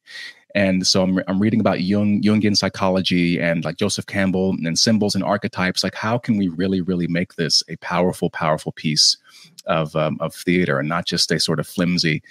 And 0.56 0.86
so 0.86 1.02
I'm, 1.02 1.20
I'm 1.26 1.40
reading 1.40 1.58
about 1.58 1.80
Jung, 1.80 2.22
Jungian 2.22 2.56
psychology 2.56 3.40
and 3.40 3.64
like 3.64 3.76
Joseph 3.76 4.06
Campbell 4.06 4.50
and 4.50 4.78
symbols 4.78 5.16
and 5.16 5.24
archetypes. 5.24 5.82
Like, 5.82 5.96
how 5.96 6.16
can 6.16 6.36
we 6.36 6.46
really, 6.46 6.80
really 6.80 7.08
make 7.08 7.34
this 7.34 7.60
a 7.68 7.74
powerful, 7.78 8.30
powerful 8.30 8.70
piece 8.70 9.16
of 9.66 9.94
um, 9.96 10.18
of 10.20 10.34
theater 10.34 10.78
and 10.78 10.88
not 10.88 11.06
just 11.06 11.30
a 11.30 11.40
sort 11.40 11.60
of 11.60 11.66
flimsy 11.66 12.22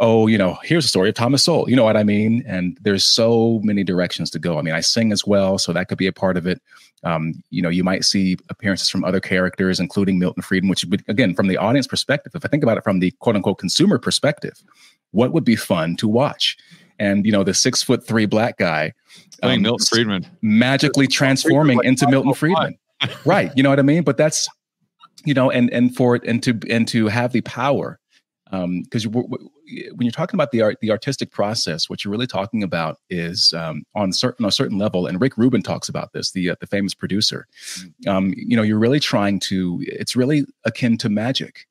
oh, 0.00 0.26
you 0.26 0.38
know, 0.38 0.56
here's 0.62 0.84
a 0.84 0.88
story 0.88 1.08
of 1.08 1.14
Thomas 1.14 1.42
Sowell. 1.42 1.68
You 1.68 1.76
know 1.76 1.84
what 1.84 1.96
I 1.96 2.04
mean? 2.04 2.44
And 2.46 2.78
there's 2.80 3.04
so 3.04 3.60
many 3.64 3.82
directions 3.82 4.30
to 4.30 4.38
go. 4.38 4.58
I 4.58 4.62
mean, 4.62 4.74
I 4.74 4.80
sing 4.80 5.12
as 5.12 5.26
well, 5.26 5.58
so 5.58 5.72
that 5.72 5.88
could 5.88 5.98
be 5.98 6.06
a 6.06 6.12
part 6.12 6.36
of 6.36 6.46
it. 6.46 6.62
Um, 7.04 7.42
you 7.50 7.62
know, 7.62 7.68
you 7.68 7.84
might 7.84 8.04
see 8.04 8.36
appearances 8.48 8.88
from 8.88 9.04
other 9.04 9.20
characters, 9.20 9.80
including 9.80 10.18
Milton 10.18 10.42
Friedman, 10.42 10.70
which 10.70 10.84
would, 10.84 11.02
again, 11.08 11.34
from 11.34 11.48
the 11.48 11.56
audience 11.56 11.86
perspective, 11.86 12.32
if 12.34 12.44
I 12.44 12.48
think 12.48 12.62
about 12.62 12.78
it 12.78 12.84
from 12.84 13.00
the 13.00 13.10
quote 13.18 13.36
unquote 13.36 13.58
consumer 13.58 13.98
perspective, 13.98 14.62
what 15.10 15.32
would 15.32 15.44
be 15.44 15.56
fun 15.56 15.96
to 15.96 16.08
watch? 16.08 16.56
And, 17.00 17.24
you 17.24 17.32
know, 17.32 17.44
the 17.44 17.54
six 17.54 17.82
foot 17.82 18.04
three 18.04 18.26
black 18.26 18.58
guy, 18.58 18.92
um, 19.42 19.62
Milton 19.62 19.86
Friedman, 19.86 20.26
magically 20.42 21.06
transforming 21.06 21.80
into 21.84 22.08
Milton 22.08 22.34
Friedman. 22.34 22.76
right. 23.24 23.52
You 23.56 23.62
know 23.62 23.70
what 23.70 23.78
I 23.78 23.82
mean? 23.82 24.02
But 24.02 24.16
that's 24.16 24.48
you 25.28 25.34
know, 25.34 25.50
and 25.50 25.70
and 25.74 25.94
for 25.94 26.16
it 26.16 26.24
and 26.24 26.42
to 26.42 26.58
and 26.70 26.88
to 26.88 27.08
have 27.08 27.32
the 27.32 27.42
power, 27.42 28.00
because 28.50 29.04
um, 29.04 29.12
when 29.12 30.00
you're 30.00 30.10
talking 30.10 30.38
about 30.38 30.52
the 30.52 30.62
art, 30.62 30.78
the 30.80 30.90
artistic 30.90 31.30
process, 31.30 31.90
what 31.90 32.02
you're 32.02 32.10
really 32.10 32.26
talking 32.26 32.62
about 32.62 32.96
is 33.10 33.52
um, 33.52 33.82
on 33.94 34.10
certain 34.10 34.46
on 34.46 34.48
a 34.48 34.52
certain 34.52 34.78
level. 34.78 35.06
And 35.06 35.20
Rick 35.20 35.36
Rubin 35.36 35.60
talks 35.60 35.90
about 35.90 36.14
this, 36.14 36.30
the 36.30 36.48
uh, 36.48 36.54
the 36.60 36.66
famous 36.66 36.94
producer. 36.94 37.46
Mm. 38.06 38.08
Um, 38.08 38.34
you 38.36 38.56
know, 38.56 38.62
you're 38.62 38.78
really 38.78 39.00
trying 39.00 39.38
to. 39.40 39.84
It's 39.86 40.16
really 40.16 40.46
akin 40.64 40.96
to 40.98 41.10
magic. 41.10 41.66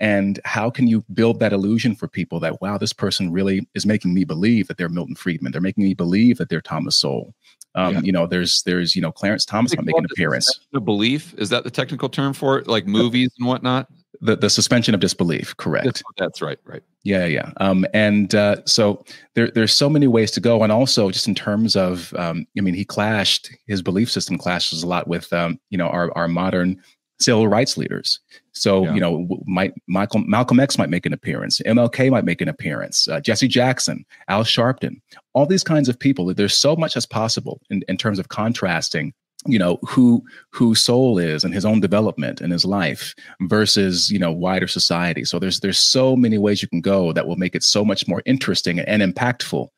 And 0.00 0.38
how 0.44 0.70
can 0.70 0.86
you 0.86 1.02
build 1.12 1.40
that 1.40 1.54
illusion 1.54 1.96
for 1.96 2.08
people 2.08 2.38
that 2.40 2.60
wow, 2.60 2.76
this 2.76 2.92
person 2.92 3.32
really 3.32 3.66
is 3.74 3.86
making 3.86 4.12
me 4.12 4.24
believe 4.24 4.68
that 4.68 4.76
they're 4.76 4.90
Milton 4.90 5.16
Friedman. 5.16 5.52
They're 5.52 5.62
making 5.62 5.84
me 5.84 5.94
believe 5.94 6.36
that 6.36 6.50
they're 6.50 6.60
Thomas 6.60 6.94
Sowell. 6.96 7.34
Um, 7.78 7.94
yeah. 7.94 8.00
You 8.02 8.12
know, 8.12 8.26
there's 8.26 8.62
there's 8.64 8.96
you 8.96 9.02
know 9.02 9.12
Clarence 9.12 9.44
Thomas 9.44 9.74
might 9.76 9.86
make 9.86 9.96
an 9.96 10.04
appearance. 10.10 10.66
The 10.72 10.80
belief 10.80 11.32
is 11.34 11.48
that 11.50 11.62
the 11.62 11.70
technical 11.70 12.08
term 12.08 12.32
for 12.32 12.58
it, 12.58 12.66
like 12.66 12.86
movies 12.86 13.30
and 13.38 13.46
whatnot. 13.46 13.88
The 14.20 14.34
the 14.34 14.50
suspension 14.50 14.94
of 14.94 15.00
disbelief, 15.00 15.56
correct? 15.58 15.84
That's, 15.84 16.02
that's 16.16 16.42
right, 16.42 16.58
right. 16.64 16.82
Yeah, 17.04 17.26
yeah. 17.26 17.52
Um, 17.58 17.86
and 17.94 18.34
uh, 18.34 18.64
so 18.64 19.04
there 19.34 19.48
there's 19.52 19.72
so 19.72 19.88
many 19.88 20.08
ways 20.08 20.32
to 20.32 20.40
go, 20.40 20.64
and 20.64 20.72
also 20.72 21.08
just 21.12 21.28
in 21.28 21.36
terms 21.36 21.76
of, 21.76 22.12
um, 22.14 22.44
I 22.58 22.62
mean, 22.62 22.74
he 22.74 22.84
clashed 22.84 23.48
his 23.68 23.80
belief 23.80 24.10
system 24.10 24.36
clashes 24.36 24.82
a 24.82 24.86
lot 24.88 25.06
with 25.06 25.32
um, 25.32 25.60
you 25.70 25.78
know 25.78 25.86
our 25.88 26.10
our 26.16 26.26
modern 26.26 26.82
civil 27.20 27.48
rights 27.48 27.76
leaders. 27.76 28.20
So 28.52 28.84
yeah. 28.84 28.94
you 28.94 29.00
know, 29.00 29.26
might 29.46 29.72
Michael 29.86 30.20
Malcolm 30.20 30.60
X 30.60 30.78
might 30.78 30.90
make 30.90 31.06
an 31.06 31.12
appearance, 31.12 31.60
MLK 31.66 32.10
might 32.10 32.24
make 32.24 32.40
an 32.40 32.48
appearance, 32.48 33.08
uh, 33.08 33.20
Jesse 33.20 33.48
Jackson, 33.48 34.04
Al 34.28 34.44
Sharpton, 34.44 35.00
all 35.32 35.46
these 35.46 35.64
kinds 35.64 35.88
of 35.88 35.98
people. 35.98 36.32
There's 36.32 36.56
so 36.56 36.76
much 36.76 36.96
as 36.96 37.06
possible 37.06 37.60
in, 37.70 37.82
in 37.88 37.96
terms 37.96 38.18
of 38.18 38.28
contrasting 38.28 39.14
you 39.46 39.58
know 39.58 39.78
who 39.86 40.22
who 40.50 40.74
Sowell 40.74 41.18
is 41.18 41.44
and 41.44 41.54
his 41.54 41.64
own 41.64 41.80
development 41.80 42.40
and 42.40 42.52
his 42.52 42.64
life 42.64 43.14
versus 43.42 44.10
you 44.10 44.18
know 44.18 44.32
wider 44.32 44.66
society 44.66 45.24
so 45.24 45.38
there's 45.38 45.60
there's 45.60 45.78
so 45.78 46.16
many 46.16 46.38
ways 46.38 46.60
you 46.60 46.68
can 46.68 46.80
go 46.80 47.12
that 47.12 47.26
will 47.26 47.36
make 47.36 47.54
it 47.54 47.62
so 47.62 47.84
much 47.84 48.08
more 48.08 48.22
interesting 48.26 48.80
and 48.80 49.00
impactful 49.00 49.68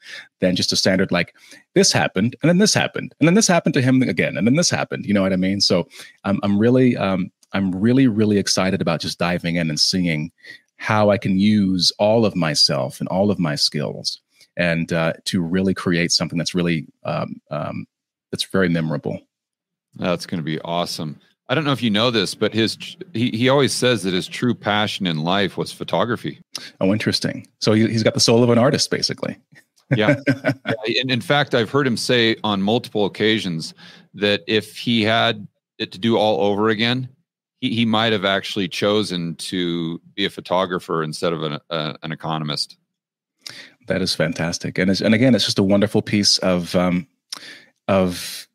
than 0.41 0.57
just 0.57 0.73
a 0.73 0.77
standard 0.77 1.13
like 1.13 1.35
this 1.75 1.93
happened 1.93 2.35
and 2.43 2.49
then 2.49 2.59
this 2.59 2.73
happened 2.73 3.15
and 3.21 3.29
then 3.29 3.35
this 3.35 3.47
happened 3.47 3.75
to 3.75 3.83
him 3.83 4.01
again 4.03 4.37
and 4.39 4.47
then 4.47 4.57
this 4.57 4.71
happened 4.71 5.05
you 5.05 5.13
know 5.13 5.23
what 5.23 5.33
i 5.33 5.37
mean 5.37 5.61
so 5.61 5.87
um, 6.25 6.41
i'm 6.43 6.59
really 6.59 6.97
um, 6.97 7.31
i'm 7.53 7.71
really 7.73 8.07
really 8.07 8.39
excited 8.39 8.81
about 8.81 9.01
just 9.01 9.19
diving 9.19 9.57
in 9.57 9.69
and 9.69 9.81
seeing 9.81 10.31
how 10.77 11.11
i 11.11 11.19
can 11.19 11.39
use 11.39 11.93
all 11.99 12.25
of 12.25 12.35
myself 12.35 13.01
and 13.01 13.09
all 13.09 13.31
of 13.31 13.39
my 13.39 13.55
skills 13.55 14.21
and 14.57 14.93
uh, 14.93 15.13
to 15.25 15.41
really 15.41 15.75
create 15.75 16.13
something 16.13 16.37
that's 16.37 16.55
really 16.55 16.87
um, 17.05 17.41
um, 17.51 17.87
that's 18.31 18.45
very 18.45 18.69
memorable. 18.69 19.21
That's 19.97 20.27
going 20.27 20.39
to 20.39 20.45
be 20.45 20.61
awesome. 20.61 21.19
I 21.49 21.55
don't 21.55 21.65
know 21.65 21.73
if 21.73 21.83
you 21.83 21.91
know 21.91 22.11
this, 22.13 22.35
but 22.35 22.55
his 22.55 22.79
he, 23.13 23.31
he 23.31 23.49
always 23.49 23.73
says 23.73 24.05
that 24.05 24.15
his 24.15 24.29
true 24.29 24.55
passion 24.55 25.07
in 25.07 25.25
life 25.25 25.57
was 25.57 25.73
photography. 25.73 26.41
Oh, 26.81 26.93
interesting. 26.93 27.49
So 27.61 27.73
he, 27.73 27.91
has 27.93 28.05
got 28.05 28.15
the 28.15 28.21
soul 28.21 28.45
of 28.45 28.51
an 28.51 28.59
artist, 28.59 28.91
basically. 28.91 29.37
yeah. 29.97 30.17
yeah. 30.29 31.01
And 31.01 31.11
in 31.11 31.21
fact, 31.21 31.55
I've 31.55 31.71
heard 31.71 31.87
him 31.87 31.97
say 31.97 32.37
on 32.45 32.63
multiple 32.63 33.05
occasions 33.05 33.75
that 34.15 34.43
if 34.47 34.77
he 34.77 35.03
had 35.03 35.49
it 35.79 35.91
to 35.93 35.99
do 35.99 36.17
all 36.17 36.41
over 36.43 36.69
again, 36.69 37.09
he, 37.61 37.75
he 37.75 37.85
might 37.85 38.13
have 38.13 38.25
actually 38.25 38.69
chosen 38.69 39.37
to 39.37 40.01
be 40.15 40.25
a 40.25 40.31
photographer 40.31 41.03
instead 41.03 41.33
of 41.33 41.43
an, 41.43 41.59
uh, 41.71 41.95
an 42.03 42.13
economist. 42.13 42.77
That 43.87 44.03
is 44.03 44.15
fantastic, 44.15 44.79
and 44.79 44.91
and 45.01 45.15
again, 45.15 45.35
it's 45.35 45.45
just 45.45 45.59
a 45.59 45.65
wonderful 45.65 46.03
piece 46.03 46.39
of 46.39 46.75
um, 46.77 47.07
of 47.89 48.49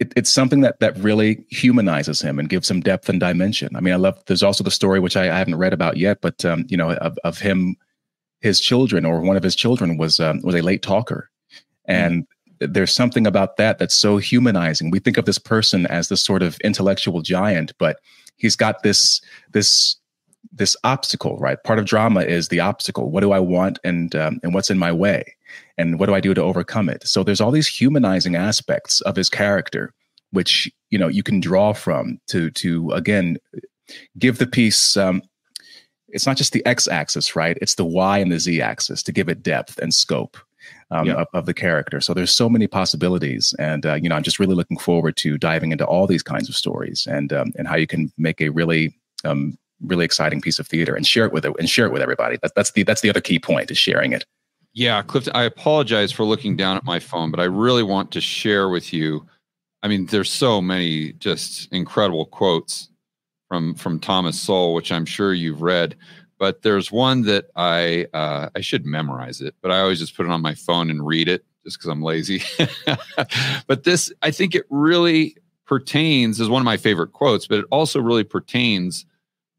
it, 0.00 0.12
it's 0.16 0.30
something 0.30 0.62
that 0.62 0.80
that 0.80 0.96
really 0.98 1.44
humanizes 1.50 2.20
him 2.20 2.38
and 2.38 2.48
gives 2.48 2.70
him 2.70 2.80
depth 2.80 3.08
and 3.08 3.20
dimension. 3.20 3.76
I 3.76 3.80
mean, 3.80 3.92
I 3.92 3.98
love. 3.98 4.20
There's 4.26 4.42
also 4.42 4.64
the 4.64 4.70
story 4.70 4.98
which 4.98 5.16
I, 5.16 5.24
I 5.24 5.38
haven't 5.38 5.56
read 5.56 5.74
about 5.74 5.98
yet, 5.98 6.20
but 6.22 6.44
um, 6.44 6.64
you 6.68 6.76
know, 6.76 6.92
of, 6.94 7.18
of 7.22 7.38
him, 7.38 7.76
his 8.40 8.58
children 8.58 9.04
or 9.04 9.20
one 9.20 9.36
of 9.36 9.42
his 9.42 9.54
children 9.54 9.98
was 9.98 10.18
um, 10.18 10.40
was 10.42 10.54
a 10.54 10.62
late 10.62 10.82
talker, 10.82 11.30
mm-hmm. 11.52 11.92
and 11.92 12.26
mm. 12.60 12.72
there's 12.72 12.94
something 12.94 13.26
about 13.26 13.58
that 13.58 13.78
that's 13.78 13.94
so 13.94 14.16
humanizing. 14.16 14.90
We 14.90 14.98
think 14.98 15.18
of 15.18 15.26
this 15.26 15.38
person 15.38 15.86
as 15.86 16.08
this 16.08 16.22
sort 16.22 16.42
of 16.42 16.58
intellectual 16.60 17.20
giant, 17.20 17.72
but 17.78 18.00
he's 18.40 18.56
got 18.56 18.82
this 18.82 19.20
this 19.52 19.96
this 20.52 20.76
obstacle, 20.82 21.38
right? 21.38 21.62
Part 21.62 21.78
of 21.78 21.84
drama 21.84 22.22
is 22.22 22.48
the 22.48 22.60
obstacle. 22.60 23.10
What 23.10 23.20
do 23.20 23.32
I 23.32 23.38
want, 23.38 23.78
and 23.84 24.14
um, 24.16 24.40
and 24.42 24.54
what's 24.54 24.70
in 24.70 24.78
my 24.78 24.90
way, 24.90 25.36
and 25.78 26.00
what 26.00 26.06
do 26.06 26.14
I 26.14 26.20
do 26.20 26.34
to 26.34 26.42
overcome 26.42 26.88
it? 26.88 27.06
So 27.06 27.22
there's 27.22 27.40
all 27.40 27.50
these 27.50 27.68
humanizing 27.68 28.34
aspects 28.34 29.00
of 29.02 29.16
his 29.16 29.30
character, 29.30 29.92
which 30.32 30.70
you 30.90 30.98
know 30.98 31.08
you 31.08 31.22
can 31.22 31.40
draw 31.40 31.72
from 31.72 32.18
to 32.28 32.50
to 32.52 32.90
again 32.92 33.36
give 34.18 34.38
the 34.38 34.46
piece. 34.46 34.96
Um, 34.96 35.22
it's 36.08 36.26
not 36.26 36.36
just 36.36 36.52
the 36.52 36.66
x-axis, 36.66 37.36
right? 37.36 37.56
It's 37.62 37.76
the 37.76 37.84
y 37.84 38.18
and 38.18 38.32
the 38.32 38.40
z-axis 38.40 39.00
to 39.04 39.12
give 39.12 39.28
it 39.28 39.44
depth 39.44 39.78
and 39.78 39.94
scope. 39.94 40.36
Um, 40.92 41.06
yeah. 41.06 41.14
of, 41.14 41.28
of, 41.34 41.46
the 41.46 41.54
character. 41.54 42.00
So 42.00 42.14
there's 42.14 42.34
so 42.34 42.48
many 42.48 42.66
possibilities, 42.66 43.54
and 43.60 43.86
uh, 43.86 43.94
you 43.94 44.08
know, 44.08 44.16
I'm 44.16 44.24
just 44.24 44.40
really 44.40 44.56
looking 44.56 44.76
forward 44.76 45.16
to 45.18 45.38
diving 45.38 45.70
into 45.70 45.86
all 45.86 46.08
these 46.08 46.24
kinds 46.24 46.48
of 46.48 46.56
stories 46.56 47.06
and 47.08 47.32
um, 47.32 47.52
and 47.56 47.68
how 47.68 47.76
you 47.76 47.86
can 47.86 48.12
make 48.18 48.40
a 48.40 48.48
really 48.48 48.92
um, 49.24 49.56
really 49.80 50.04
exciting 50.04 50.40
piece 50.40 50.58
of 50.58 50.66
theater 50.66 50.94
and 50.94 51.06
share 51.06 51.26
it 51.26 51.32
with 51.32 51.44
it 51.44 51.52
and 51.58 51.68
share 51.68 51.86
it 51.86 51.92
with 51.92 52.02
everybody. 52.02 52.38
That, 52.42 52.52
that's 52.54 52.72
the 52.72 52.82
that's 52.82 53.00
the 53.00 53.10
other 53.10 53.20
key 53.20 53.38
point 53.38 53.70
is 53.70 53.78
sharing 53.78 54.12
it. 54.12 54.24
Yeah, 54.72 55.02
Clifton, 55.02 55.34
I 55.34 55.44
apologize 55.44 56.12
for 56.12 56.24
looking 56.24 56.56
down 56.56 56.76
at 56.76 56.84
my 56.84 57.00
phone, 57.00 57.30
but 57.30 57.40
I 57.40 57.44
really 57.44 57.82
want 57.82 58.12
to 58.12 58.20
share 58.20 58.68
with 58.68 58.92
you. 58.92 59.26
I 59.82 59.88
mean, 59.88 60.06
there's 60.06 60.30
so 60.30 60.60
many 60.60 61.12
just 61.14 61.72
incredible 61.72 62.26
quotes 62.26 62.88
from 63.48 63.74
from 63.74 63.98
Thomas 63.98 64.40
Sowell, 64.40 64.74
which 64.74 64.92
I'm 64.92 65.06
sure 65.06 65.34
you've 65.34 65.62
read. 65.62 65.96
But 66.40 66.62
there's 66.62 66.90
one 66.90 67.22
that 67.22 67.50
I 67.54 68.06
uh, 68.14 68.48
I 68.56 68.62
should 68.62 68.86
memorize 68.86 69.42
it, 69.42 69.54
but 69.60 69.70
I 69.70 69.80
always 69.80 70.00
just 70.00 70.16
put 70.16 70.24
it 70.24 70.32
on 70.32 70.40
my 70.40 70.54
phone 70.54 70.90
and 70.90 71.06
read 71.06 71.28
it 71.28 71.44
just 71.64 71.78
because 71.78 71.90
I'm 71.90 72.02
lazy. 72.02 72.42
but 73.66 73.84
this, 73.84 74.10
I 74.22 74.30
think, 74.30 74.54
it 74.54 74.64
really 74.70 75.36
pertains 75.66 76.40
is 76.40 76.48
one 76.48 76.62
of 76.62 76.64
my 76.64 76.78
favorite 76.78 77.12
quotes, 77.12 77.46
but 77.46 77.58
it 77.58 77.66
also 77.70 78.00
really 78.00 78.24
pertains 78.24 79.04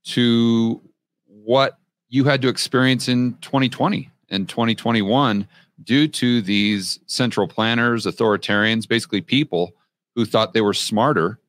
to 0.06 0.82
what 1.28 1.78
you 2.10 2.24
had 2.24 2.42
to 2.42 2.50
experience 2.50 3.08
in 3.08 3.38
2020 3.42 4.10
and 4.30 4.50
2021 4.50 5.48
due 5.84 6.08
to 6.08 6.42
these 6.42 7.00
central 7.06 7.48
planners, 7.48 8.08
authoritarians, 8.08 8.88
basically 8.88 9.22
people 9.22 9.74
who 10.16 10.26
thought 10.26 10.54
they 10.54 10.62
were 10.62 10.74
smarter 10.74 11.40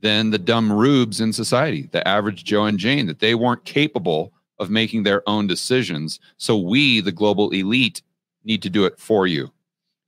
than 0.00 0.30
the 0.30 0.38
dumb 0.38 0.72
rubes 0.72 1.20
in 1.20 1.32
society, 1.32 1.88
the 1.92 2.06
average 2.08 2.44
Joe 2.44 2.64
and 2.64 2.78
Jane, 2.78 3.06
that 3.06 3.18
they 3.18 3.34
weren't 3.34 3.64
capable 3.64 4.32
of 4.58 4.70
making 4.70 5.02
their 5.02 5.28
own 5.28 5.46
decisions. 5.46 6.20
So 6.36 6.56
we, 6.56 7.00
the 7.00 7.12
global 7.12 7.50
elite, 7.50 8.02
need 8.44 8.62
to 8.62 8.70
do 8.70 8.84
it 8.84 8.98
for 8.98 9.26
you. 9.26 9.50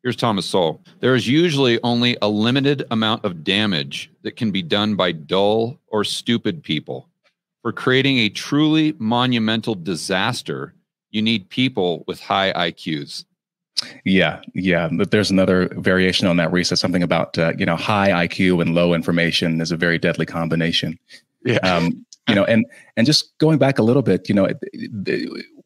Here's 0.02 0.16
Thomas 0.16 0.46
Sowell. 0.46 0.80
There 1.00 1.14
is 1.14 1.26
usually 1.26 1.80
only 1.82 2.16
a 2.22 2.28
limited 2.28 2.84
amount 2.90 3.24
of 3.24 3.42
damage 3.42 4.10
that 4.22 4.36
can 4.36 4.50
be 4.50 4.62
done 4.62 4.94
by 4.94 5.12
dull 5.12 5.78
or 5.88 6.04
stupid 6.04 6.62
people 6.62 7.08
for 7.62 7.72
creating 7.72 8.18
a 8.18 8.28
truly 8.28 8.94
monumental 8.98 9.74
disaster, 9.74 10.74
you 11.10 11.22
need 11.22 11.48
people 11.48 12.04
with 12.06 12.20
high 12.20 12.52
IQs. 12.52 13.24
Yeah, 14.04 14.40
yeah. 14.54 14.88
But 14.90 15.10
there's 15.10 15.30
another 15.30 15.68
variation 15.76 16.26
on 16.26 16.36
that 16.38 16.50
where 16.50 16.58
he 16.60 16.64
something 16.64 17.02
about 17.02 17.38
uh, 17.38 17.52
you 17.58 17.66
know 17.66 17.76
high 17.76 18.26
IQ 18.26 18.62
and 18.62 18.74
low 18.74 18.94
information 18.94 19.60
is 19.60 19.70
a 19.70 19.76
very 19.76 19.98
deadly 19.98 20.26
combination. 20.26 20.98
Yeah. 21.44 21.58
Um, 21.58 22.04
you 22.28 22.34
know, 22.34 22.44
and 22.44 22.66
and 22.96 23.06
just 23.06 23.36
going 23.38 23.58
back 23.58 23.78
a 23.78 23.82
little 23.82 24.02
bit, 24.02 24.28
you 24.28 24.34
know, 24.34 24.48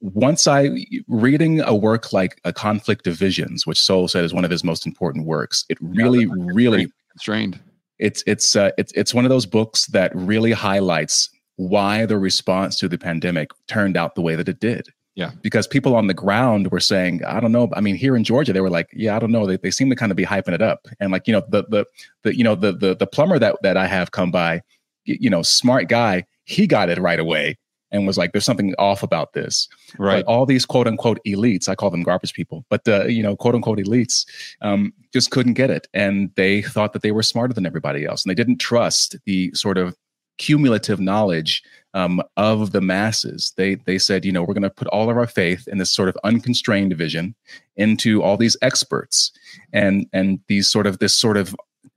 once 0.00 0.46
I 0.46 0.70
reading 1.08 1.60
a 1.60 1.74
work 1.74 2.12
like 2.12 2.40
A 2.44 2.52
Conflict 2.52 3.06
of 3.06 3.16
Visions, 3.16 3.66
which 3.66 3.80
Sowell 3.80 4.08
said 4.08 4.24
is 4.24 4.32
one 4.32 4.44
of 4.44 4.50
his 4.50 4.64
most 4.64 4.86
important 4.86 5.26
works, 5.26 5.64
it 5.68 5.78
really, 5.80 6.24
yeah, 6.24 6.34
really 6.36 6.86
constrained. 7.10 7.60
It's 7.98 8.22
it's 8.26 8.56
uh, 8.56 8.70
it's 8.78 8.92
it's 8.92 9.12
one 9.12 9.24
of 9.24 9.30
those 9.30 9.46
books 9.46 9.86
that 9.86 10.14
really 10.14 10.52
highlights 10.52 11.30
why 11.56 12.06
the 12.06 12.18
response 12.18 12.78
to 12.78 12.88
the 12.88 12.98
pandemic 12.98 13.50
turned 13.68 13.96
out 13.96 14.14
the 14.14 14.22
way 14.22 14.36
that 14.36 14.48
it 14.48 14.60
did. 14.60 14.88
Yeah. 15.14 15.32
Because 15.42 15.66
people 15.66 15.94
on 15.94 16.06
the 16.06 16.14
ground 16.14 16.70
were 16.72 16.80
saying, 16.80 17.22
I 17.24 17.38
don't 17.38 17.52
know. 17.52 17.68
I 17.74 17.82
mean, 17.82 17.96
here 17.96 18.16
in 18.16 18.24
Georgia, 18.24 18.54
they 18.54 18.62
were 18.62 18.70
like, 18.70 18.88
yeah, 18.94 19.14
I 19.14 19.18
don't 19.18 19.30
know. 19.30 19.46
They, 19.46 19.58
they 19.58 19.70
seem 19.70 19.90
to 19.90 19.96
kind 19.96 20.10
of 20.10 20.16
be 20.16 20.24
hyping 20.24 20.54
it 20.54 20.62
up. 20.62 20.88
And 21.00 21.12
like, 21.12 21.26
you 21.26 21.34
know, 21.34 21.42
the, 21.50 21.64
the, 21.68 21.84
the, 22.22 22.34
you 22.34 22.42
know, 22.42 22.54
the, 22.54 22.72
the, 22.72 22.96
the 22.96 23.06
plumber 23.06 23.38
that, 23.38 23.56
that 23.62 23.76
I 23.76 23.86
have 23.86 24.12
come 24.12 24.30
by, 24.30 24.62
you 25.04 25.28
know, 25.28 25.42
smart 25.42 25.88
guy, 25.88 26.24
he 26.44 26.66
got 26.66 26.88
it 26.88 26.98
right 26.98 27.20
away 27.20 27.56
and 27.90 28.06
was 28.06 28.16
like, 28.16 28.32
there's 28.32 28.44
something 28.44 28.74
off 28.78 29.02
about 29.02 29.34
this. 29.34 29.68
Right. 29.98 30.24
But 30.24 30.30
all 30.30 30.46
these 30.46 30.64
quote 30.64 30.86
unquote 30.86 31.20
elites, 31.26 31.68
I 31.68 31.74
call 31.74 31.90
them 31.90 32.02
garbage 32.02 32.32
people, 32.32 32.64
but, 32.70 32.86
uh, 32.88 33.04
you 33.04 33.22
know, 33.22 33.36
quote 33.36 33.54
unquote 33.54 33.78
elites 33.78 34.26
um, 34.62 34.92
just 35.12 35.30
couldn't 35.30 35.54
get 35.54 35.70
it. 35.70 35.86
And 35.92 36.30
they 36.36 36.62
thought 36.62 36.94
that 36.94 37.02
they 37.02 37.12
were 37.12 37.22
smarter 37.22 37.52
than 37.52 37.66
everybody 37.66 38.04
else. 38.04 38.24
And 38.24 38.30
they 38.30 38.34
didn't 38.34 38.58
trust 38.58 39.16
the 39.26 39.52
sort 39.54 39.78
of 39.78 39.96
cumulative 40.38 40.98
knowledge 40.98 41.62
um, 41.94 42.22
of 42.36 42.72
the 42.72 42.80
masses. 42.80 43.52
They 43.56 43.74
they 43.74 43.98
said, 43.98 44.24
you 44.24 44.32
know, 44.32 44.42
we're 44.42 44.54
going 44.54 44.62
to 44.62 44.70
put 44.70 44.88
all 44.88 45.10
of 45.10 45.16
our 45.16 45.26
faith 45.26 45.68
in 45.68 45.78
this 45.78 45.92
sort 45.92 46.08
of 46.08 46.16
unconstrained 46.24 46.96
vision 46.96 47.34
into 47.76 48.22
all 48.22 48.36
these 48.36 48.56
experts 48.62 49.30
and 49.72 50.06
and 50.12 50.40
these 50.48 50.68
sort 50.68 50.86
of 50.86 50.98
this 50.98 51.14
sort 51.14 51.36
of 51.36 51.54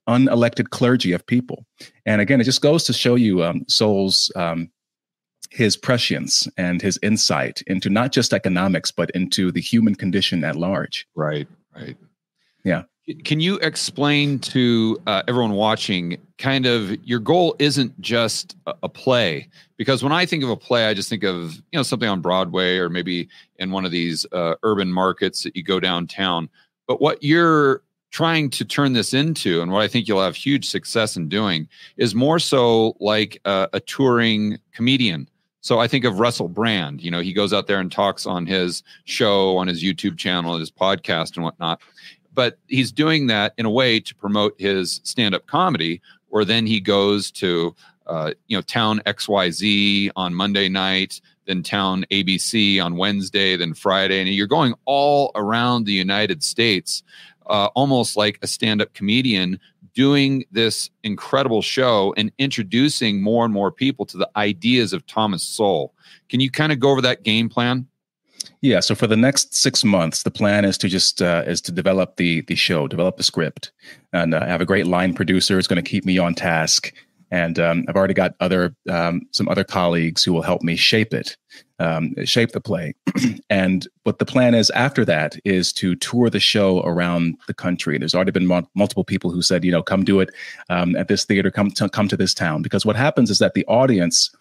unelected 0.08 0.70
clergy 0.70 1.12
of 1.12 1.26
people. 1.26 1.66
And 2.06 2.22
again, 2.22 2.40
it 2.42 2.46
just 2.46 2.62
goes 2.62 2.84
to 2.86 2.94
show 2.94 3.16
you 3.16 3.44
um, 3.44 3.66
Sowell's 3.68 4.32
um, 4.36 4.70
his 5.50 5.78
prescience 5.78 6.48
and 6.58 6.82
his 6.82 7.00
insight 7.02 7.62
into 7.68 7.90
not 7.90 8.12
just 8.12 8.34
economics 8.34 8.92
but 8.92 9.10
into 9.12 9.52
the 9.52 9.62
human 9.62 9.96
condition 9.96 10.44
at 10.44 10.56
large. 10.56 11.08
Right. 11.16 11.48
Right. 11.76 11.98
Yeah. 12.64 12.84
Can 13.24 13.40
you 13.40 13.58
explain 13.60 14.40
to 14.40 15.00
uh, 15.06 15.22
everyone 15.28 15.52
watching 15.52 16.18
kind 16.40 16.66
of 16.66 16.92
your 17.06 17.20
goal 17.20 17.56
isn't 17.60 18.00
just 18.02 18.56
a, 18.66 18.74
a, 18.82 18.90
play? 18.90 19.48
Because 19.78 20.02
when 20.02 20.12
I 20.12 20.26
think 20.26 20.44
of 20.44 20.50
a 20.50 20.58
play, 20.58 20.88
I 20.88 20.96
just 20.96 21.08
think 21.08 21.24
of 21.24 21.54
you 21.54 21.78
know 21.78 21.84
something 21.84 22.10
on 22.10 22.22
Broadway 22.22 22.78
or 22.78 22.90
maybe 22.90 23.30
in 23.58 23.70
one 23.70 23.86
of 23.86 23.92
these 23.92 24.26
uh, 24.32 24.56
urban 24.64 24.92
markets 24.92 25.44
that 25.44 25.56
you 25.56 25.62
go 25.62 25.80
downtown. 25.80 26.50
But 26.88 27.00
what 27.00 27.22
you're 27.22 27.84
trying 28.16 28.50
to 28.50 28.64
turn 28.64 28.94
this 28.94 29.14
into, 29.14 29.62
and 29.62 29.74
what 29.74 29.82
I 29.82 29.90
think 29.90 30.08
you'll 30.08 30.24
have 30.24 30.38
huge 30.38 30.70
success 30.70 31.18
in 31.18 31.28
doing, 31.28 31.68
is 31.98 32.16
more 32.16 32.40
so 32.40 32.96
like 33.02 33.42
a, 33.44 33.68
a 33.74 33.82
touring 33.82 34.58
comedian. 34.72 35.30
So 35.60 35.80
I 35.80 35.90
think 35.90 36.06
of 36.06 36.20
Russell 36.20 36.48
Brand. 36.48 37.02
You 37.02 37.12
know, 37.12 37.20
he 37.20 37.34
goes 37.34 37.52
out 37.52 37.68
there 37.68 37.82
and 37.82 37.92
talks 37.92 38.26
on 38.26 38.46
his 38.46 38.84
show, 39.04 39.58
on 39.58 39.68
his 39.68 39.84
YouTube 39.84 40.18
channel, 40.18 40.58
his 40.58 40.72
podcast, 40.72 41.36
and 41.36 41.44
whatnot 41.44 41.82
but 42.36 42.60
he's 42.68 42.92
doing 42.92 43.28
that 43.28 43.54
in 43.58 43.66
a 43.66 43.70
way 43.70 44.00
to 44.00 44.14
promote 44.14 44.54
his 44.60 45.02
stand-up 45.04 45.48
comedy 45.48 46.02
or 46.30 46.46
then 46.46 46.68
he 46.68 46.80
goes 46.80 47.32
to 47.32 47.74
uh, 48.08 48.32
you 48.48 48.56
know 48.56 48.62
town 48.62 49.02
xyz 49.08 50.12
on 50.16 50.34
monday 50.34 50.70
night 50.70 51.22
then 51.46 51.64
town 51.64 52.06
abc 52.12 52.84
on 52.84 52.98
wednesday 52.98 53.56
then 53.56 53.74
friday 53.74 54.20
and 54.20 54.30
you're 54.30 54.46
going 54.46 54.76
all 54.86 55.32
around 55.34 55.86
the 55.86 55.94
united 55.94 56.44
states 56.44 57.02
uh, 57.48 57.70
almost 57.76 58.18
like 58.18 58.40
a 58.42 58.48
stand-up 58.48 58.94
comedian 58.94 59.60
doing 59.94 60.44
this 60.52 60.90
incredible 61.04 61.62
show 61.62 62.14
and 62.18 62.32
introducing 62.38 63.22
more 63.22 63.46
and 63.46 63.54
more 63.54 63.72
people 63.72 64.06
to 64.06 64.18
the 64.18 64.30
ideas 64.36 64.94
of 64.94 65.06
thomas 65.06 65.44
sowell 65.44 65.94
can 66.30 66.40
you 66.40 66.50
kind 66.50 66.72
of 66.72 66.80
go 66.80 66.90
over 66.90 67.02
that 67.02 67.24
game 67.24 67.50
plan 67.50 67.88
yeah. 68.62 68.80
So 68.80 68.96
for 68.96 69.08
the 69.08 69.18
next 69.18 69.56
six 69.56 69.84
months, 69.84 70.24
the 70.24 70.32
plan 70.32 70.66
is 70.66 70.78
to 70.80 70.88
just 70.88 71.22
uh, 71.22 71.44
is 71.46 71.62
to 71.62 71.72
develop 71.72 72.16
the 72.16 72.42
the 72.42 72.56
show, 72.56 72.88
develop 72.88 73.18
the 73.18 73.24
script, 73.24 73.72
and 74.14 74.34
uh, 74.34 74.46
have 74.46 74.62
a 74.62 74.66
great 74.66 74.88
line 74.88 75.14
producer. 75.14 75.58
It's 75.60 75.68
going 75.68 75.84
to 75.84 75.88
keep 75.88 76.06
me 76.06 76.18
on 76.18 76.34
task, 76.34 76.94
and 77.32 77.60
um, 77.60 77.86
I've 77.88 77.96
already 77.96 78.14
got 78.14 78.36
other 78.40 78.76
um, 78.90 79.28
some 79.32 79.48
other 79.50 79.64
colleagues 79.64 80.24
who 80.24 80.34
will 80.34 80.42
help 80.42 80.62
me 80.62 80.76
shape 80.76 81.14
it. 81.14 81.38
Um, 81.80 82.14
shape 82.26 82.52
the 82.52 82.62
play. 82.62 82.94
and 83.50 83.88
what 84.04 84.20
the 84.20 84.26
plan 84.26 84.54
is 84.54 84.70
after 84.72 85.04
that 85.06 85.36
is 85.46 85.74
to 85.74 85.96
tour 85.96 86.30
the 86.30 86.40
show 86.40 86.82
around 86.84 87.38
the 87.48 87.54
country. 87.54 87.98
There's 87.98 88.16
already 88.16 88.32
been 88.32 88.48
mo- 88.48 88.70
multiple 88.76 89.04
people 89.04 89.32
who 89.32 89.42
said, 89.42 89.66
you 89.66 89.72
know, 89.72 89.84
come 89.84 90.04
do 90.04 90.20
it 90.20 90.30
um, 90.70 90.96
at 90.96 91.08
this 91.08 91.26
theater, 91.26 91.52
come 91.52 91.72
to, 91.72 91.90
come 91.90 92.08
to 92.08 92.18
this 92.18 92.34
town. 92.34 92.62
Because 92.62 92.86
what 92.86 92.96
happens 92.96 93.30
is 93.30 93.40
that 93.40 93.54
the 93.54 93.66
audience 93.66 94.34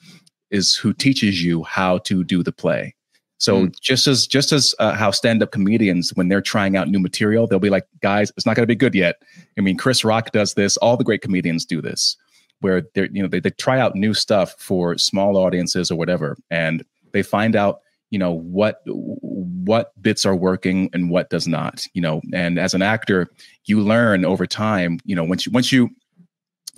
is 0.50 0.74
who 0.74 0.92
teaches 0.92 1.42
you 1.42 1.64
how 1.64 1.98
to 1.98 2.22
do 2.24 2.42
the 2.42 2.52
play. 2.52 2.94
So 3.38 3.66
mm. 3.66 3.80
just 3.80 4.06
as 4.06 4.26
just 4.26 4.52
as 4.52 4.74
uh, 4.78 4.94
how 4.94 5.10
stand-up 5.10 5.50
comedians 5.50 6.10
when 6.14 6.28
they're 6.28 6.40
trying 6.40 6.76
out 6.76 6.88
new 6.88 7.00
material, 7.00 7.46
they'll 7.46 7.58
be 7.58 7.68
like, 7.68 7.86
"Guys, 8.00 8.32
it's 8.36 8.46
not 8.46 8.54
going 8.54 8.62
to 8.62 8.68
be 8.68 8.76
good 8.76 8.94
yet." 8.94 9.16
I 9.58 9.60
mean, 9.60 9.76
Chris 9.76 10.04
Rock 10.04 10.30
does 10.30 10.54
this. 10.54 10.76
All 10.78 10.96
the 10.96 11.04
great 11.04 11.20
comedians 11.20 11.64
do 11.64 11.82
this, 11.82 12.16
where 12.60 12.82
they're 12.94 13.10
you 13.10 13.20
know 13.20 13.28
they, 13.28 13.40
they 13.40 13.50
try 13.50 13.80
out 13.80 13.96
new 13.96 14.14
stuff 14.14 14.54
for 14.58 14.96
small 14.96 15.36
audiences 15.36 15.90
or 15.90 15.96
whatever, 15.96 16.36
and 16.48 16.84
they 17.14 17.22
find 17.22 17.56
out 17.56 17.80
you 18.10 18.18
know 18.18 18.32
what 18.32 18.82
what 18.84 19.90
bits 20.02 20.26
are 20.26 20.36
working 20.36 20.90
and 20.92 21.10
what 21.10 21.30
does 21.30 21.48
not 21.48 21.86
you 21.94 22.02
know? 22.02 22.20
And 22.34 22.58
as 22.58 22.74
an 22.74 22.82
actor 22.82 23.28
you 23.64 23.80
learn 23.80 24.26
over 24.26 24.46
time 24.46 25.00
you 25.04 25.16
know 25.16 25.24
once 25.24 25.46
you 25.46 25.52
once 25.52 25.72
you 25.72 25.88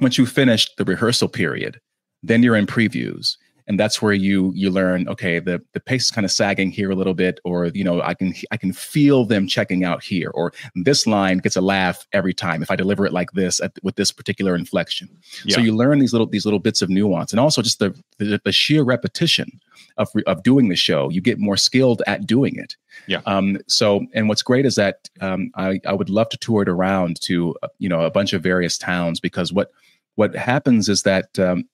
once 0.01 0.17
you 0.17 0.27
finish 0.27 0.73
the 0.77 0.85
rehearsal 0.85 1.29
period 1.29 1.81
then 2.23 2.43
you're 2.43 2.57
in 2.57 2.67
previews 2.67 3.37
and 3.67 3.79
that's 3.81 4.01
where 4.01 4.13
you 4.13 4.53
you 4.55 4.71
learn 4.71 5.09
okay 5.09 5.39
the 5.39 5.63
the 5.73 5.81
pace 5.81 6.07
is 6.07 6.11
kind 6.11 6.25
of 6.25 6.31
sagging 6.31 6.71
here 6.71 6.91
a 6.91 6.95
little 6.95 7.15
bit 7.15 7.41
or 7.45 7.67
you 7.67 7.85
know 7.85 8.01
i 8.03 8.15
can 8.15 8.35
i 8.51 8.57
can 8.57 8.73
feel 8.73 9.25
them 9.25 9.47
checking 9.47 9.85
out 9.85 10.03
here 10.03 10.31
or 10.35 10.53
this 10.75 11.07
line 11.07 11.39
gets 11.39 11.57
a 11.57 11.61
laugh 11.61 12.07
every 12.13 12.35
time 12.35 12.63
if 12.63 12.71
i 12.71 12.77
deliver 12.77 13.07
it 13.07 13.13
like 13.13 13.31
this 13.33 13.61
at, 13.61 13.73
with 13.83 13.97
this 13.97 14.13
particular 14.13 14.55
inflection. 14.55 15.09
Yeah. 15.45 15.57
so 15.57 15.61
you 15.61 15.75
learn 15.75 15.99
these 15.99 16.13
little 16.13 16.27
these 16.27 16.45
little 16.45 16.59
bits 16.59 16.83
of 16.83 16.89
nuance 16.89 17.33
and 17.33 17.41
also 17.41 17.63
just 17.63 17.79
the 17.79 17.95
the, 18.19 18.41
the 18.45 18.53
sheer 18.53 18.83
repetition 18.83 19.61
of, 19.99 20.09
of 20.27 20.43
doing 20.43 20.69
the 20.69 20.77
show. 20.77 21.09
You 21.11 21.21
get 21.21 21.39
more 21.39 21.57
skilled 21.57 22.03
at 22.07 22.27
doing 22.27 22.57
it. 22.57 22.77
Yeah. 23.07 23.21
Um 23.27 23.59
so 23.67 24.07
and 24.15 24.29
what's 24.29 24.43
great 24.43 24.67
is 24.67 24.75
that 24.77 25.09
um 25.21 25.51
i 25.55 25.81
i 25.87 25.93
would 25.93 26.11
love 26.11 26.29
to 26.31 26.37
tour 26.37 26.63
it 26.63 26.69
around 26.69 27.21
to 27.23 27.55
uh, 27.63 27.69
you 27.79 27.89
know 27.89 28.03
a 28.03 28.11
bunch 28.11 28.33
of 28.33 28.43
various 28.43 28.79
towns 28.79 29.21
because 29.21 29.53
what 29.53 29.71
what 30.17 30.35
happens 30.35 30.89
is 30.89 31.03
that 31.03 31.39
um, 31.39 31.69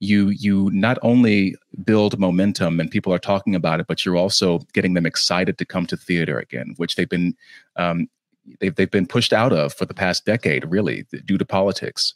you 0.00 0.30
you 0.30 0.70
not 0.72 0.98
only 1.02 1.56
build 1.84 2.18
momentum 2.18 2.80
and 2.80 2.90
people 2.90 3.12
are 3.12 3.18
talking 3.18 3.54
about 3.54 3.80
it, 3.80 3.86
but 3.86 4.04
you're 4.04 4.16
also 4.16 4.60
getting 4.72 4.94
them 4.94 5.06
excited 5.06 5.58
to 5.58 5.64
come 5.64 5.86
to 5.86 5.96
theater 5.96 6.38
again, 6.38 6.74
which 6.76 6.96
they've 6.96 7.08
been 7.08 7.34
um, 7.76 8.08
they've 8.60 8.74
they've 8.74 8.90
been 8.90 9.06
pushed 9.06 9.32
out 9.32 9.52
of 9.52 9.72
for 9.72 9.86
the 9.86 9.94
past 9.94 10.24
decade, 10.24 10.64
really, 10.70 11.06
due 11.24 11.38
to 11.38 11.44
politics. 11.44 12.14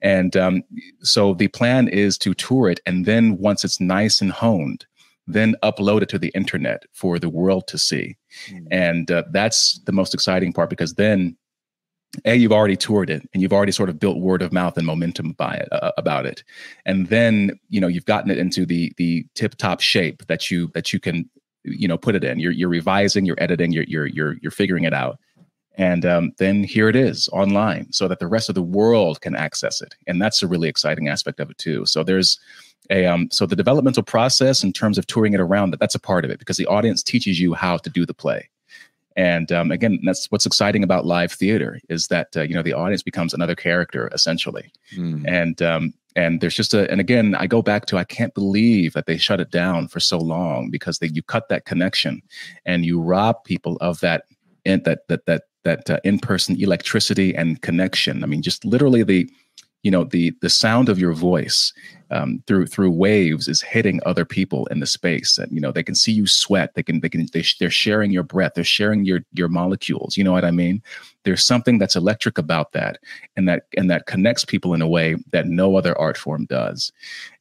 And 0.00 0.36
um, 0.36 0.62
so 1.00 1.34
the 1.34 1.48
plan 1.48 1.88
is 1.88 2.18
to 2.18 2.34
tour 2.34 2.68
it, 2.68 2.80
and 2.86 3.06
then 3.06 3.38
once 3.38 3.64
it's 3.64 3.80
nice 3.80 4.20
and 4.20 4.30
honed, 4.30 4.86
then 5.26 5.54
upload 5.62 6.02
it 6.02 6.08
to 6.10 6.18
the 6.18 6.32
internet 6.34 6.84
for 6.92 7.18
the 7.18 7.28
world 7.28 7.66
to 7.68 7.78
see. 7.78 8.16
Mm. 8.50 8.66
And 8.70 9.10
uh, 9.10 9.24
that's 9.30 9.80
the 9.84 9.92
most 9.92 10.14
exciting 10.14 10.52
part 10.52 10.70
because 10.70 10.94
then 10.94 11.36
a 12.24 12.34
you've 12.34 12.52
already 12.52 12.76
toured 12.76 13.10
it 13.10 13.28
and 13.32 13.42
you've 13.42 13.52
already 13.52 13.72
sort 13.72 13.88
of 13.88 13.98
built 13.98 14.18
word 14.18 14.42
of 14.42 14.52
mouth 14.52 14.76
and 14.76 14.86
momentum 14.86 15.32
by 15.32 15.54
it 15.54 15.68
uh, 15.72 15.92
about 15.96 16.26
it. 16.26 16.44
And 16.84 17.08
then 17.08 17.58
you 17.68 17.80
know 17.80 17.88
you've 17.88 18.04
gotten 18.04 18.30
it 18.30 18.38
into 18.38 18.66
the 18.66 18.92
the 18.96 19.26
tip 19.34 19.56
top 19.56 19.80
shape 19.80 20.26
that 20.26 20.50
you 20.50 20.70
that 20.74 20.92
you 20.92 21.00
can 21.00 21.28
you 21.64 21.88
know 21.88 21.98
put 21.98 22.14
it 22.14 22.24
in. 22.24 22.38
You're, 22.38 22.52
you're 22.52 22.68
revising 22.68 23.24
you're 23.24 23.42
editing 23.42 23.72
you're 23.72 23.84
you're 23.84 24.06
you're, 24.06 24.36
you're 24.42 24.50
figuring 24.50 24.84
it 24.84 24.94
out. 24.94 25.18
And 25.78 26.04
um, 26.04 26.32
then 26.36 26.64
here 26.64 26.90
it 26.90 26.96
is 26.96 27.30
online 27.32 27.90
so 27.92 28.06
that 28.06 28.18
the 28.18 28.26
rest 28.26 28.50
of 28.50 28.54
the 28.54 28.62
world 28.62 29.22
can 29.22 29.34
access 29.34 29.80
it. 29.80 29.94
And 30.06 30.20
that's 30.20 30.42
a 30.42 30.46
really 30.46 30.68
exciting 30.68 31.08
aspect 31.08 31.40
of 31.40 31.50
it 31.50 31.56
too. 31.56 31.86
So 31.86 32.04
there's 32.04 32.38
a 32.90 33.06
um, 33.06 33.30
so 33.30 33.46
the 33.46 33.56
developmental 33.56 34.02
process 34.02 34.62
in 34.62 34.72
terms 34.72 34.98
of 34.98 35.06
touring 35.06 35.32
it 35.32 35.40
around 35.40 35.70
that 35.70 35.80
that's 35.80 35.94
a 35.94 36.00
part 36.00 36.24
of 36.24 36.30
it 36.30 36.38
because 36.38 36.56
the 36.56 36.66
audience 36.66 37.02
teaches 37.02 37.40
you 37.40 37.54
how 37.54 37.78
to 37.78 37.88
do 37.88 38.04
the 38.04 38.14
play 38.14 38.48
and 39.16 39.50
um, 39.52 39.70
again, 39.70 40.00
that's 40.04 40.30
what's 40.30 40.46
exciting 40.46 40.82
about 40.82 41.06
live 41.06 41.32
theater 41.32 41.80
is 41.88 42.06
that 42.08 42.36
uh, 42.36 42.42
you 42.42 42.54
know 42.54 42.62
the 42.62 42.72
audience 42.72 43.02
becomes 43.02 43.34
another 43.34 43.54
character 43.54 44.10
essentially, 44.12 44.72
mm. 44.94 45.24
and 45.26 45.60
um, 45.62 45.94
and 46.16 46.40
there's 46.40 46.54
just 46.54 46.74
a 46.74 46.90
and 46.90 47.00
again 47.00 47.34
I 47.34 47.46
go 47.46 47.62
back 47.62 47.86
to 47.86 47.98
I 47.98 48.04
can't 48.04 48.34
believe 48.34 48.92
that 48.94 49.06
they 49.06 49.18
shut 49.18 49.40
it 49.40 49.50
down 49.50 49.88
for 49.88 50.00
so 50.00 50.18
long 50.18 50.70
because 50.70 50.98
they 50.98 51.08
you 51.08 51.22
cut 51.22 51.48
that 51.48 51.64
connection, 51.64 52.22
and 52.64 52.84
you 52.84 53.00
rob 53.00 53.44
people 53.44 53.76
of 53.80 54.00
that 54.00 54.24
in, 54.64 54.82
that 54.84 55.08
that 55.08 55.26
that 55.26 55.42
that 55.64 55.90
uh, 55.90 56.00
in 56.04 56.18
person 56.18 56.60
electricity 56.60 57.34
and 57.34 57.62
connection. 57.62 58.22
I 58.22 58.26
mean, 58.26 58.42
just 58.42 58.64
literally 58.64 59.02
the 59.02 59.28
you 59.82 59.90
know 59.90 60.04
the 60.04 60.34
the 60.40 60.50
sound 60.50 60.88
of 60.88 60.98
your 60.98 61.12
voice 61.12 61.72
um, 62.10 62.42
through 62.46 62.66
through 62.66 62.90
waves 62.90 63.48
is 63.48 63.62
hitting 63.62 64.00
other 64.04 64.24
people 64.24 64.66
in 64.66 64.80
the 64.80 64.86
space 64.86 65.38
and 65.38 65.50
you 65.50 65.60
know 65.60 65.72
they 65.72 65.82
can 65.82 65.94
see 65.94 66.12
you 66.12 66.26
sweat 66.26 66.74
they 66.74 66.82
can 66.82 67.00
they 67.00 67.08
can 67.08 67.26
they, 67.32 67.44
they're 67.58 67.70
sharing 67.70 68.10
your 68.10 68.22
breath 68.22 68.52
they're 68.54 68.64
sharing 68.64 69.04
your 69.04 69.20
your 69.32 69.48
molecules 69.48 70.16
you 70.16 70.24
know 70.24 70.32
what 70.32 70.44
i 70.44 70.50
mean? 70.50 70.82
There's 71.24 71.44
something 71.44 71.78
that's 71.78 71.96
electric 71.96 72.38
about 72.38 72.72
that 72.72 72.98
and 73.36 73.48
that 73.48 73.66
and 73.76 73.90
that 73.90 74.06
connects 74.06 74.44
people 74.44 74.74
in 74.74 74.82
a 74.82 74.88
way 74.88 75.16
that 75.30 75.46
no 75.46 75.76
other 75.76 75.96
art 75.98 76.16
form 76.16 76.46
does. 76.46 76.92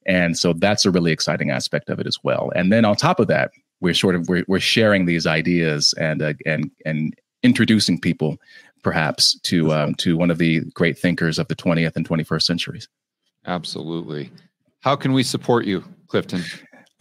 And 0.06 0.38
so 0.38 0.54
that's 0.54 0.86
a 0.86 0.92
really 0.92 1.12
exciting 1.12 1.50
aspect 1.50 1.89
of 1.89 2.00
it 2.00 2.08
as 2.08 2.18
well. 2.24 2.52
And 2.56 2.72
then 2.72 2.86
on 2.86 2.96
top 2.96 3.20
of 3.20 3.28
that 3.28 3.52
we're 3.80 3.94
sort 3.96 4.16
of 4.16 4.28
we're, 4.30 4.46
we're 4.48 4.60
sharing 4.60 5.06
these 5.06 5.26
ideas 5.26 5.94
and 6.00 6.22
uh, 6.22 6.34
and 6.46 6.70
and 6.86 7.16
introducing 7.44 8.00
people 8.00 8.38
perhaps 8.84 9.39
to 9.41 9.73
um, 9.73 9.95
to 9.95 10.17
one 10.17 10.32
of 10.32 10.38
the 10.38 10.61
great 10.73 10.97
thinkers 10.97 11.39
of 11.39 11.47
the 11.47 11.55
20th 11.55 11.95
and 11.95 12.07
21st 12.07 12.43
centuries. 12.43 12.88
Absolutely. 13.45 14.32
How 14.82 14.95
can 14.95 15.13
we 15.13 15.23
support 15.23 15.65
you, 15.65 15.84
Clifton? 16.07 16.43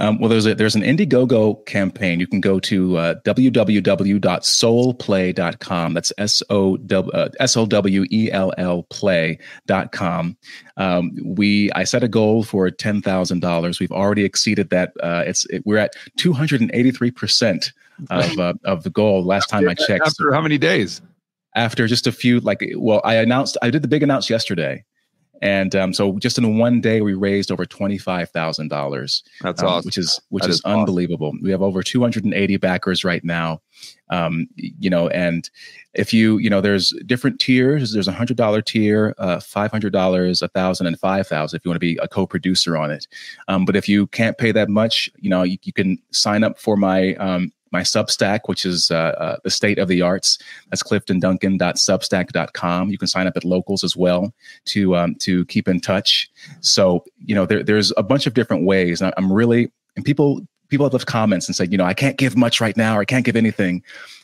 Um, 0.01 0.19
well, 0.19 0.29
there's 0.31 0.47
a, 0.47 0.55
there's 0.55 0.75
an 0.75 0.81
Indiegogo 0.83 1.67
campaign. 1.67 2.19
You 2.21 2.27
can 2.27 2.41
go 2.41 2.59
to 2.61 2.97
uh, 2.97 3.17
www.sowellplay.com. 3.27 5.95
That's 5.95 6.13
S 6.17 6.43
O 6.49 6.79
uh, 6.91 7.29
S 7.39 7.59
O 7.59 7.67
W 7.67 8.07
E 8.11 8.33
L 8.33 8.55
L 8.57 8.85
play.com. 8.85 10.39
Um, 10.79 11.11
we 11.23 11.71
I 11.73 11.85
set 11.85 12.03
a 12.03 12.09
goal 12.09 12.45
for 12.45 12.71
ten 12.71 13.03
thousand 13.03 13.41
dollars. 13.41 13.79
We've 13.79 13.93
already 13.93 14.25
exceeded 14.25 14.71
that. 14.71 14.95
Uh, 15.03 15.25
it's 15.27 15.45
it, 15.47 15.67
we're 15.67 15.77
at 15.77 15.93
two 16.17 16.33
hundred 16.33 16.63
and 16.63 16.71
eighty 16.73 16.93
three 16.93 17.11
percent 17.11 17.75
of 18.09 18.39
uh, 18.39 18.55
of 18.65 18.85
the 18.85 18.91
goal. 18.91 19.23
Last 19.23 19.49
time 19.49 19.69
I 19.69 19.75
checked. 19.75 20.07
After 20.07 20.33
how 20.33 20.41
many 20.41 20.57
days? 20.57 21.03
After 21.55 21.87
just 21.87 22.07
a 22.07 22.13
few 22.13 22.41
like 22.41 22.65
well 22.77 23.01
i 23.05 23.15
announced 23.15 23.57
i 23.63 23.71
did 23.71 23.83
the 23.83 23.89
big 23.89 24.03
announce 24.03 24.31
yesterday. 24.31 24.85
And 25.43 25.75
um, 25.75 25.95
so 25.95 26.19
just 26.19 26.37
in 26.37 26.59
one 26.59 26.83
day 26.83 27.01
we 27.01 27.15
raised 27.15 27.51
over 27.51 27.65
$25000 27.65 29.23
that's 29.41 29.63
um, 29.63 29.69
awesome. 29.69 29.89
which 29.89 29.97
is 29.97 30.21
which 30.29 30.47
is, 30.47 30.57
is 30.57 30.63
unbelievable. 30.67 31.29
Awesome. 31.29 31.41
we 31.43 31.51
have 31.51 31.63
over 31.63 31.83
280 31.83 32.59
backers 32.59 33.05
right 33.05 33.25
now 33.25 33.63
um, 34.11 34.49
you 34.55 34.91
know 34.91 35.09
and 35.09 35.49
if 35.95 36.13
you 36.13 36.39
you 36.39 36.51
know 36.51 36.61
there's 36.61 36.93
different 37.07 37.41
tiers. 37.41 37.93
There's 37.93 38.09
a 38.09 38.13
hundred 38.13 38.37
dollar 38.37 38.63
tier 38.63 39.15
uh, 39.19 39.41
five 39.41 39.71
hundred 39.71 39.93
dollars 39.93 40.43
a 40.43 40.49
thousand 40.49 40.87
and 40.87 40.99
five 40.99 41.27
thousand 41.27 41.57
if 41.57 41.65
you 41.65 41.71
want 41.71 41.77
to 41.77 41.81
be 41.81 41.97
a 42.03 42.09
co-producer 42.09 42.77
on 42.77 42.91
it. 42.91 43.07
Um, 43.49 43.65
but 43.65 43.77
if 43.77 43.89
you 43.89 44.07
can't 44.09 44.39
pay 44.39 44.53
that 44.53 44.69
much 44.69 45.09
you 45.19 45.31
know 45.31 45.43
you, 45.43 45.59
you 45.63 45.73
can 45.73 45.99
sign 46.13 46.45
up 46.45 46.59
for 46.59 46.77
my 46.77 47.15
um, 47.15 47.53
my 47.73 47.83
Substack, 47.83 48.41
which 48.47 48.67
is 48.67 48.91
uh, 48.91 49.15
uh, 49.19 49.37
the 49.45 49.51
state 49.51 49.79
of 49.79 49.89
the 49.89 50.03
arts. 50.03 50.39
That's 50.71 50.83
cliftonduncan.substack.com. 50.83 52.91
You 52.91 52.99
can 52.99 53.09
sign 53.09 53.27
up 53.27 53.37
at 53.37 53.45
locals 53.45 53.85
as 53.85 53.97
well 53.97 54.35
to 54.67 54.97
um, 54.97 55.15
to 55.17 55.45
keep 55.47 55.67
in 55.69 55.81
touch. 55.81 56.31
So 56.61 57.05
you 57.25 57.35
know 57.35 57.47
there, 57.47 57.63
there's 57.63 57.93
a 57.97 58.03
bunch 58.03 58.27
of 58.27 58.35
different 58.35 58.67
ways. 58.67 59.01
And 59.01 59.15
I'm 59.17 59.33
really 59.33 59.71
and 59.97 60.05
people 60.05 60.41
people 60.69 60.85
have 60.87 60.93
left 60.93 61.07
comments 61.07 61.49
and 61.49 61.55
said, 61.55 61.71
you 61.73 61.79
know, 61.79 61.85
I 61.85 61.95
can't 61.95 62.17
give 62.17 62.37
much 62.37 62.61
right 62.61 62.77
now, 62.77 62.97
or 62.97 63.01
I 63.01 63.05
can't 63.05 63.25
give 63.25 63.37
anything. 63.37 63.83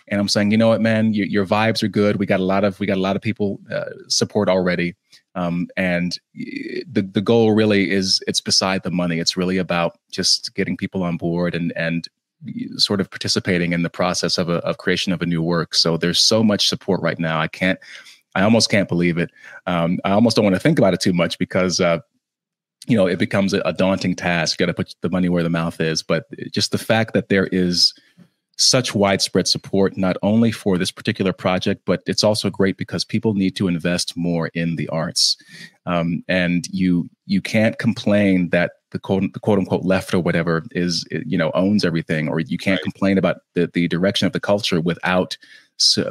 And 0.08 0.20
I'm 0.20 0.28
saying, 0.28 0.52
you 0.52 0.56
know 0.56 0.68
what, 0.68 0.80
man, 0.80 1.12
your, 1.12 1.26
your 1.26 1.44
vibes 1.44 1.82
are 1.82 1.88
good. 1.88 2.16
We 2.16 2.26
got 2.26 2.38
a 2.38 2.44
lot 2.44 2.62
of 2.62 2.78
we 2.78 2.86
got 2.86 2.96
a 2.96 3.00
lot 3.00 3.16
of 3.16 3.22
people 3.22 3.60
uh, 3.70 3.90
support 4.08 4.48
already. 4.48 4.94
Um, 5.34 5.68
and 5.76 6.16
the 6.34 7.02
the 7.02 7.20
goal 7.20 7.52
really 7.52 7.90
is 7.90 8.22
it's 8.26 8.40
beside 8.40 8.84
the 8.84 8.90
money. 8.90 9.18
It's 9.18 9.36
really 9.36 9.58
about 9.58 9.98
just 10.10 10.54
getting 10.54 10.76
people 10.76 11.02
on 11.02 11.16
board 11.16 11.54
and 11.54 11.72
and 11.76 12.08
sort 12.76 13.00
of 13.00 13.10
participating 13.10 13.72
in 13.72 13.82
the 13.82 13.90
process 13.90 14.38
of 14.38 14.48
a 14.48 14.56
of 14.58 14.78
creation 14.78 15.12
of 15.12 15.22
a 15.22 15.26
new 15.26 15.42
work. 15.42 15.74
So 15.74 15.96
there's 15.96 16.20
so 16.20 16.42
much 16.42 16.68
support 16.68 17.00
right 17.02 17.18
now. 17.18 17.40
I 17.40 17.48
can't, 17.48 17.78
I 18.34 18.42
almost 18.42 18.70
can't 18.70 18.88
believe 18.88 19.18
it. 19.18 19.30
Um, 19.66 19.98
I 20.04 20.10
almost 20.10 20.36
don't 20.36 20.44
want 20.44 20.56
to 20.56 20.60
think 20.60 20.78
about 20.78 20.94
it 20.94 21.00
too 21.00 21.12
much 21.12 21.38
because, 21.38 21.80
uh, 21.80 21.98
you 22.86 22.96
know, 22.96 23.06
it 23.06 23.18
becomes 23.18 23.52
a, 23.54 23.60
a 23.60 23.72
daunting 23.72 24.14
task. 24.14 24.58
You 24.60 24.66
got 24.66 24.70
to 24.70 24.74
put 24.74 24.94
the 25.00 25.10
money 25.10 25.28
where 25.28 25.42
the 25.42 25.50
mouth 25.50 25.80
is. 25.80 26.02
But 26.02 26.24
just 26.52 26.70
the 26.70 26.78
fact 26.78 27.14
that 27.14 27.28
there 27.28 27.46
is 27.46 27.94
such 28.58 28.94
widespread 28.94 29.48
support, 29.48 29.96
not 29.96 30.16
only 30.22 30.50
for 30.50 30.78
this 30.78 30.90
particular 30.90 31.32
project, 31.32 31.82
but 31.84 32.02
it's 32.06 32.24
also 32.24 32.48
great 32.48 32.76
because 32.76 33.04
people 33.04 33.34
need 33.34 33.56
to 33.56 33.68
invest 33.68 34.16
more 34.16 34.48
in 34.48 34.76
the 34.76 34.88
arts. 34.88 35.36
Um, 35.86 36.24
and 36.28 36.66
you 36.70 37.08
you 37.26 37.40
can't 37.40 37.78
complain 37.78 38.50
that 38.50 38.72
the 38.90 38.98
quote 38.98 39.32
the 39.32 39.40
quote 39.40 39.58
unquote 39.58 39.84
left 39.84 40.12
or 40.12 40.20
whatever 40.20 40.64
is 40.72 41.04
you 41.10 41.38
know 41.38 41.50
owns 41.54 41.84
everything, 41.84 42.28
or 42.28 42.40
you 42.40 42.58
can't 42.58 42.78
right. 42.78 42.82
complain 42.82 43.18
about 43.18 43.38
the, 43.54 43.70
the 43.72 43.88
direction 43.88 44.26
of 44.26 44.32
the 44.32 44.40
culture 44.40 44.80
without 44.80 45.36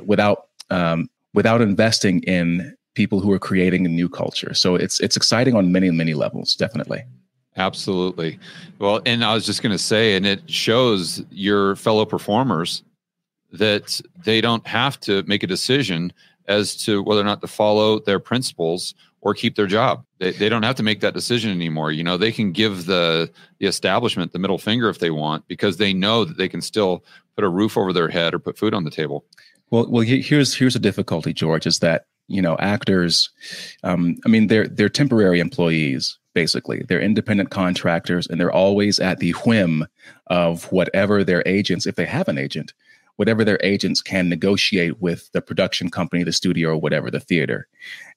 without 0.05 0.47
um, 0.69 1.09
without 1.33 1.61
investing 1.61 2.21
in 2.23 2.75
people 2.93 3.19
who 3.19 3.31
are 3.31 3.39
creating 3.39 3.85
a 3.85 3.89
new 3.89 4.09
culture. 4.09 4.53
So 4.53 4.75
it's 4.75 4.99
it's 5.01 5.17
exciting 5.17 5.55
on 5.55 5.71
many 5.71 5.91
many 5.91 6.13
levels, 6.13 6.55
definitely. 6.55 7.03
Absolutely. 7.57 8.37
Well, 8.79 9.01
and 9.05 9.23
I 9.23 9.33
was 9.33 9.45
just 9.45 9.63
going 9.63 9.71
to 9.71 9.81
say, 9.81 10.15
and 10.15 10.25
it 10.25 10.49
shows 10.49 11.23
your 11.31 11.77
fellow 11.77 12.05
performers 12.05 12.83
that 13.53 14.01
they 14.25 14.41
don't 14.41 14.67
have 14.67 14.99
to 15.01 15.23
make 15.23 15.41
a 15.41 15.47
decision 15.47 16.11
as 16.47 16.75
to 16.83 17.01
whether 17.01 17.21
or 17.21 17.23
not 17.23 17.41
to 17.41 17.47
follow 17.47 17.99
their 17.99 18.19
principles 18.19 18.93
or 19.25 19.33
keep 19.33 19.55
their 19.55 19.65
job. 19.65 20.05
They, 20.19 20.31
they 20.31 20.49
don't 20.49 20.61
have 20.61 20.75
to 20.75 20.83
make 20.83 21.01
that 21.01 21.15
decision 21.15 21.49
anymore. 21.49 21.91
You 21.91 22.03
know, 22.03 22.15
they 22.15 22.31
can 22.31 22.51
give 22.51 22.85
the 22.85 23.29
the 23.59 23.65
establishment 23.65 24.31
the 24.31 24.39
middle 24.39 24.59
finger 24.59 24.87
if 24.87 24.99
they 24.99 25.09
want 25.09 25.47
because 25.47 25.77
they 25.77 25.93
know 25.93 26.23
that 26.23 26.37
they 26.37 26.47
can 26.47 26.61
still 26.61 27.03
put 27.35 27.43
a 27.43 27.49
roof 27.49 27.75
over 27.75 27.91
their 27.91 28.07
head 28.07 28.33
or 28.33 28.39
put 28.39 28.57
food 28.57 28.75
on 28.75 28.83
the 28.83 28.91
table. 28.91 29.25
Well, 29.71 29.87
well, 29.89 30.03
here's 30.03 30.53
here's 30.53 30.75
a 30.75 30.79
difficulty, 30.79 31.33
George, 31.33 31.65
is 31.65 31.79
that 31.79 32.05
you 32.27 32.41
know 32.41 32.55
actors. 32.59 33.31
Um, 33.83 34.15
I 34.25 34.29
mean, 34.29 34.45
they're 34.47 34.67
they're 34.67 34.89
temporary 34.89 35.39
employees 35.39 36.17
basically. 36.35 36.83
They're 36.87 37.01
independent 37.01 37.49
contractors, 37.49 38.27
and 38.27 38.39
they're 38.39 38.51
always 38.51 38.99
at 38.99 39.19
the 39.19 39.31
whim 39.31 39.87
of 40.27 40.71
whatever 40.71 41.23
their 41.23 41.41
agents, 41.45 41.87
if 41.87 41.95
they 41.95 42.05
have 42.05 42.27
an 42.27 42.37
agent, 42.37 42.73
whatever 43.17 43.43
their 43.43 43.59
agents 43.63 44.01
can 44.01 44.29
negotiate 44.29 45.01
with 45.01 45.31
the 45.31 45.41
production 45.41 45.89
company, 45.89 46.23
the 46.23 46.31
studio, 46.31 46.71
or 46.71 46.77
whatever 46.77 47.09
the 47.09 47.19
theater. 47.19 47.67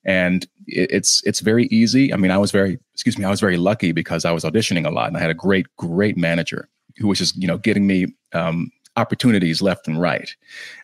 And 0.05 0.47
it's 0.67 1.23
it's 1.25 1.41
very 1.41 1.67
easy. 1.67 2.13
I 2.13 2.17
mean, 2.17 2.31
I 2.31 2.39
was 2.39 2.51
very 2.51 2.79
excuse 2.95 3.19
me, 3.19 3.25
I 3.25 3.31
was 3.31 3.41
very 3.41 3.57
lucky 3.57 3.93
because 3.93 4.25
I 4.25 4.33
was 4.33 4.45
auditioning 4.45 4.87
a 4.87 4.91
lot, 4.91 5.09
and 5.09 5.17
I 5.17 5.21
had 5.21 5.31
a 5.31 5.35
great 5.35 5.67
great 5.77 6.17
manager 6.17 6.69
who 6.97 7.09
was 7.09 7.19
just 7.19 7.37
you 7.37 7.47
know 7.47 7.59
getting 7.59 7.87
me 7.87 8.07
um, 8.33 8.71
opportunities 8.97 9.63
left 9.63 9.89
and 9.89 10.01
right. 10.01 10.35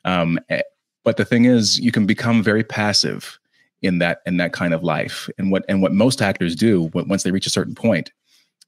Um, 0.05 0.39
eh, 0.49 0.63
but 1.05 1.17
the 1.17 1.25
thing 1.25 1.45
is, 1.45 1.79
you 1.79 1.93
can 1.93 2.07
become 2.07 2.43
very 2.43 2.65
passive 2.65 3.39
in 3.83 3.99
that 3.99 4.21
in 4.27 4.39
that 4.39 4.53
kind 4.53 4.75
of 4.75 4.83
life. 4.83 5.29
And 5.39 5.51
what 5.51 5.65
and 5.69 5.83
what 5.83 5.93
most 5.93 6.23
actors 6.23 6.57
do 6.57 6.91
once 6.95 7.23
they 7.23 7.31
reach 7.31 7.47
a 7.47 7.51
certain 7.51 7.75
point 7.75 8.11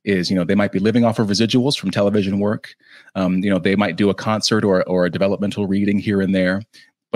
is 0.06 0.30
you 0.30 0.36
know 0.36 0.44
they 0.44 0.54
might 0.54 0.72
be 0.72 0.78
living 0.78 1.04
off 1.04 1.18
of 1.18 1.28
residuals 1.28 1.78
from 1.78 1.90
television 1.90 2.38
work. 2.38 2.74
Um, 3.14 3.38
you 3.38 3.50
know 3.50 3.58
they 3.58 3.76
might 3.76 3.96
do 3.96 4.08
a 4.08 4.14
concert 4.14 4.64
or, 4.64 4.82
or 4.88 5.04
a 5.04 5.10
developmental 5.10 5.66
reading 5.66 5.98
here 5.98 6.20
and 6.20 6.34
there 6.34 6.62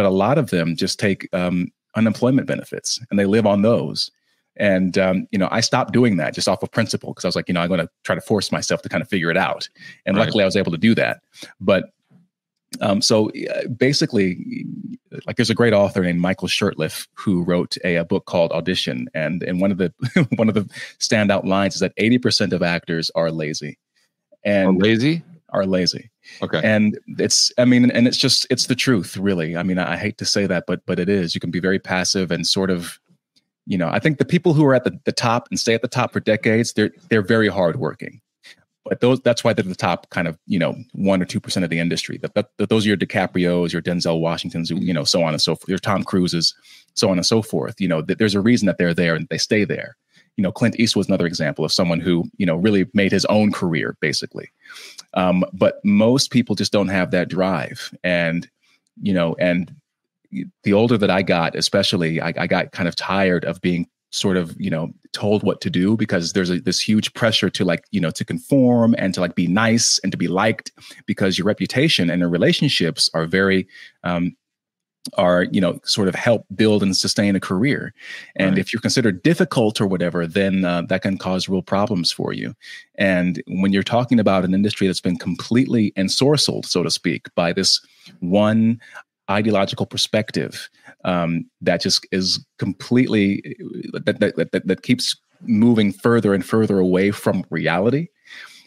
but 0.00 0.06
a 0.06 0.10
lot 0.10 0.38
of 0.38 0.48
them 0.48 0.76
just 0.76 0.98
take 0.98 1.28
um, 1.34 1.70
unemployment 1.94 2.46
benefits 2.46 2.98
and 3.10 3.18
they 3.18 3.26
live 3.26 3.46
on 3.46 3.60
those. 3.60 4.10
And 4.56 4.96
um, 4.98 5.26
you 5.30 5.38
know 5.38 5.48
i 5.50 5.60
stopped 5.60 5.92
doing 5.92 6.16
that 6.16 6.34
just 6.34 6.48
off 6.48 6.62
of 6.62 6.70
principle 6.72 7.12
because 7.12 7.24
i 7.24 7.28
was 7.28 7.36
like 7.36 7.48
you 7.48 7.54
know 7.54 7.60
i'm 7.60 7.68
going 7.68 7.80
to 7.80 7.88
try 8.02 8.14
to 8.14 8.20
force 8.20 8.50
myself 8.50 8.82
to 8.82 8.88
kind 8.88 9.02
of 9.02 9.08
figure 9.08 9.30
it 9.30 9.36
out. 9.36 9.68
And 10.06 10.16
right. 10.16 10.24
luckily 10.24 10.42
i 10.42 10.46
was 10.46 10.56
able 10.56 10.72
to 10.72 10.78
do 10.78 10.94
that. 10.96 11.20
But 11.60 11.84
um, 12.80 13.02
so 13.02 13.30
uh, 13.30 13.66
basically, 13.68 14.64
like 15.26 15.36
there's 15.36 15.50
a 15.50 15.54
great 15.54 15.72
author 15.72 16.02
named 16.02 16.20
Michael 16.20 16.48
Shurtleff 16.48 17.08
who 17.14 17.42
wrote 17.42 17.76
a, 17.84 17.96
a, 17.96 18.04
book 18.04 18.26
called 18.26 18.52
Audition, 18.52 19.08
and 19.12 19.42
and 19.42 19.60
one 19.60 19.72
of 19.72 19.78
the 19.78 19.92
one 20.36 20.48
of 20.48 20.54
the 20.54 20.64
standout 20.98 21.44
lines 21.44 21.74
is 21.74 21.80
that 21.80 21.96
80% 21.96 22.52
of 22.52 22.62
actors 22.62 23.10
are 23.14 23.30
lazy, 23.30 23.78
and 24.44 24.68
are 24.68 24.72
lazy 24.72 25.22
are 25.50 25.66
lazy. 25.66 26.10
Okay, 26.42 26.60
and 26.62 26.98
it's 27.18 27.50
I 27.58 27.64
mean, 27.64 27.90
and 27.90 28.06
it's 28.06 28.16
just 28.16 28.46
it's 28.50 28.66
the 28.66 28.76
truth, 28.76 29.16
really. 29.16 29.56
I 29.56 29.64
mean, 29.64 29.78
I 29.78 29.96
hate 29.96 30.18
to 30.18 30.24
say 30.24 30.46
that, 30.46 30.64
but 30.66 30.86
but 30.86 31.00
it 31.00 31.08
is. 31.08 31.34
You 31.34 31.40
can 31.40 31.50
be 31.50 31.60
very 31.60 31.78
passive 31.78 32.30
and 32.30 32.46
sort 32.46 32.70
of. 32.70 32.98
You 33.66 33.78
know, 33.78 33.88
I 33.88 34.00
think 34.00 34.18
the 34.18 34.24
people 34.24 34.52
who 34.52 34.64
are 34.64 34.74
at 34.74 34.82
the, 34.82 34.98
the 35.04 35.12
top 35.12 35.46
and 35.48 35.60
stay 35.60 35.74
at 35.74 35.82
the 35.82 35.86
top 35.86 36.12
for 36.12 36.18
decades, 36.18 36.72
they're 36.72 36.90
they're 37.08 37.22
very 37.22 37.48
hardworking 37.48 38.20
but 38.90 39.00
those 39.00 39.20
that's 39.20 39.44
why 39.44 39.52
they're 39.52 39.64
the 39.64 39.76
top 39.76 40.10
kind 40.10 40.26
of 40.26 40.36
you 40.46 40.58
know 40.58 40.74
one 40.92 41.22
or 41.22 41.24
two 41.24 41.38
percent 41.40 41.62
of 41.62 41.70
the 41.70 41.78
industry. 41.78 42.18
That, 42.18 42.34
that, 42.34 42.68
those 42.68 42.84
are 42.84 42.88
your 42.88 42.96
DiCaprio's, 42.96 43.72
your 43.72 43.80
Denzel 43.80 44.20
Washingtons, 44.20 44.68
you 44.68 44.92
know, 44.92 45.04
so 45.04 45.22
on 45.22 45.32
and 45.32 45.40
so 45.40 45.54
forth. 45.54 45.68
Your 45.68 45.78
Tom 45.78 46.02
Cruises, 46.02 46.52
so 46.94 47.08
on 47.08 47.16
and 47.16 47.24
so 47.24 47.40
forth. 47.40 47.80
You 47.80 47.86
know, 47.86 48.02
th- 48.02 48.18
there's 48.18 48.34
a 48.34 48.40
reason 48.40 48.66
that 48.66 48.78
they're 48.78 48.92
there 48.92 49.14
and 49.14 49.28
they 49.30 49.38
stay 49.38 49.64
there. 49.64 49.96
You 50.36 50.42
know, 50.42 50.50
Clint 50.50 50.80
Eastwood's 50.80 51.08
another 51.08 51.26
example 51.26 51.64
of 51.64 51.72
someone 51.72 52.00
who 52.00 52.24
you 52.36 52.44
know 52.44 52.56
really 52.56 52.86
made 52.92 53.12
his 53.12 53.24
own 53.26 53.52
career 53.52 53.96
basically. 54.00 54.50
Um, 55.14 55.44
but 55.52 55.76
most 55.84 56.32
people 56.32 56.56
just 56.56 56.72
don't 56.72 56.88
have 56.88 57.12
that 57.12 57.28
drive, 57.28 57.94
and 58.02 58.50
you 59.00 59.14
know, 59.14 59.36
and 59.38 59.72
the 60.64 60.72
older 60.72 60.98
that 60.98 61.10
I 61.10 61.22
got, 61.22 61.54
especially, 61.54 62.20
I, 62.20 62.32
I 62.36 62.46
got 62.46 62.72
kind 62.72 62.88
of 62.88 62.96
tired 62.96 63.44
of 63.44 63.60
being 63.60 63.88
sort 64.10 64.36
of 64.36 64.54
you 64.58 64.70
know 64.70 64.92
told 65.12 65.42
what 65.42 65.60
to 65.60 65.70
do 65.70 65.96
because 65.96 66.32
there's 66.32 66.50
a, 66.50 66.60
this 66.60 66.80
huge 66.80 67.12
pressure 67.14 67.48
to 67.48 67.64
like 67.64 67.84
you 67.90 68.00
know 68.00 68.10
to 68.10 68.24
conform 68.24 68.94
and 68.98 69.14
to 69.14 69.20
like 69.20 69.34
be 69.34 69.46
nice 69.46 69.98
and 70.00 70.12
to 70.12 70.18
be 70.18 70.28
liked 70.28 70.72
because 71.06 71.38
your 71.38 71.46
reputation 71.46 72.10
and 72.10 72.20
your 72.20 72.28
relationships 72.28 73.08
are 73.14 73.26
very 73.26 73.66
um, 74.04 74.36
are 75.14 75.44
you 75.44 75.60
know 75.60 75.78
sort 75.84 76.08
of 76.08 76.14
help 76.14 76.44
build 76.54 76.82
and 76.82 76.96
sustain 76.96 77.34
a 77.34 77.40
career 77.40 77.94
and 78.36 78.50
right. 78.50 78.58
if 78.58 78.72
you're 78.72 78.80
considered 78.80 79.22
difficult 79.22 79.80
or 79.80 79.86
whatever 79.86 80.26
then 80.26 80.64
uh, 80.64 80.82
that 80.82 81.02
can 81.02 81.16
cause 81.16 81.48
real 81.48 81.62
problems 81.62 82.12
for 82.12 82.32
you 82.32 82.54
and 82.96 83.42
when 83.46 83.72
you're 83.72 83.82
talking 83.82 84.20
about 84.20 84.44
an 84.44 84.54
industry 84.54 84.86
that's 84.86 85.00
been 85.00 85.16
completely 85.16 85.92
ensorcelled 85.92 86.66
so 86.66 86.82
to 86.82 86.90
speak 86.90 87.34
by 87.34 87.52
this 87.52 87.80
one 88.20 88.78
ideological 89.30 89.86
perspective 89.86 90.68
um, 91.04 91.46
that 91.60 91.80
just 91.80 92.06
is 92.12 92.44
completely 92.58 93.56
that, 93.92 94.18
that, 94.20 94.50
that 94.52 94.66
that 94.66 94.82
keeps 94.82 95.16
moving 95.42 95.92
further 95.92 96.34
and 96.34 96.44
further 96.44 96.78
away 96.78 97.10
from 97.10 97.44
reality 97.50 98.08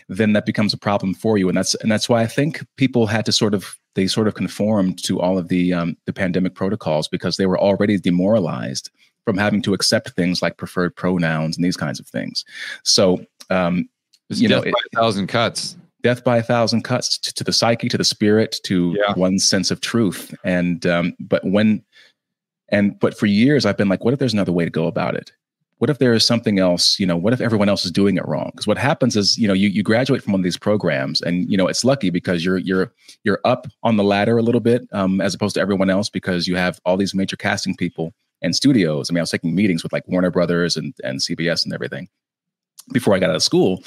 then 0.09 0.33
that 0.33 0.45
becomes 0.45 0.73
a 0.73 0.77
problem 0.77 1.13
for 1.13 1.37
you. 1.37 1.47
And 1.47 1.57
that's 1.57 1.75
and 1.75 1.91
that's 1.91 2.09
why 2.09 2.21
i 2.21 2.27
think 2.27 2.65
people 2.77 3.07
had 3.07 3.25
to 3.25 3.31
sort 3.31 3.53
of 3.53 3.77
they 3.95 4.07
sort 4.07 4.27
of 4.27 4.33
conformed 4.33 5.01
to 5.03 5.19
all 5.19 5.37
of 5.37 5.47
the 5.49 5.73
um, 5.73 5.97
the 6.05 6.13
pandemic 6.13 6.55
protocols 6.55 7.07
because 7.07 7.37
they 7.37 7.45
were 7.45 7.59
already 7.59 7.99
demoralized 7.99 8.89
from 9.25 9.37
having 9.37 9.61
to 9.61 9.73
accept 9.73 10.11
things 10.11 10.41
like 10.41 10.57
preferred 10.57 10.95
pronouns 10.95 11.55
and 11.55 11.63
these 11.63 11.77
kinds 11.77 11.99
of 11.99 12.07
things. 12.07 12.43
So 12.83 13.23
um, 13.49 13.87
you 14.29 14.47
know, 14.47 14.61
it, 14.61 14.73
a 14.73 14.95
thousand 14.97 15.27
cuts 15.27 15.77
death 16.03 16.23
by 16.23 16.37
a 16.37 16.43
thousand 16.43 16.83
cuts 16.83 17.17
to, 17.17 17.33
to 17.33 17.43
the 17.43 17.53
psyche, 17.53 17.89
to 17.89 17.97
the 17.97 18.03
spirit, 18.03 18.59
to 18.65 18.95
yeah. 18.97 19.13
one's 19.15 19.43
sense 19.43 19.71
of 19.71 19.81
truth. 19.81 20.35
And 20.43 20.85
um, 20.85 21.15
but 21.19 21.43
when 21.45 21.83
and 22.69 22.99
but 22.99 23.17
for 23.17 23.25
years 23.25 23.65
I've 23.65 23.77
been 23.77 23.89
like, 23.89 24.03
what 24.03 24.13
if 24.13 24.19
there's 24.19 24.33
another 24.33 24.51
way 24.51 24.65
to 24.65 24.71
go 24.71 24.85
about 24.87 25.15
it? 25.15 25.31
What 25.79 25.89
if 25.89 25.99
there 25.99 26.13
is 26.13 26.25
something 26.25 26.59
else? 26.59 26.99
You 26.99 27.05
know, 27.05 27.17
what 27.17 27.33
if 27.33 27.41
everyone 27.41 27.67
else 27.67 27.83
is 27.83 27.91
doing 27.91 28.17
it 28.17 28.25
wrong? 28.25 28.51
Because 28.53 28.67
what 28.67 28.77
happens 28.77 29.17
is, 29.17 29.37
you 29.37 29.47
know, 29.47 29.53
you 29.53 29.69
you 29.69 29.83
graduate 29.83 30.23
from 30.23 30.33
one 30.33 30.39
of 30.39 30.43
these 30.43 30.57
programs, 30.57 31.21
and 31.21 31.49
you 31.49 31.57
know 31.57 31.67
it's 31.67 31.83
lucky 31.83 32.09
because 32.09 32.45
you're 32.45 32.59
you're 32.59 32.91
you're 33.23 33.39
up 33.43 33.67
on 33.81 33.97
the 33.97 34.03
ladder 34.03 34.37
a 34.37 34.43
little 34.43 34.61
bit 34.61 34.87
um, 34.91 35.19
as 35.19 35.33
opposed 35.33 35.55
to 35.55 35.61
everyone 35.61 35.89
else 35.89 36.09
because 36.09 36.47
you 36.47 36.55
have 36.55 36.79
all 36.85 36.95
these 36.95 37.15
major 37.15 37.35
casting 37.35 37.75
people 37.75 38.13
and 38.41 38.55
studios. 38.55 39.09
I 39.09 39.13
mean, 39.13 39.19
I 39.19 39.23
was 39.23 39.31
taking 39.31 39.55
meetings 39.55 39.83
with 39.83 39.93
like 39.93 40.07
Warner 40.07 40.31
Brothers 40.31 40.77
and 40.77 40.93
and 41.03 41.19
CBS 41.19 41.63
and 41.63 41.73
everything 41.73 42.07
before 42.91 43.15
I 43.15 43.19
got 43.19 43.29
out 43.29 43.37
of 43.37 43.43
school, 43.43 43.83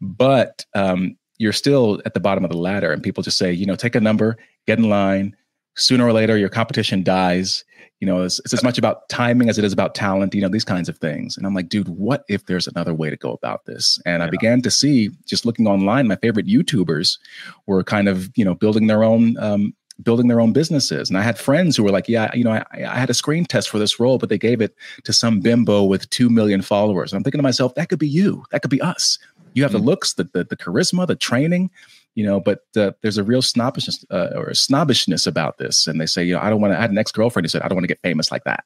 but 0.00 0.64
um, 0.74 1.16
you're 1.40 1.54
still 1.54 2.02
at 2.04 2.12
the 2.12 2.20
bottom 2.20 2.44
of 2.44 2.50
the 2.50 2.58
ladder 2.58 2.92
and 2.92 3.02
people 3.02 3.22
just 3.22 3.38
say 3.38 3.50
you 3.50 3.64
know 3.64 3.74
take 3.74 3.96
a 3.96 4.00
number 4.00 4.36
get 4.66 4.78
in 4.78 4.88
line. 4.88 5.34
Sooner 5.76 6.04
or 6.04 6.12
later 6.12 6.36
your 6.36 6.50
competition 6.50 7.02
dies. 7.02 7.64
You 8.00 8.06
know 8.06 8.22
it's, 8.22 8.38
it's, 8.40 8.52
as 8.52 8.62
much 8.62 8.76
about 8.76 9.08
timing 9.08 9.48
as 9.48 9.56
it 9.56 9.64
is 9.64 9.72
about 9.72 9.94
talent 9.94 10.34
you 10.34 10.42
know 10.42 10.48
these 10.48 10.64
kinds 10.64 10.88
of 10.88 10.98
things. 10.98 11.36
And 11.36 11.46
i'm 11.46 11.54
like 11.54 11.70
dude 11.70 11.88
what 11.88 12.24
if 12.28 12.44
there's 12.44 12.68
another 12.68 12.92
way 12.92 13.08
to 13.08 13.16
go 13.16 13.32
about 13.32 13.64
this? 13.64 13.98
And 14.04 14.20
yeah. 14.20 14.26
i 14.26 14.30
began 14.30 14.60
to 14.62 14.70
see 14.70 15.10
just 15.24 15.46
looking 15.46 15.66
online 15.66 16.06
my 16.06 16.16
favorite 16.16 16.46
youtubers 16.46 17.18
were 17.66 17.82
kind 17.82 18.06
of 18.08 18.30
you 18.36 18.44
know 18.44 18.54
building 18.54 18.86
their 18.86 19.02
own 19.02 19.38
um, 19.38 19.74
building 20.02 20.28
their 20.28 20.40
own 20.40 20.52
businesses. 20.52 21.08
And 21.08 21.16
i 21.16 21.22
had 21.22 21.38
friends 21.38 21.74
who 21.74 21.84
were 21.84 21.90
like 21.90 22.08
yeah 22.08 22.30
you 22.34 22.44
know 22.44 22.52
I, 22.52 22.64
I 22.72 22.98
had 22.98 23.08
a 23.08 23.14
screen 23.14 23.46
test 23.46 23.70
for 23.70 23.78
this 23.78 23.98
role 23.98 24.18
but 24.18 24.28
they 24.28 24.38
gave 24.38 24.60
it 24.60 24.74
to 25.04 25.14
some 25.14 25.40
bimbo 25.40 25.84
with 25.84 26.10
2 26.10 26.28
million 26.28 26.60
followers. 26.60 27.12
And 27.12 27.18
i'm 27.18 27.24
thinking 27.24 27.38
to 27.38 27.42
myself 27.50 27.74
that 27.76 27.88
could 27.88 27.98
be 27.98 28.08
you. 28.08 28.44
That 28.50 28.60
could 28.60 28.70
be 28.70 28.82
us 28.82 29.18
you 29.54 29.62
have 29.62 29.72
mm-hmm. 29.72 29.80
the 29.80 29.86
looks, 29.86 30.14
the, 30.14 30.24
the, 30.24 30.44
the 30.44 30.56
charisma, 30.56 31.06
the 31.06 31.16
training, 31.16 31.70
you 32.14 32.24
know. 32.24 32.40
But 32.40 32.60
uh, 32.76 32.92
there's 33.02 33.18
a 33.18 33.24
real 33.24 33.42
snobbishness 33.42 34.04
uh, 34.10 34.30
or 34.34 34.54
snobbishness 34.54 35.26
about 35.26 35.58
this, 35.58 35.86
and 35.86 36.00
they 36.00 36.06
say, 36.06 36.24
you 36.24 36.34
know, 36.34 36.40
I 36.40 36.50
don't 36.50 36.60
want 36.60 36.72
to. 36.72 36.78
I 36.78 36.80
had 36.80 36.90
an 36.90 36.98
ex 36.98 37.12
girlfriend 37.12 37.44
who 37.44 37.48
said, 37.48 37.62
I 37.62 37.68
don't 37.68 37.76
want 37.76 37.84
to 37.84 37.88
get 37.88 38.00
famous 38.02 38.30
like 38.30 38.44
that. 38.44 38.64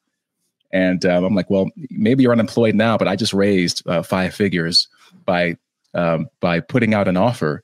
And 0.73 1.07
um, 1.07 1.25
I'm 1.25 1.35
like, 1.35 1.51
well, 1.51 1.69
maybe 1.91 2.25
you're 2.25 2.33
unemployed 2.33 2.75
now, 2.75 2.99
but 2.99 3.07
I 3.07 3.15
just 3.15 3.33
raised 3.33 3.87
uh, 3.89 4.03
five 4.03 4.35
figures 4.35 4.89
by 5.25 5.57
um, 5.95 6.29
by 6.41 6.61
putting 6.61 6.95
out 6.95 7.07
an 7.07 7.17
offer 7.17 7.63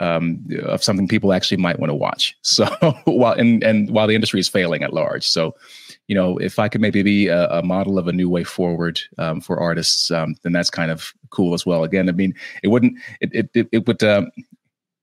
um, 0.00 0.44
of 0.64 0.82
something 0.82 1.08
people 1.08 1.32
actually 1.32 1.56
might 1.56 1.78
want 1.78 1.90
to 1.90 1.94
watch. 1.94 2.36
So 2.42 2.66
while 3.04 3.34
and 3.34 3.62
and 3.62 3.90
while 3.90 4.06
the 4.06 4.14
industry 4.14 4.40
is 4.40 4.48
failing 4.48 4.82
at 4.82 4.92
large, 4.92 5.26
so 5.26 5.54
you 6.08 6.14
know, 6.14 6.38
if 6.38 6.58
I 6.58 6.68
could 6.68 6.80
maybe 6.80 7.02
be 7.02 7.28
a, 7.28 7.48
a 7.50 7.62
model 7.62 7.98
of 7.98 8.08
a 8.08 8.12
new 8.12 8.28
way 8.30 8.42
forward 8.42 9.00
um, 9.18 9.40
for 9.42 9.60
artists, 9.60 10.10
um, 10.10 10.34
then 10.42 10.52
that's 10.52 10.70
kind 10.70 10.90
of 10.90 11.12
cool 11.30 11.54
as 11.54 11.66
well. 11.66 11.84
Again, 11.84 12.08
I 12.08 12.12
mean, 12.12 12.34
it 12.62 12.68
wouldn't 12.68 12.98
it 13.20 13.30
it 13.32 13.50
it, 13.54 13.68
it 13.72 13.86
would 13.86 14.02
um, 14.02 14.30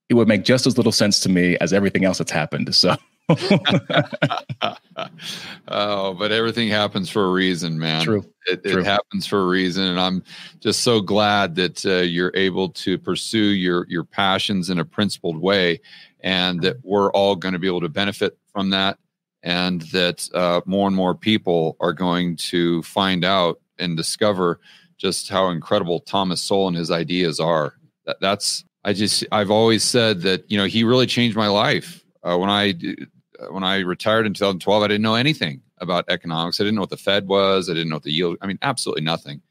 it 0.09 0.15
would 0.15 0.27
make 0.27 0.43
just 0.43 0.65
as 0.67 0.77
little 0.77 0.91
sense 0.91 1.19
to 1.21 1.29
me 1.29 1.57
as 1.59 1.71
everything 1.71 2.03
else 2.03 2.17
that's 2.17 2.31
happened. 2.31 2.75
So. 2.75 2.95
oh, 5.67 6.13
but 6.13 6.31
everything 6.31 6.69
happens 6.69 7.09
for 7.09 7.25
a 7.25 7.31
reason, 7.31 7.79
man. 7.79 8.03
True. 8.03 8.23
It, 8.45 8.63
True. 8.63 8.81
it 8.81 8.85
happens 8.85 9.25
for 9.25 9.41
a 9.41 9.47
reason, 9.47 9.85
and 9.85 9.99
I'm 9.99 10.23
just 10.59 10.83
so 10.83 11.01
glad 11.01 11.55
that 11.55 11.83
uh, 11.87 12.01
you're 12.01 12.31
able 12.35 12.69
to 12.69 12.99
pursue 12.99 13.39
your 13.39 13.87
your 13.89 14.03
passions 14.03 14.69
in 14.69 14.77
a 14.77 14.85
principled 14.85 15.37
way, 15.37 15.81
and 16.19 16.61
that 16.61 16.77
we're 16.83 17.11
all 17.13 17.35
going 17.35 17.53
to 17.53 17.59
be 17.59 17.65
able 17.65 17.81
to 17.81 17.89
benefit 17.89 18.37
from 18.53 18.69
that 18.69 18.99
and 19.45 19.81
that 19.83 20.27
uh, 20.33 20.59
more 20.65 20.87
and 20.87 20.95
more 20.95 21.15
people 21.15 21.77
are 21.79 21.93
going 21.93 22.35
to 22.35 22.81
find 22.81 23.23
out 23.23 23.61
and 23.77 23.95
discover 23.95 24.59
just 24.97 25.29
how 25.29 25.49
incredible 25.49 25.99
Thomas 25.99 26.41
Sowell 26.41 26.67
and 26.67 26.75
his 26.75 26.89
ideas 26.89 27.39
are. 27.39 27.75
That, 28.05 28.17
that's 28.19 28.65
I 28.83 28.93
just 28.93 29.23
I've 29.31 29.51
always 29.51 29.83
said 29.83 30.21
that 30.21 30.49
you 30.49 30.57
know 30.57 30.65
he 30.65 30.83
really 30.83 31.05
changed 31.05 31.37
my 31.37 31.47
life. 31.47 32.03
Uh, 32.23 32.37
when 32.37 32.49
I 32.49 32.73
when 33.51 33.63
I 33.63 33.79
retired 33.79 34.25
in 34.25 34.33
2012, 34.33 34.83
I 34.83 34.87
didn't 34.87 35.03
know 35.03 35.15
anything 35.15 35.61
about 35.77 36.05
economics. 36.09 36.59
I 36.59 36.63
didn't 36.63 36.75
know 36.75 36.81
what 36.81 36.89
the 36.89 36.97
Fed 36.97 37.27
was. 37.27 37.69
I 37.69 37.73
didn't 37.73 37.89
know 37.89 37.97
what 37.97 38.03
the 38.03 38.11
yield. 38.11 38.37
I 38.41 38.47
mean, 38.47 38.57
absolutely 38.63 39.03
nothing. 39.03 39.41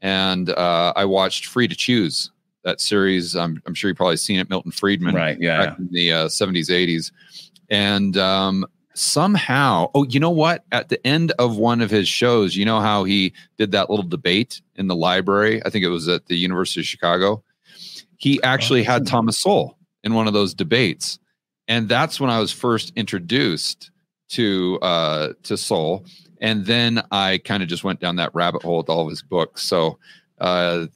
And 0.00 0.50
uh, 0.50 0.92
I 0.94 1.06
watched 1.06 1.46
Free 1.46 1.66
to 1.66 1.74
Choose 1.74 2.30
that 2.62 2.80
series. 2.80 3.34
I'm, 3.34 3.62
I'm 3.66 3.74
sure 3.74 3.88
you 3.88 3.94
probably 3.94 4.16
seen 4.16 4.38
it. 4.38 4.50
Milton 4.50 4.70
Friedman, 4.70 5.14
right? 5.14 5.38
Yeah, 5.40 5.66
back 5.66 5.78
in 5.78 5.88
the 5.90 6.12
uh, 6.12 6.28
70s, 6.28 6.68
80s, 6.68 7.12
and 7.70 8.16
um, 8.16 8.66
somehow, 8.94 9.90
oh, 9.94 10.04
you 10.04 10.20
know 10.20 10.30
what? 10.30 10.64
At 10.72 10.88
the 10.88 11.04
end 11.06 11.32
of 11.38 11.56
one 11.56 11.80
of 11.80 11.90
his 11.90 12.08
shows, 12.08 12.56
you 12.56 12.64
know 12.64 12.80
how 12.80 13.04
he 13.04 13.32
did 13.58 13.72
that 13.72 13.90
little 13.90 14.06
debate 14.06 14.60
in 14.76 14.86
the 14.86 14.96
library? 14.96 15.62
I 15.64 15.70
think 15.70 15.84
it 15.84 15.88
was 15.88 16.08
at 16.08 16.26
the 16.26 16.36
University 16.36 16.80
of 16.80 16.86
Chicago. 16.86 17.42
He 18.16 18.42
actually 18.42 18.82
had. 18.82 19.06
Thomas 19.06 19.38
Sowell 19.38 19.76
in 20.02 20.14
one 20.14 20.26
of 20.26 20.32
those 20.32 20.54
debates, 20.54 21.18
and 21.68 21.88
that's 21.88 22.20
when 22.20 22.30
I 22.30 22.38
was 22.40 22.52
first 22.52 22.92
introduced 22.96 23.90
to 24.30 24.78
uh, 24.80 25.32
to 25.42 25.56
Sowell, 25.56 26.04
and 26.40 26.64
then 26.64 27.02
I 27.10 27.38
kind 27.38 27.62
of 27.62 27.68
just 27.68 27.84
went 27.84 28.00
down 28.00 28.16
that 28.16 28.34
rabbit 28.34 28.62
hole 28.62 28.78
with 28.78 28.88
all 28.88 29.02
of 29.02 29.10
his 29.10 29.22
books. 29.22 29.62
So 29.62 29.98
uh, 30.38 30.86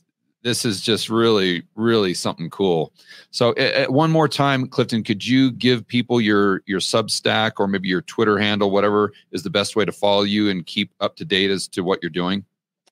this 0.43 0.64
is 0.64 0.80
just 0.80 1.09
really 1.09 1.62
really 1.74 2.14
something 2.14 2.51
cool. 2.51 2.93
So 3.30 3.55
one 3.89 4.11
more 4.11 4.28
time 4.28 4.66
clifton 4.68 5.03
could 5.03 5.26
you 5.26 5.51
give 5.51 5.86
people 5.86 6.20
your 6.20 6.62
your 6.66 6.80
substack 6.80 7.53
or 7.59 7.66
maybe 7.66 7.89
your 7.89 8.03
twitter 8.03 8.39
handle 8.39 8.70
whatever 8.70 9.12
is 9.32 9.43
the 9.43 9.51
best 9.51 9.76
way 9.76 9.84
to 9.84 9.93
follow 9.93 10.22
you 10.22 10.51
and 10.51 10.64
keep 10.66 10.93
up 11.01 11.16
to 11.16 11.24
date 11.24 11.51
as 11.51 11.68
to 11.68 11.82
what 11.82 12.01
you're 12.03 12.11
doing 12.11 12.45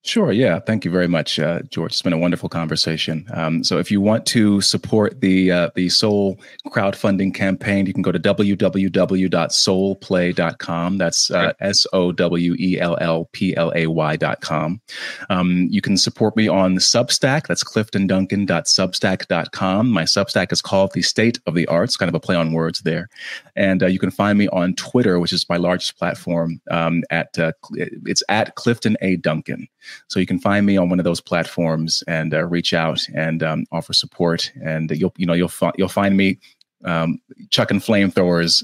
Sure. 0.06 0.30
Yeah. 0.30 0.60
Thank 0.60 0.84
you 0.84 0.92
very 0.92 1.08
much, 1.08 1.40
uh, 1.40 1.62
George. 1.68 1.90
It's 1.90 2.00
been 2.00 2.12
a 2.12 2.18
wonderful 2.18 2.48
conversation. 2.48 3.26
Um, 3.34 3.64
so, 3.64 3.78
if 3.78 3.90
you 3.90 4.00
want 4.00 4.24
to 4.26 4.60
support 4.60 5.20
the 5.20 5.50
uh, 5.50 5.70
the 5.74 5.88
Sowell 5.88 6.38
crowdfunding 6.68 7.34
campaign, 7.34 7.86
you 7.86 7.92
can 7.92 8.02
go 8.02 8.12
to 8.12 8.20
www.sowellplay.com. 8.20 10.98
That's 10.98 11.30
uh, 11.32 11.54
S 11.58 11.84
O 11.92 12.12
W 12.12 12.54
E 12.56 12.78
L 12.78 12.96
L 13.00 13.28
P 13.32 13.56
L 13.56 13.72
A 13.74 13.88
Y.com. 13.88 14.80
Um, 15.28 15.66
you 15.72 15.80
can 15.80 15.96
support 15.96 16.36
me 16.36 16.46
on 16.46 16.74
the 16.74 16.80
Substack. 16.80 17.48
That's 17.48 17.64
cliftonduncan.substack.com. 17.64 19.90
My 19.90 20.04
Substack 20.04 20.52
is 20.52 20.62
called 20.62 20.92
The 20.92 21.02
State 21.02 21.40
of 21.48 21.54
the 21.54 21.66
Arts, 21.66 21.96
kind 21.96 22.08
of 22.08 22.14
a 22.14 22.20
play 22.20 22.36
on 22.36 22.52
words 22.52 22.82
there. 22.82 23.08
And 23.56 23.82
uh, 23.82 23.86
you 23.86 23.98
can 23.98 24.12
find 24.12 24.38
me 24.38 24.46
on 24.48 24.76
Twitter, 24.76 25.18
which 25.18 25.32
is 25.32 25.48
my 25.48 25.56
largest 25.56 25.98
platform. 25.98 26.60
Um, 26.70 27.02
at 27.10 27.36
uh, 27.40 27.50
it's 27.72 28.22
at 28.28 28.54
Clifton 28.54 28.96
A 29.00 29.16
Duncan. 29.16 29.66
So 30.08 30.20
you 30.20 30.26
can 30.26 30.38
find 30.38 30.66
me 30.66 30.76
on 30.76 30.88
one 30.90 30.98
of 30.98 31.04
those 31.04 31.20
platforms 31.20 32.02
and 32.06 32.34
uh, 32.34 32.44
reach 32.44 32.74
out 32.74 33.06
and 33.14 33.42
um, 33.42 33.66
offer 33.72 33.92
support. 33.92 34.52
And 34.62 34.90
you'll 34.90 35.14
you 35.16 35.26
know 35.26 35.34
you'll 35.34 35.48
fi- 35.48 35.72
you'll 35.76 35.88
find 35.88 36.16
me 36.16 36.38
um, 36.84 37.20
chucking 37.50 37.80
flamethrowers 37.80 38.62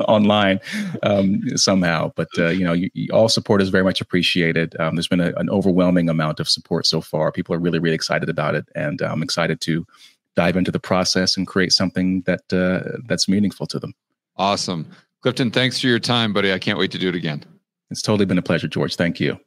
online 0.08 0.60
um, 1.02 1.42
somehow. 1.56 2.12
But 2.16 2.28
uh, 2.38 2.48
you 2.48 2.64
know, 2.64 2.72
you, 2.72 2.90
you, 2.94 3.08
all 3.12 3.28
support 3.28 3.62
is 3.62 3.68
very 3.68 3.84
much 3.84 4.00
appreciated. 4.00 4.74
Um, 4.80 4.96
there's 4.96 5.08
been 5.08 5.20
a, 5.20 5.32
an 5.36 5.50
overwhelming 5.50 6.08
amount 6.08 6.40
of 6.40 6.48
support 6.48 6.86
so 6.86 7.00
far. 7.00 7.32
People 7.32 7.54
are 7.54 7.58
really, 7.58 7.78
really 7.78 7.94
excited 7.94 8.28
about 8.28 8.54
it, 8.54 8.66
and 8.74 9.00
I'm 9.02 9.22
excited 9.22 9.60
to 9.62 9.86
dive 10.34 10.56
into 10.56 10.70
the 10.70 10.80
process 10.80 11.36
and 11.36 11.46
create 11.46 11.72
something 11.72 12.22
that 12.22 12.52
uh, 12.52 12.98
that's 13.06 13.28
meaningful 13.28 13.66
to 13.66 13.78
them. 13.78 13.94
Awesome, 14.36 14.90
Clifton. 15.22 15.50
Thanks 15.50 15.80
for 15.80 15.86
your 15.86 15.98
time, 15.98 16.32
buddy. 16.32 16.52
I 16.52 16.58
can't 16.58 16.78
wait 16.78 16.90
to 16.92 16.98
do 16.98 17.08
it 17.08 17.14
again. 17.14 17.44
It's 17.90 18.02
totally 18.02 18.26
been 18.26 18.38
a 18.38 18.42
pleasure, 18.42 18.68
George. 18.68 18.96
Thank 18.96 19.20
you. 19.20 19.38